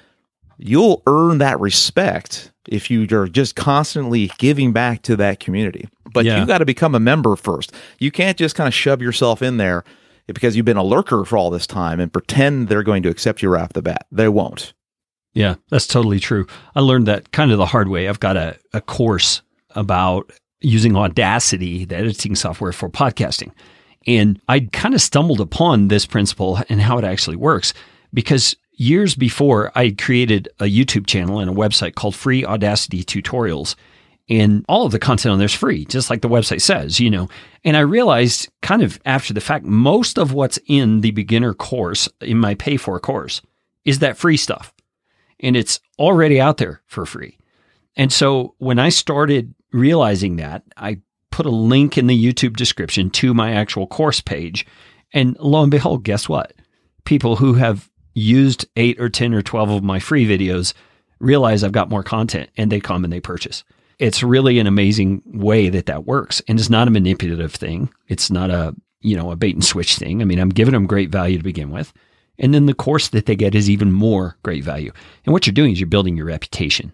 you'll 0.57 1.03
earn 1.07 1.39
that 1.39 1.61
respect 1.61 2.53
if 2.69 2.91
you 2.91 3.07
are 3.13 3.27
just 3.29 3.57
constantly 3.57 4.31
giving 4.39 4.73
back 4.73 5.03
to 5.03 5.17
that 5.17 5.41
community 5.41 5.89
but 6.13 6.25
Yeah. 6.25 6.41
you 6.41 6.47
got 6.47 6.59
to 6.59 6.65
become 6.67 6.95
a 6.95 7.01
member 7.01 7.37
first 7.37 7.73
you 7.99 8.11
can't 8.11 8.37
just 8.37 8.55
kind 8.55 8.69
of 8.69 8.75
shove 8.75 9.01
yourself 9.03 9.43
in 9.43 9.57
there 9.57 9.85
because 10.27 10.55
you've 10.57 10.67
been 10.67 10.77
a 10.77 10.85
lurker 10.85 11.25
for 11.25 11.37
all 11.39 11.51
this 11.51 11.67
time 11.67 11.99
and 12.01 12.13
pretend 12.13 12.69
they're 12.69 12.83
going 12.83 13.03
to 13.03 13.09
accept 13.09 13.43
you 13.43 13.49
right 13.49 13.63
off 13.63 13.73
the 13.73 13.83
bat 13.83 14.07
they 14.13 14.29
won't 14.29 14.73
Yeah, 15.35 15.55
that's 15.71 15.87
totally 15.87 16.19
true. 16.21 16.47
I 16.75 16.81
learned 16.81 17.07
that 17.07 17.31
kind 17.33 17.53
of 17.53 17.59
the 17.59 17.67
hard 17.67 17.89
way. 17.89 18.09
I've 18.09 18.19
got 18.21 18.37
a, 18.37 18.57
a 18.73 18.81
course 18.81 19.43
about 19.77 20.33
using 20.61 20.97
Audacity, 20.97 21.85
the 21.85 21.97
editing 21.97 22.35
software 22.35 22.73
for 22.73 22.91
podcasting. 22.91 23.53
And 24.09 24.41
I 24.49 24.69
kind 24.73 24.93
of 24.95 25.01
stumbled 25.01 25.41
upon 25.41 25.87
this 25.89 26.05
principle 26.05 26.59
and 26.69 26.81
how 26.81 26.99
it 26.99 27.05
actually 27.05 27.37
works 27.37 27.73
because 28.13 28.57
years 28.81 29.15
before 29.15 29.71
I 29.75 29.91
created 29.91 30.49
a 30.59 30.65
YouTube 30.65 31.07
channel 31.07 31.39
and 31.39 31.51
a 31.51 31.55
website 31.55 31.95
called 31.95 32.15
Free 32.15 32.47
Audacity 32.47 33.05
Tutorials. 33.05 33.75
And 34.31 34.65
all 34.69 34.87
of 34.87 34.93
the 34.93 34.99
content 34.99 35.33
on 35.33 35.39
there 35.39 35.47
is 35.47 35.55
free, 35.55 35.85
just 35.85 36.09
like 36.09 36.23
the 36.23 36.29
website 36.29 36.63
says, 36.63 36.99
you 36.99 37.11
know. 37.11 37.29
And 37.63 37.77
I 37.77 37.81
realized 37.81 38.49
kind 38.63 38.81
of 38.81 38.99
after 39.05 39.35
the 39.35 39.41
fact, 39.41 39.67
most 39.67 40.19
of 40.19 40.33
what's 40.33 40.59
in 40.67 41.03
the 41.03 41.11
beginner 41.11 41.53
course, 41.53 42.09
in 42.23 42.39
my 42.39 42.55
pay 42.55 42.79
for 42.79 42.99
course, 43.01 43.43
is 43.85 43.99
that 43.99 44.17
free 44.17 44.37
stuff 44.37 44.73
and 45.41 45.57
it's 45.57 45.81
already 45.99 46.41
out 46.41 46.57
there 46.57 46.81
for 46.87 47.05
free. 47.05 47.37
And 47.97 48.11
so 48.11 48.55
when 48.59 48.79
I 48.79 48.89
started 48.89 49.55
realizing 49.73 50.37
that, 50.37 50.63
I 50.77 51.01
put 51.31 51.45
a 51.45 51.51
link 51.51 51.99
in 51.99 52.07
the 52.07 52.33
YouTube 52.33 52.57
description 52.57 53.11
to 53.11 53.35
my 53.35 53.53
actual 53.53 53.87
course 53.87 54.21
page. 54.21 54.65
And 55.13 55.37
lo 55.39 55.63
and 55.63 55.71
behold, 55.71 56.05
guess 56.05 56.29
what? 56.29 56.55
People 57.05 57.37
who 57.37 57.55
have 57.55 57.90
used 58.15 58.67
eight 58.77 59.01
or 59.01 59.09
10 59.09 59.35
or 59.35 59.43
12 59.43 59.71
of 59.71 59.83
my 59.83 59.99
free 59.99 60.27
videos 60.27 60.75
realize 61.19 61.63
I've 61.63 61.73
got 61.73 61.91
more 61.91 62.03
content 62.03 62.51
and 62.57 62.71
they 62.71 62.81
come 62.81 63.05
and 63.05 63.13
they 63.13 63.21
purchase. 63.21 63.65
It's 63.99 64.23
really 64.23 64.59
an 64.59 64.67
amazing 64.67 65.23
way 65.27 65.69
that 65.69 65.87
that 65.87 66.07
works. 66.07 66.41
And 66.49 66.59
it's 66.59 66.71
not 66.71 66.89
a 66.89 66.91
manipulative 66.91 67.55
thing. 67.55 67.91
It's 68.09 68.31
not 68.31 68.51
a, 68.51 68.75
you 69.03 69.17
know, 69.17 69.31
a 69.31 69.37
bait 69.37 69.55
and 69.55 69.65
switch 69.65 69.97
thing. 69.97 70.23
I 70.23 70.25
mean, 70.25 70.39
I'm 70.39 70.49
giving 70.49 70.73
them 70.73 70.87
great 70.87 71.11
value 71.11 71.37
to 71.37 71.45
begin 71.45 71.71
with. 71.71 71.93
And 72.39 72.55
then 72.55 72.65
the 72.65 72.75
course 72.75 73.09
that 73.09 73.27
they 73.27 73.37
get 73.37 73.55
is 73.55 73.69
even 73.69 73.93
more 73.93 74.39
great 74.43 74.65
value. 74.65 74.93
And 75.27 75.35
what 75.35 75.47
you're 75.47 75.53
doing 75.53 75.73
is 75.73 75.81
you're 75.81 75.87
building 75.87 76.17
your 76.17 76.27
reputation. 76.27 76.93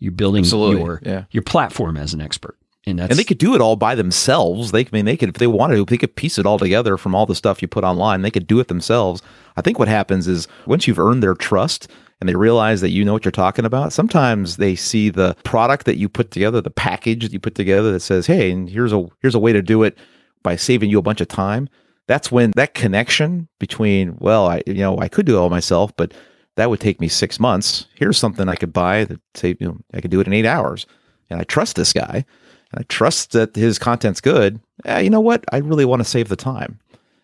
You're 0.00 0.12
building 0.12 0.40
Absolutely, 0.40 0.82
your 0.82 1.00
yeah. 1.04 1.24
your 1.30 1.42
platform 1.42 1.96
as 1.96 2.14
an 2.14 2.20
expert. 2.20 2.56
And 2.88 3.00
and 3.00 3.18
they 3.18 3.24
could 3.24 3.38
do 3.38 3.54
it 3.54 3.60
all 3.60 3.76
by 3.76 3.94
themselves. 3.94 4.72
They, 4.72 4.80
I 4.80 4.88
mean, 4.92 5.04
they 5.04 5.16
could 5.16 5.30
if 5.30 5.34
they 5.36 5.46
wanted 5.46 5.76
to, 5.76 5.84
they 5.84 5.98
could 5.98 6.16
piece 6.16 6.38
it 6.38 6.46
all 6.46 6.58
together 6.58 6.96
from 6.96 7.14
all 7.14 7.26
the 7.26 7.34
stuff 7.34 7.60
you 7.60 7.68
put 7.68 7.84
online. 7.84 8.22
They 8.22 8.30
could 8.30 8.46
do 8.46 8.60
it 8.60 8.68
themselves. 8.68 9.22
I 9.56 9.62
think 9.62 9.78
what 9.78 9.88
happens 9.88 10.28
is 10.28 10.48
once 10.66 10.86
you've 10.86 10.98
earned 10.98 11.22
their 11.22 11.34
trust 11.34 11.88
and 12.20 12.28
they 12.28 12.34
realize 12.34 12.80
that 12.80 12.90
you 12.90 13.04
know 13.04 13.12
what 13.12 13.24
you're 13.24 13.32
talking 13.32 13.64
about, 13.64 13.92
sometimes 13.92 14.56
they 14.56 14.74
see 14.74 15.08
the 15.08 15.36
product 15.44 15.86
that 15.86 15.98
you 15.98 16.08
put 16.08 16.30
together, 16.30 16.60
the 16.60 16.70
package 16.70 17.22
that 17.22 17.32
you 17.32 17.38
put 17.38 17.54
together 17.54 17.92
that 17.92 18.00
says, 18.00 18.26
"Hey, 18.26 18.50
and 18.50 18.68
here's 18.68 18.92
a 18.92 19.06
here's 19.20 19.34
a 19.34 19.40
way 19.40 19.52
to 19.52 19.62
do 19.62 19.82
it 19.82 19.96
by 20.42 20.56
saving 20.56 20.90
you 20.90 20.98
a 20.98 21.02
bunch 21.02 21.20
of 21.20 21.28
time." 21.28 21.68
That's 22.06 22.32
when 22.32 22.52
that 22.56 22.72
connection 22.72 23.48
between, 23.58 24.16
well, 24.18 24.48
I 24.48 24.62
you 24.66 24.74
know 24.74 24.98
I 24.98 25.08
could 25.08 25.26
do 25.26 25.36
it 25.36 25.40
all 25.40 25.50
myself, 25.50 25.94
but 25.96 26.12
that 26.56 26.70
would 26.70 26.80
take 26.80 27.00
me 27.00 27.08
six 27.08 27.38
months. 27.38 27.86
Here's 27.94 28.18
something 28.18 28.48
I 28.48 28.56
could 28.56 28.72
buy 28.72 29.04
that 29.04 29.20
say 29.34 29.56
you 29.60 29.68
know 29.68 29.78
I 29.94 30.00
could 30.00 30.10
do 30.10 30.20
it 30.20 30.26
in 30.26 30.32
eight 30.32 30.46
hours, 30.46 30.86
and 31.30 31.40
I 31.40 31.44
trust 31.44 31.76
this 31.76 31.92
guy 31.92 32.24
and 32.72 32.80
I 32.80 32.82
trust 32.88 33.32
that 33.32 33.54
his 33.56 33.78
content's 33.78 34.20
good, 34.20 34.60
eh, 34.84 35.00
you 35.00 35.10
know 35.10 35.20
what? 35.20 35.44
I 35.52 35.58
really 35.58 35.84
want 35.84 36.00
to 36.00 36.04
save 36.08 36.28
the 36.28 36.36
time. 36.36 36.78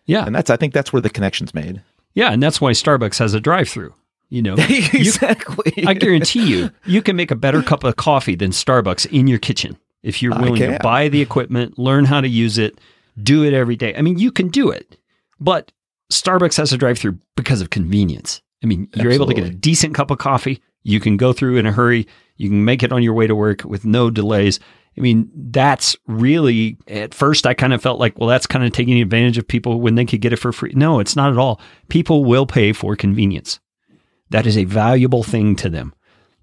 yeah. 0.05 0.25
And 0.25 0.35
that's 0.35 0.49
I 0.49 0.57
think 0.57 0.73
that's 0.73 0.91
where 0.93 1.01
the 1.01 1.09
connection's 1.09 1.53
made. 1.53 1.81
Yeah, 2.13 2.31
and 2.31 2.41
that's 2.41 2.61
why 2.61 2.71
Starbucks 2.71 3.19
has 3.19 3.33
a 3.33 3.41
drive-through. 3.41 3.93
You 4.29 4.41
know, 4.41 4.55
You- 4.69 4.87
exactly. 4.93 5.83
I 5.85 5.93
guarantee 5.93 6.45
you, 6.47 6.71
you 6.85 7.01
can 7.01 7.15
make 7.15 7.29
a 7.31 7.35
better 7.35 7.61
cup 7.61 7.83
of 7.83 7.95
coffee 7.97 8.35
than 8.35 8.51
Starbucks 8.51 9.05
in 9.11 9.27
your 9.27 9.39
kitchen 9.39 9.77
if 10.03 10.21
you're 10.21 10.33
willing 10.37 10.55
to 10.57 10.79
buy 10.83 11.09
the 11.09 11.21
equipment, 11.21 11.77
learn 11.79 12.05
how 12.05 12.21
to 12.21 12.27
use 12.27 12.57
it, 12.57 12.79
do 13.21 13.43
it 13.43 13.53
every 13.53 13.75
day. 13.75 13.95
I 13.95 14.01
mean, 14.01 14.17
you 14.19 14.31
can 14.31 14.47
do 14.49 14.69
it, 14.69 14.97
but 15.39 15.71
Starbucks 16.11 16.57
has 16.57 16.71
a 16.71 16.77
drive-through 16.77 17.17
because 17.35 17.59
of 17.61 17.69
convenience. 17.71 18.41
I 18.63 18.67
mean, 18.67 18.87
you're 18.95 19.11
able 19.11 19.25
to 19.27 19.33
get 19.33 19.43
a 19.45 19.49
decent 19.49 19.93
cup 19.95 20.09
of 20.11 20.17
coffee. 20.17 20.61
You 20.83 20.99
can 20.99 21.17
go 21.17 21.33
through 21.33 21.57
in 21.57 21.65
a 21.65 21.71
hurry. 21.71 22.07
You 22.37 22.49
can 22.49 22.63
make 22.65 22.83
it 22.83 22.91
on 22.91 23.03
your 23.03 23.13
way 23.13 23.27
to 23.27 23.35
work 23.35 23.63
with 23.63 23.83
no 23.85 24.09
delays. 24.09 24.59
I 24.97 25.01
mean, 25.01 25.29
that's 25.33 25.95
really 26.07 26.77
at 26.87 27.13
first 27.13 27.45
I 27.45 27.53
kind 27.53 27.73
of 27.73 27.81
felt 27.81 27.99
like, 27.99 28.17
well, 28.17 28.29
that's 28.29 28.47
kind 28.47 28.63
of 28.63 28.71
taking 28.71 29.01
advantage 29.01 29.37
of 29.37 29.47
people 29.47 29.81
when 29.81 29.95
they 29.95 30.05
could 30.05 30.21
get 30.21 30.31
it 30.33 30.37
for 30.37 30.53
free. 30.53 30.71
No, 30.75 30.99
it's 30.99 31.15
not 31.15 31.31
at 31.31 31.37
all. 31.37 31.59
People 31.89 32.23
will 32.23 32.45
pay 32.45 32.71
for 32.71 32.95
convenience. 32.95 33.59
That 34.29 34.47
is 34.47 34.57
a 34.57 34.63
valuable 34.63 35.23
thing 35.23 35.55
to 35.57 35.69
them. 35.69 35.93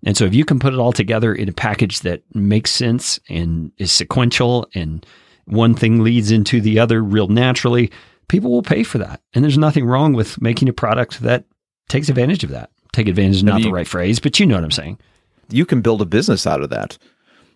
And 0.04 0.16
so 0.16 0.24
if 0.24 0.34
you 0.34 0.44
can 0.44 0.58
put 0.58 0.74
it 0.74 0.78
all 0.78 0.92
together 0.92 1.32
in 1.34 1.48
a 1.48 1.52
package 1.52 2.00
that 2.00 2.22
makes 2.34 2.70
sense 2.70 3.18
and 3.28 3.72
is 3.78 3.92
sequential 3.92 4.68
and 4.74 5.06
one 5.46 5.74
thing 5.74 6.02
leads 6.02 6.30
into 6.30 6.60
the 6.60 6.78
other 6.78 7.02
real 7.02 7.28
naturally, 7.28 7.90
people 8.28 8.50
will 8.50 8.62
pay 8.62 8.82
for 8.82 8.98
that. 8.98 9.20
And 9.32 9.42
there's 9.44 9.58
nothing 9.58 9.86
wrong 9.86 10.12
with 10.12 10.40
making 10.42 10.68
a 10.68 10.72
product 10.72 11.20
that 11.20 11.44
takes 11.88 12.08
advantage 12.08 12.44
of 12.44 12.50
that. 12.50 12.70
Take 12.92 13.08
advantage 13.08 13.36
is 13.36 13.44
not 13.44 13.60
you- 13.60 13.64
the 13.66 13.72
right 13.72 13.86
phrase, 13.88 14.20
but 14.20 14.38
you 14.38 14.46
know 14.46 14.56
what 14.56 14.64
I'm 14.64 14.70
saying. 14.70 14.98
you 15.50 15.66
can 15.66 15.80
build 15.82 16.00
a 16.00 16.06
business 16.06 16.46
out 16.46 16.62
of 16.62 16.70
that 16.70 16.96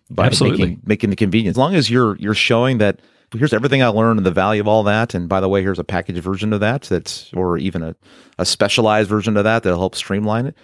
by 0.09 0.25
Absolutely. 0.25 0.59
making, 0.59 0.81
making 0.85 1.09
the 1.09 1.15
convenience. 1.15 1.53
As 1.53 1.57
long 1.57 1.75
as 1.75 1.89
you're 1.89 2.15
you're 2.17 2.33
showing 2.33 2.77
that 2.77 2.99
here's 3.35 3.53
everything 3.53 3.83
I 3.83 3.87
learned 3.87 4.19
and 4.19 4.25
the 4.25 4.31
value 4.31 4.61
of 4.61 4.67
all 4.67 4.83
that. 4.83 5.13
And 5.13 5.27
by 5.27 5.41
the 5.41 5.49
way, 5.49 5.61
here's 5.61 5.79
a 5.79 5.83
packaged 5.83 6.19
version 6.19 6.53
of 6.53 6.59
that 6.61 6.83
that's, 6.83 7.31
or 7.33 7.57
even 7.57 7.83
a, 7.83 7.95
a 8.37 8.45
specialized 8.45 9.09
version 9.09 9.35
of 9.35 9.43
that 9.43 9.63
that'll 9.63 9.79
help 9.79 9.95
streamline 9.95 10.45
it. 10.45 10.55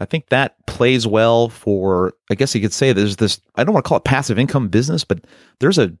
I 0.00 0.04
think 0.04 0.28
that 0.28 0.66
plays 0.66 1.06
well 1.06 1.48
for, 1.48 2.12
I 2.30 2.34
guess 2.34 2.54
you 2.54 2.60
could 2.60 2.72
say 2.72 2.92
there's 2.92 3.16
this, 3.16 3.40
I 3.54 3.64
don't 3.64 3.72
want 3.72 3.84
to 3.84 3.88
call 3.88 3.98
it 3.98 4.04
passive 4.04 4.38
income 4.38 4.68
business, 4.68 5.04
but 5.04 5.24
there's 5.60 5.78
a, 5.78 5.92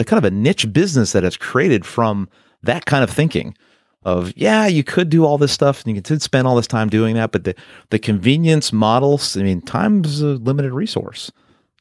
a 0.00 0.04
kind 0.04 0.18
of 0.18 0.24
a 0.24 0.34
niche 0.34 0.72
business 0.72 1.12
that 1.12 1.22
has 1.22 1.36
created 1.36 1.84
from 1.84 2.28
that 2.62 2.86
kind 2.86 3.04
of 3.04 3.10
thinking 3.10 3.56
of, 4.04 4.32
yeah, 4.36 4.66
you 4.66 4.82
could 4.82 5.08
do 5.08 5.24
all 5.24 5.38
this 5.38 5.52
stuff 5.52 5.84
and 5.84 5.94
you 5.94 6.02
could 6.02 6.22
spend 6.22 6.46
all 6.46 6.56
this 6.56 6.66
time 6.66 6.88
doing 6.88 7.14
that, 7.14 7.32
but 7.32 7.44
the, 7.44 7.54
the 7.90 7.98
convenience 7.98 8.72
models, 8.72 9.36
I 9.36 9.42
mean, 9.42 9.60
time's 9.60 10.20
a 10.20 10.26
limited 10.26 10.72
resource. 10.72 11.30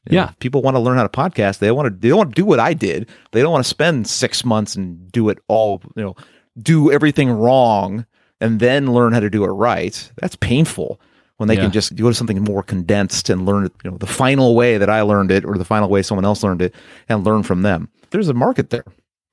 You 0.10 0.18
know, 0.18 0.24
Yeah. 0.24 0.30
if 0.30 0.39
people 0.39 0.62
want 0.62 0.76
to 0.76 0.80
learn 0.80 0.97
how 0.97 1.04
to 1.04 1.10
podcast. 1.10 1.60
They 1.60 1.72
want 1.72 1.88
to. 1.88 1.99
They 1.99 2.10
don't 2.10 2.18
want 2.18 2.36
to 2.36 2.41
do 2.41 2.45
what 2.45 2.60
I 2.60 2.74
did. 2.74 3.10
They 3.32 3.41
don't 3.41 3.51
want 3.51 3.64
to 3.64 3.70
spend 3.70 4.08
six 4.08 4.43
months 4.43 4.76
and 4.76 5.12
do 5.12 5.30
it 5.30 5.39
all. 5.47 5.82
You 5.95 6.04
know, 6.04 6.16
do 6.62 6.91
everything 6.91 7.30
wrong 7.32 8.06
and 8.41 8.60
then 8.60 8.91
learn 8.93 9.14
how 9.14 9.22
to 9.22 9.30
do 9.30 9.43
it 9.45 9.47
right. 9.49 10.12
That's 10.22 10.36
painful. 10.36 10.99
When 11.38 11.47
they 11.47 11.56
Yeah. 11.56 11.62
can 11.64 11.72
just 11.72 11.95
go 11.95 12.10
to 12.10 12.14
something 12.14 12.41
more 12.43 12.62
condensed 12.64 13.30
and 13.30 13.45
learn 13.45 13.66
it, 13.66 13.72
you 13.84 13.89
know, 13.91 13.97
the 13.97 14.06
final 14.06 14.56
way 14.56 14.78
that 14.78 14.89
I 14.89 15.01
learned 15.01 15.32
it, 15.32 15.43
or 15.45 15.58
the 15.58 15.66
final 15.66 15.89
way 15.89 16.01
someone 16.04 16.26
else 16.26 16.43
learned 16.43 16.62
it, 16.62 16.76
and 17.10 17.24
learn 17.26 17.41
from 17.43 17.64
them. 17.64 17.89
There's 18.12 18.30
a 18.30 18.34
market 18.34 18.70
there. 18.70 18.84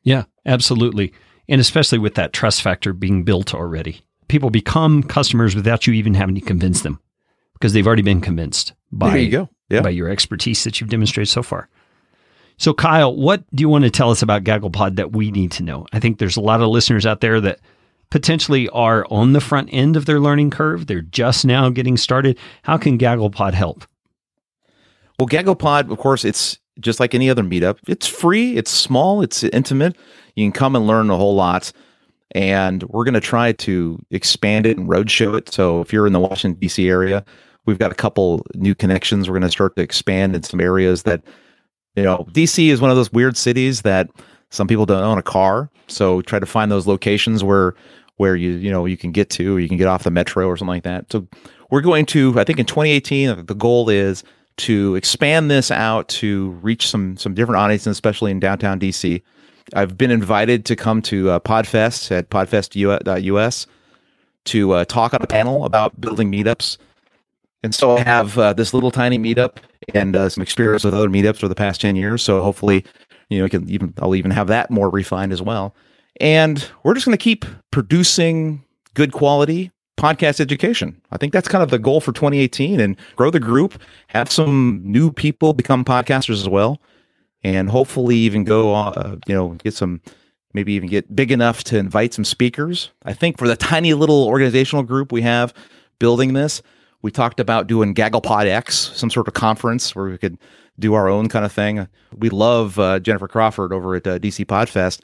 Yeah, 0.02 0.24
absolutely. 0.46 1.12
And 1.48 1.60
especially 1.60 1.98
with 1.98 2.14
that 2.14 2.32
trust 2.32 2.62
factor 2.62 2.92
being 2.92 3.22
built 3.24 3.54
already. 3.54 4.00
People 4.28 4.50
become 4.50 5.02
customers 5.02 5.54
without 5.54 5.86
you 5.86 5.92
even 5.92 6.14
having 6.14 6.36
to 6.36 6.40
convince 6.40 6.80
them 6.82 7.00
because 7.60 7.72
they've 7.74 7.86
already 7.86 8.02
been 8.02 8.20
convinced 8.20 8.72
by, 8.90 9.10
there 9.10 9.18
you 9.18 9.30
go. 9.30 9.48
Yeah. 9.68 9.82
by 9.82 9.90
your 9.90 10.08
expertise 10.08 10.64
that 10.64 10.80
you've 10.80 10.90
demonstrated 10.90 11.28
so 11.28 11.42
far. 11.42 11.68
So, 12.56 12.74
Kyle, 12.74 13.14
what 13.14 13.44
do 13.54 13.62
you 13.62 13.68
want 13.68 13.84
to 13.84 13.90
tell 13.90 14.10
us 14.10 14.22
about 14.22 14.44
GagglePod 14.44 14.96
that 14.96 15.12
we 15.12 15.30
need 15.30 15.52
to 15.52 15.62
know? 15.62 15.86
I 15.92 16.00
think 16.00 16.18
there's 16.18 16.36
a 16.36 16.42
lot 16.42 16.60
of 16.60 16.68
listeners 16.68 17.06
out 17.06 17.20
there 17.20 17.40
that 17.40 17.60
potentially 18.10 18.68
are 18.70 19.06
on 19.10 19.32
the 19.32 19.40
front 19.40 19.70
end 19.72 19.96
of 19.96 20.04
their 20.06 20.20
learning 20.20 20.50
curve. 20.50 20.86
They're 20.86 21.00
just 21.00 21.46
now 21.46 21.70
getting 21.70 21.96
started. 21.96 22.38
How 22.62 22.76
can 22.76 22.98
GagglePod 22.98 23.54
help? 23.54 23.84
Well, 25.18 25.28
GagglePod, 25.28 25.90
of 25.90 25.98
course, 25.98 26.24
it's 26.24 26.58
just 26.80 27.00
like 27.00 27.14
any 27.14 27.30
other 27.30 27.42
meetup. 27.42 27.78
It's 27.86 28.06
free, 28.06 28.56
it's 28.56 28.70
small, 28.70 29.22
it's 29.22 29.42
intimate. 29.44 29.96
You 30.34 30.44
can 30.44 30.52
come 30.52 30.76
and 30.76 30.86
learn 30.86 31.10
a 31.10 31.16
whole 31.16 31.34
lot. 31.34 31.72
And 32.32 32.82
we're 32.84 33.04
going 33.04 33.14
to 33.14 33.20
try 33.20 33.52
to 33.52 33.98
expand 34.10 34.66
it 34.66 34.78
and 34.78 34.88
roadshow 34.88 35.36
it. 35.36 35.52
So 35.52 35.80
if 35.80 35.92
you're 35.92 36.06
in 36.06 36.12
the 36.12 36.20
Washington, 36.20 36.60
D.C. 36.60 36.88
area, 36.88 37.24
we've 37.66 37.78
got 37.78 37.92
a 37.92 37.96
couple 37.96 38.44
new 38.54 38.74
connections. 38.74 39.28
We're 39.28 39.34
going 39.34 39.42
to 39.42 39.50
start 39.50 39.76
to 39.76 39.82
expand 39.82 40.34
in 40.34 40.42
some 40.42 40.60
areas 40.60 41.04
that, 41.04 41.22
you 41.96 42.02
know, 42.02 42.26
D.C. 42.32 42.70
is 42.70 42.80
one 42.80 42.90
of 42.90 42.96
those 42.96 43.12
weird 43.12 43.36
cities 43.36 43.82
that 43.82 44.10
some 44.50 44.66
people 44.66 44.86
don't 44.86 45.02
own 45.02 45.18
a 45.18 45.22
car. 45.22 45.70
So 45.86 46.22
try 46.22 46.38
to 46.38 46.46
find 46.46 46.70
those 46.70 46.86
locations 46.86 47.42
where 47.42 47.74
where 48.16 48.36
you 48.36 48.50
you 48.50 48.70
know 48.70 48.84
you 48.84 48.98
can 48.98 49.12
get 49.12 49.30
to, 49.30 49.56
or 49.56 49.60
you 49.60 49.68
can 49.68 49.78
get 49.78 49.86
off 49.86 50.02
the 50.02 50.10
metro 50.10 50.46
or 50.46 50.56
something 50.56 50.68
like 50.68 50.82
that. 50.82 51.10
So 51.10 51.26
we're 51.70 51.80
going 51.80 52.04
to, 52.06 52.38
I 52.38 52.44
think, 52.44 52.58
in 52.58 52.66
2018, 52.66 53.46
the 53.46 53.54
goal 53.54 53.88
is 53.88 54.24
to 54.58 54.94
expand 54.94 55.50
this 55.50 55.70
out 55.70 56.08
to 56.08 56.50
reach 56.62 56.88
some 56.88 57.16
some 57.16 57.34
different 57.34 57.60
audiences, 57.60 57.92
especially 57.92 58.30
in 58.30 58.40
downtown 58.40 58.78
DC. 58.78 59.22
I've 59.74 59.96
been 59.96 60.10
invited 60.10 60.64
to 60.66 60.76
come 60.76 61.00
to 61.02 61.30
uh, 61.30 61.40
Podfest 61.40 62.10
at 62.10 62.28
podfest.us 62.28 63.66
to 64.46 64.72
uh, 64.72 64.84
talk 64.84 65.14
on 65.14 65.22
a 65.22 65.26
panel 65.26 65.64
about 65.64 66.00
building 66.00 66.30
meetups. 66.30 66.76
And 67.62 67.74
so 67.74 67.96
I 67.96 68.00
have 68.00 68.38
uh, 68.38 68.52
this 68.52 68.72
little 68.72 68.90
tiny 68.90 69.18
meetup 69.18 69.58
and 69.94 70.16
uh, 70.16 70.28
some 70.28 70.42
experience 70.42 70.84
with 70.84 70.94
other 70.94 71.08
meetups 71.08 71.36
for 71.38 71.48
the 71.48 71.54
past 71.54 71.80
10 71.80 71.96
years. 71.96 72.22
So 72.22 72.42
hopefully, 72.42 72.84
you 73.28 73.38
know, 73.38 73.44
I 73.44 73.48
can 73.48 73.68
even 73.68 73.94
I'll 74.00 74.14
even 74.14 74.30
have 74.30 74.46
that 74.48 74.70
more 74.70 74.88
refined 74.88 75.32
as 75.32 75.42
well. 75.42 75.74
And 76.20 76.66
we're 76.82 76.94
just 76.94 77.06
going 77.06 77.16
to 77.16 77.22
keep 77.22 77.44
producing 77.70 78.64
good 78.94 79.12
quality 79.12 79.70
podcast 80.00 80.40
education. 80.40 81.00
I 81.10 81.18
think 81.18 81.32
that's 81.32 81.48
kind 81.48 81.62
of 81.62 81.70
the 81.70 81.78
goal 81.78 82.00
for 82.00 82.12
2018 82.12 82.80
and 82.80 82.96
grow 83.16 83.30
the 83.30 83.38
group, 83.38 83.80
have 84.08 84.30
some 84.30 84.80
new 84.82 85.12
people 85.12 85.52
become 85.52 85.84
podcasters 85.84 86.40
as 86.40 86.48
well, 86.48 86.80
and 87.44 87.68
hopefully 87.68 88.16
even 88.16 88.44
go, 88.44 88.74
uh, 88.74 89.16
you 89.26 89.34
know, 89.34 89.50
get 89.50 89.74
some, 89.74 90.00
maybe 90.54 90.72
even 90.72 90.88
get 90.88 91.14
big 91.14 91.30
enough 91.30 91.62
to 91.64 91.78
invite 91.78 92.14
some 92.14 92.24
speakers. 92.24 92.90
I 93.04 93.12
think 93.12 93.38
for 93.38 93.46
the 93.46 93.56
tiny 93.56 93.92
little 93.92 94.26
organizational 94.26 94.84
group 94.84 95.12
we 95.12 95.22
have 95.22 95.52
building 95.98 96.32
this, 96.32 96.62
we 97.02 97.10
talked 97.10 97.40
about 97.40 97.66
doing 97.66 97.94
GagglePod 97.94 98.46
X, 98.46 98.92
some 98.94 99.10
sort 99.10 99.28
of 99.28 99.34
conference 99.34 99.94
where 99.94 100.06
we 100.06 100.18
could 100.18 100.38
do 100.78 100.94
our 100.94 101.08
own 101.08 101.28
kind 101.28 101.44
of 101.44 101.52
thing. 101.52 101.88
We 102.16 102.30
love 102.30 102.78
uh, 102.78 103.00
Jennifer 103.00 103.28
Crawford 103.28 103.72
over 103.72 103.94
at 103.94 104.06
uh, 104.06 104.18
DC 104.18 104.46
Podfest. 104.46 105.00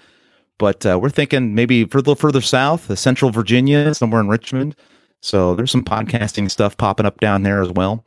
But 0.59 0.87
uh, 0.87 0.99
we're 1.01 1.11
thinking 1.11 1.55
maybe 1.55 1.83
a 1.83 1.87
little 1.87 2.15
further 2.15 2.41
south, 2.41 2.91
uh, 2.91 2.97
Central 2.97 3.31
Virginia, 3.31 3.95
somewhere 3.95 4.21
in 4.21 4.29
Richmond. 4.29 4.75
So 5.21 5.55
there's 5.55 5.71
some 5.71 5.85
podcasting 5.85 6.51
stuff 6.51 6.77
popping 6.77 7.07
up 7.07 7.21
down 7.21 7.43
there 7.43 7.61
as 7.63 7.71
well. 7.71 8.05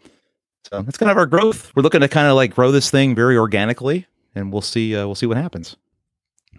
So 0.63 0.81
that's 0.81 0.97
kind 0.97 1.11
of 1.11 1.17
our 1.17 1.25
growth. 1.25 1.71
We're 1.75 1.83
looking 1.83 2.01
to 2.01 2.07
kind 2.07 2.27
of 2.27 2.35
like 2.35 2.53
grow 2.53 2.71
this 2.71 2.89
thing 2.89 3.15
very 3.15 3.37
organically, 3.37 4.07
and 4.35 4.51
we'll 4.51 4.61
see. 4.61 4.95
Uh, 4.95 5.05
we'll 5.05 5.15
see 5.15 5.25
what 5.25 5.37
happens. 5.37 5.75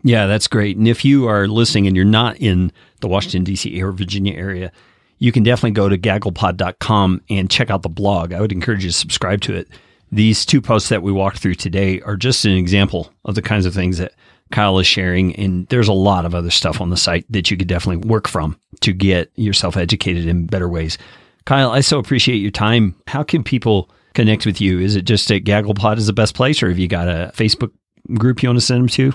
Yeah, 0.02 0.26
that's 0.26 0.48
great. 0.48 0.76
And 0.76 0.88
if 0.88 1.04
you 1.04 1.28
are 1.28 1.46
listening 1.46 1.86
and 1.86 1.94
you're 1.94 2.04
not 2.06 2.36
in 2.38 2.72
the 3.00 3.08
Washington, 3.08 3.44
D.C. 3.44 3.82
or 3.82 3.92
Virginia 3.92 4.34
area, 4.34 4.72
you 5.20 5.30
can 5.32 5.44
definitely 5.44 5.72
go 5.72 5.88
to 5.88 5.96
gagglepod.com 5.96 7.22
and 7.30 7.50
check 7.50 7.70
out 7.70 7.82
the 7.82 7.88
blog. 7.88 8.32
I 8.32 8.40
would 8.40 8.52
encourage 8.52 8.82
you 8.82 8.90
to 8.90 8.96
subscribe 8.96 9.42
to 9.42 9.54
it. 9.54 9.68
These 10.10 10.44
two 10.44 10.60
posts 10.60 10.88
that 10.88 11.02
we 11.02 11.12
walked 11.12 11.38
through 11.38 11.54
today 11.54 12.00
are 12.00 12.16
just 12.16 12.44
an 12.44 12.52
example 12.52 13.12
of 13.24 13.36
the 13.36 13.42
kinds 13.42 13.66
of 13.66 13.74
things 13.74 13.98
that 13.98 14.12
Kyle 14.50 14.78
is 14.78 14.86
sharing. 14.86 15.36
And 15.36 15.68
there's 15.68 15.88
a 15.88 15.92
lot 15.92 16.24
of 16.24 16.34
other 16.34 16.50
stuff 16.50 16.80
on 16.80 16.90
the 16.90 16.96
site 16.96 17.26
that 17.30 17.50
you 17.50 17.56
could 17.56 17.68
definitely 17.68 18.08
work 18.08 18.26
from 18.26 18.58
to 18.80 18.92
get 18.92 19.30
yourself 19.36 19.76
educated 19.76 20.26
in 20.26 20.46
better 20.46 20.68
ways. 20.68 20.98
Kyle, 21.44 21.70
I 21.70 21.80
so 21.80 21.98
appreciate 21.98 22.38
your 22.38 22.50
time. 22.50 22.96
How 23.06 23.22
can 23.22 23.44
people 23.44 23.90
connect 24.14 24.46
with 24.46 24.60
you? 24.60 24.80
Is 24.80 24.96
it 24.96 25.02
just 25.02 25.30
at 25.30 25.44
GagglePod 25.44 25.98
is 25.98 26.06
the 26.06 26.12
best 26.12 26.34
place, 26.34 26.62
or 26.62 26.68
have 26.68 26.78
you 26.78 26.88
got 26.88 27.08
a 27.08 27.30
Facebook 27.34 27.70
group 28.14 28.42
you 28.42 28.48
want 28.48 28.58
to 28.58 28.64
send 28.64 28.80
them 28.80 28.88
to? 28.88 29.12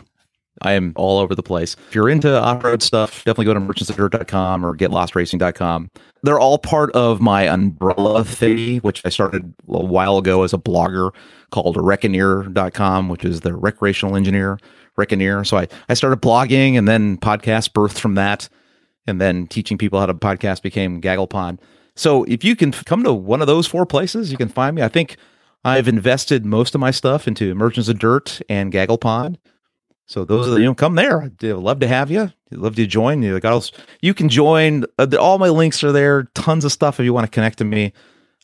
I 0.62 0.74
am 0.74 0.94
all 0.96 1.20
over 1.20 1.36
the 1.36 1.44
place. 1.44 1.76
If 1.90 1.96
you're 1.96 2.10
into 2.10 2.40
off-road 2.40 2.82
stuff, 2.82 3.24
definitely 3.26 3.46
go 3.46 3.54
to 3.54 3.60
merchantsofdirt.com 3.60 4.66
or 4.66 4.76
getlostracing.com. 4.76 5.92
They're 6.24 6.40
all 6.40 6.58
part 6.58 6.92
of 6.94 7.20
my 7.22 7.44
umbrella 7.44 8.24
thing, 8.24 8.80
which 8.80 9.02
I 9.06 9.10
started 9.10 9.54
a 9.68 9.86
while 9.86 10.18
ago 10.18 10.44
as 10.44 10.54
a 10.54 10.58
blogger 10.58 11.12
called 11.52 11.76
reckoneer.com, 11.76 13.10
which 13.10 13.26
is 13.26 13.42
the 13.42 13.54
recreational 13.54 14.16
engineer 14.16 14.58
reckoneer. 14.98 15.46
So 15.46 15.58
I, 15.58 15.68
I 15.90 15.94
started 15.94 16.22
blogging 16.22 16.78
and 16.78 16.88
then 16.88 17.18
podcast 17.18 17.72
birthed 17.72 18.00
from 18.00 18.16
that. 18.16 18.50
And 19.08 19.22
then 19.22 19.46
teaching 19.46 19.78
people 19.78 20.00
how 20.00 20.08
to 20.08 20.16
podcast 20.16 20.64
became 20.64 21.00
GagglePod. 21.00 21.60
So 21.96 22.24
if 22.24 22.44
you 22.44 22.56
can 22.56 22.72
come 22.72 23.04
to 23.04 23.14
one 23.14 23.40
of 23.40 23.46
those 23.46 23.68
four 23.68 23.86
places, 23.86 24.32
you 24.32 24.38
can 24.38 24.50
find 24.50 24.76
me. 24.76 24.82
I 24.82 24.88
think 24.88 25.18
I've 25.64 25.88
invested 25.88 26.44
most 26.44 26.74
of 26.74 26.82
my 26.82 26.90
stuff 26.90 27.28
into 27.28 27.54
Merchants 27.54 27.88
of 27.88 28.00
Dirt 28.00 28.42
and 28.50 28.74
GagglePod. 28.74 29.38
So 30.08 30.24
those 30.24 30.48
are 30.48 30.52
the, 30.52 30.60
you 30.60 30.66
know 30.66 30.76
come 30.76 30.96
there. 30.96 31.22
I'd 31.24 31.42
love 31.42 31.80
to 31.80 31.88
have 31.88 32.12
you. 32.12 32.22
I'd 32.52 32.58
love 32.58 32.76
to 32.76 32.86
join 32.86 33.24
you. 33.24 33.34
Like 33.34 33.46
else, 33.46 33.72
you 34.02 34.14
can 34.14 34.30
join. 34.30 34.86
Uh, 35.00 35.06
the- 35.08 35.20
all 35.20 35.40
my 35.40 35.50
links 35.50 35.84
are 35.84 35.92
there. 35.92 36.24
Tons 36.36 36.64
of 36.64 36.72
stuff 36.72 37.00
if 37.00 37.04
you 37.06 37.14
want 37.14 37.26
to 37.26 37.32
connect 37.32 37.58
to 37.58 37.66
me. 37.66 37.92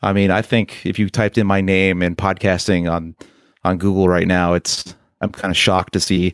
I 0.01 0.14
mean, 0.14 0.32
I 0.32 0.41
think 0.41 0.86
if 0.86 0.97
you 0.97 1.09
typed 1.09 1.38
in 1.38 1.45
my 1.45 1.62
name 1.62 2.01
and 2.01 2.18
podcasting 2.18 2.91
on 2.91 3.16
on 3.64 3.78
Google 3.78 4.07
right 4.09 4.28
now, 4.28 4.53
it's 4.53 4.95
I'm 5.22 5.32
kind 5.32 5.51
of 5.51 5.57
shocked 5.57 5.93
to 5.93 5.99
see 5.99 6.34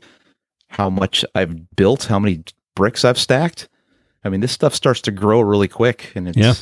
how 0.70 0.90
much 0.90 1.26
I've 1.36 1.76
built, 1.76 2.06
how 2.06 2.20
many 2.20 2.44
bricks 2.76 3.04
I've 3.04 3.18
stacked. 3.20 3.68
I 4.24 4.30
mean, 4.30 4.40
this 4.40 4.52
stuff 4.54 4.74
starts 4.74 5.02
to 5.02 5.12
grow 5.12 5.42
really 5.42 5.68
quick, 5.68 6.14
and 6.16 6.28
it's 6.30 6.38
Yeah. 6.38 6.54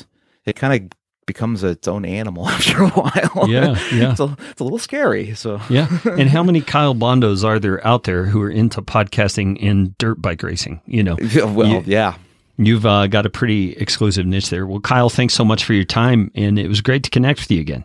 it 0.46 0.56
kind 0.56 0.74
of 0.84 0.98
becomes 1.26 1.64
its 1.64 1.88
own 1.88 2.06
animal 2.06 2.48
after 2.50 2.84
a 2.84 2.90
while. 2.90 3.50
Yeah, 3.50 3.78
yeah. 3.94 4.12
it's, 4.12 4.20
a, 4.20 4.36
it's 4.52 4.62
a 4.62 4.64
little 4.64 4.80
scary. 4.80 5.34
So 5.36 5.60
Yeah. 5.70 5.88
And 6.06 6.30
how 6.30 6.44
many 6.44 6.62
Kyle 6.62 6.94
Bondos 6.96 7.44
are 7.44 7.60
there 7.60 7.86
out 7.86 8.04
there 8.04 8.26
who 8.26 8.42
are 8.42 8.50
into 8.50 8.82
podcasting 8.82 9.58
and 9.64 9.98
dirt 9.98 10.22
bike 10.22 10.44
racing? 10.44 10.82
You 10.86 11.04
know, 11.04 11.18
Yeah, 11.20 11.46
well, 11.46 11.68
You- 11.68 11.84
yeah. 11.86 12.16
you've 12.58 12.86
uh, 12.86 13.08
got 13.08 13.26
a 13.26 13.30
pretty 13.30 13.74
exclusive 13.74 14.26
niche 14.26 14.50
there. 14.50 14.66
Well, 14.68 14.80
Kyle, 14.80 15.10
thanks 15.10 15.34
so 15.34 15.44
much 15.44 15.64
for 15.66 15.74
your 15.74 15.84
time. 15.86 16.32
And 16.36 16.58
it 16.60 16.68
was 16.68 16.82
great 16.82 17.04
to 17.04 17.10
connect 17.10 17.40
with 17.42 17.52
you 17.52 17.60
again. 17.62 17.84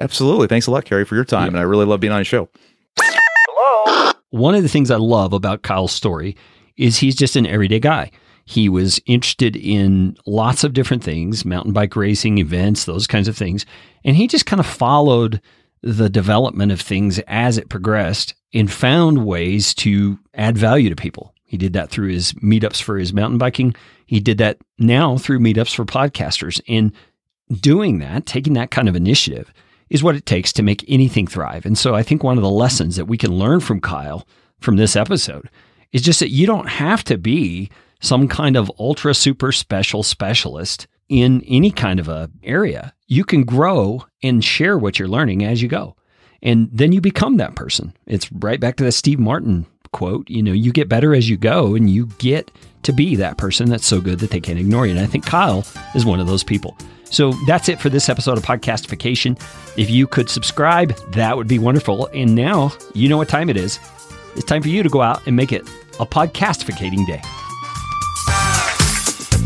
Absolutely. 0.00 0.46
Thanks 0.46 0.66
a 0.66 0.70
lot, 0.70 0.84
Kerry, 0.84 1.04
for 1.04 1.14
your 1.14 1.24
time. 1.24 1.48
And 1.48 1.58
I 1.58 1.62
really 1.62 1.86
love 1.86 2.00
being 2.00 2.12
on 2.12 2.18
your 2.18 2.24
show. 2.26 2.48
Hello. 3.00 4.12
One 4.30 4.54
of 4.54 4.62
the 4.62 4.68
things 4.68 4.90
I 4.90 4.96
love 4.96 5.32
about 5.32 5.62
Kyle's 5.62 5.92
story 5.92 6.36
is 6.76 6.98
he's 6.98 7.14
just 7.16 7.36
an 7.36 7.46
everyday 7.46 7.80
guy. 7.80 8.10
He 8.46 8.68
was 8.68 9.00
interested 9.06 9.56
in 9.56 10.16
lots 10.24 10.64
of 10.64 10.72
different 10.72 11.02
things, 11.02 11.44
mountain 11.44 11.72
bike 11.72 11.96
racing, 11.96 12.38
events, 12.38 12.84
those 12.84 13.06
kinds 13.06 13.26
of 13.26 13.36
things. 13.36 13.66
And 14.04 14.16
he 14.16 14.28
just 14.28 14.46
kind 14.46 14.60
of 14.60 14.66
followed 14.66 15.40
the 15.82 16.08
development 16.08 16.72
of 16.72 16.80
things 16.80 17.18
as 17.26 17.58
it 17.58 17.68
progressed 17.68 18.34
and 18.54 18.72
found 18.72 19.26
ways 19.26 19.74
to 19.74 20.18
add 20.34 20.56
value 20.56 20.88
to 20.88 20.96
people. 20.96 21.34
He 21.44 21.56
did 21.56 21.72
that 21.74 21.90
through 21.90 22.08
his 22.08 22.32
meetups 22.34 22.80
for 22.80 22.96
his 22.96 23.12
mountain 23.12 23.38
biking. 23.38 23.74
He 24.06 24.20
did 24.20 24.38
that 24.38 24.58
now 24.78 25.18
through 25.18 25.40
meetups 25.40 25.74
for 25.74 25.84
podcasters. 25.84 26.60
And 26.68 26.92
doing 27.60 27.98
that, 27.98 28.26
taking 28.26 28.54
that 28.54 28.70
kind 28.70 28.88
of 28.88 28.96
initiative, 28.96 29.52
is 29.90 30.02
what 30.02 30.16
it 30.16 30.26
takes 30.26 30.52
to 30.54 30.62
make 30.62 30.84
anything 30.88 31.26
thrive. 31.26 31.66
And 31.66 31.76
so 31.76 31.94
I 31.94 32.02
think 32.02 32.22
one 32.22 32.36
of 32.38 32.42
the 32.42 32.50
lessons 32.50 32.96
that 32.96 33.06
we 33.06 33.18
can 33.18 33.36
learn 33.36 33.60
from 33.60 33.80
Kyle 33.80 34.26
from 34.60 34.76
this 34.76 34.96
episode 34.96 35.50
is 35.92 36.02
just 36.02 36.20
that 36.20 36.30
you 36.30 36.46
don't 36.46 36.68
have 36.68 37.04
to 37.04 37.18
be 37.18 37.70
some 38.00 38.28
kind 38.28 38.56
of 38.56 38.70
ultra 38.78 39.14
super 39.14 39.52
special 39.52 40.02
specialist 40.02 40.86
in 41.08 41.42
any 41.46 41.70
kind 41.70 42.00
of 42.00 42.08
a 42.08 42.30
area. 42.42 42.94
You 43.06 43.24
can 43.24 43.44
grow 43.44 44.04
and 44.22 44.44
share 44.44 44.76
what 44.76 44.98
you're 44.98 45.08
learning 45.08 45.44
as 45.44 45.62
you 45.62 45.68
go. 45.68 45.96
And 46.42 46.68
then 46.72 46.92
you 46.92 47.00
become 47.00 47.38
that 47.38 47.54
person. 47.54 47.94
It's 48.06 48.30
right 48.32 48.60
back 48.60 48.76
to 48.76 48.84
the 48.84 48.92
Steve 48.92 49.18
Martin 49.18 49.66
quote, 49.92 50.28
you 50.28 50.42
know, 50.42 50.52
you 50.52 50.72
get 50.72 50.90
better 50.90 51.14
as 51.14 51.30
you 51.30 51.38
go 51.38 51.74
and 51.74 51.88
you 51.88 52.06
get 52.18 52.50
to 52.82 52.92
be 52.92 53.16
that 53.16 53.38
person 53.38 53.70
that's 53.70 53.86
so 53.86 54.00
good 54.00 54.18
that 54.18 54.30
they 54.30 54.40
can't 54.40 54.58
ignore 54.58 54.86
you. 54.86 54.92
And 54.92 55.00
I 55.00 55.06
think 55.06 55.24
Kyle 55.24 55.64
is 55.94 56.04
one 56.04 56.20
of 56.20 56.26
those 56.26 56.44
people. 56.44 56.76
So 57.04 57.32
that's 57.46 57.68
it 57.70 57.80
for 57.80 57.88
this 57.88 58.08
episode 58.08 58.36
of 58.36 58.44
Podcastification. 58.44 59.40
If 59.78 59.88
you 59.88 60.06
could 60.06 60.28
subscribe, 60.28 60.94
that 61.12 61.36
would 61.36 61.48
be 61.48 61.58
wonderful. 61.58 62.08
And 62.08 62.34
now 62.34 62.72
you 62.94 63.08
know 63.08 63.16
what 63.16 63.28
time 63.28 63.48
it 63.48 63.56
is. 63.56 63.78
It's 64.34 64.44
time 64.44 64.60
for 64.60 64.68
you 64.68 64.82
to 64.82 64.88
go 64.90 65.00
out 65.00 65.26
and 65.26 65.34
make 65.34 65.52
it 65.52 65.62
a 65.98 66.04
podcastificating 66.04 67.06
day. 67.06 67.22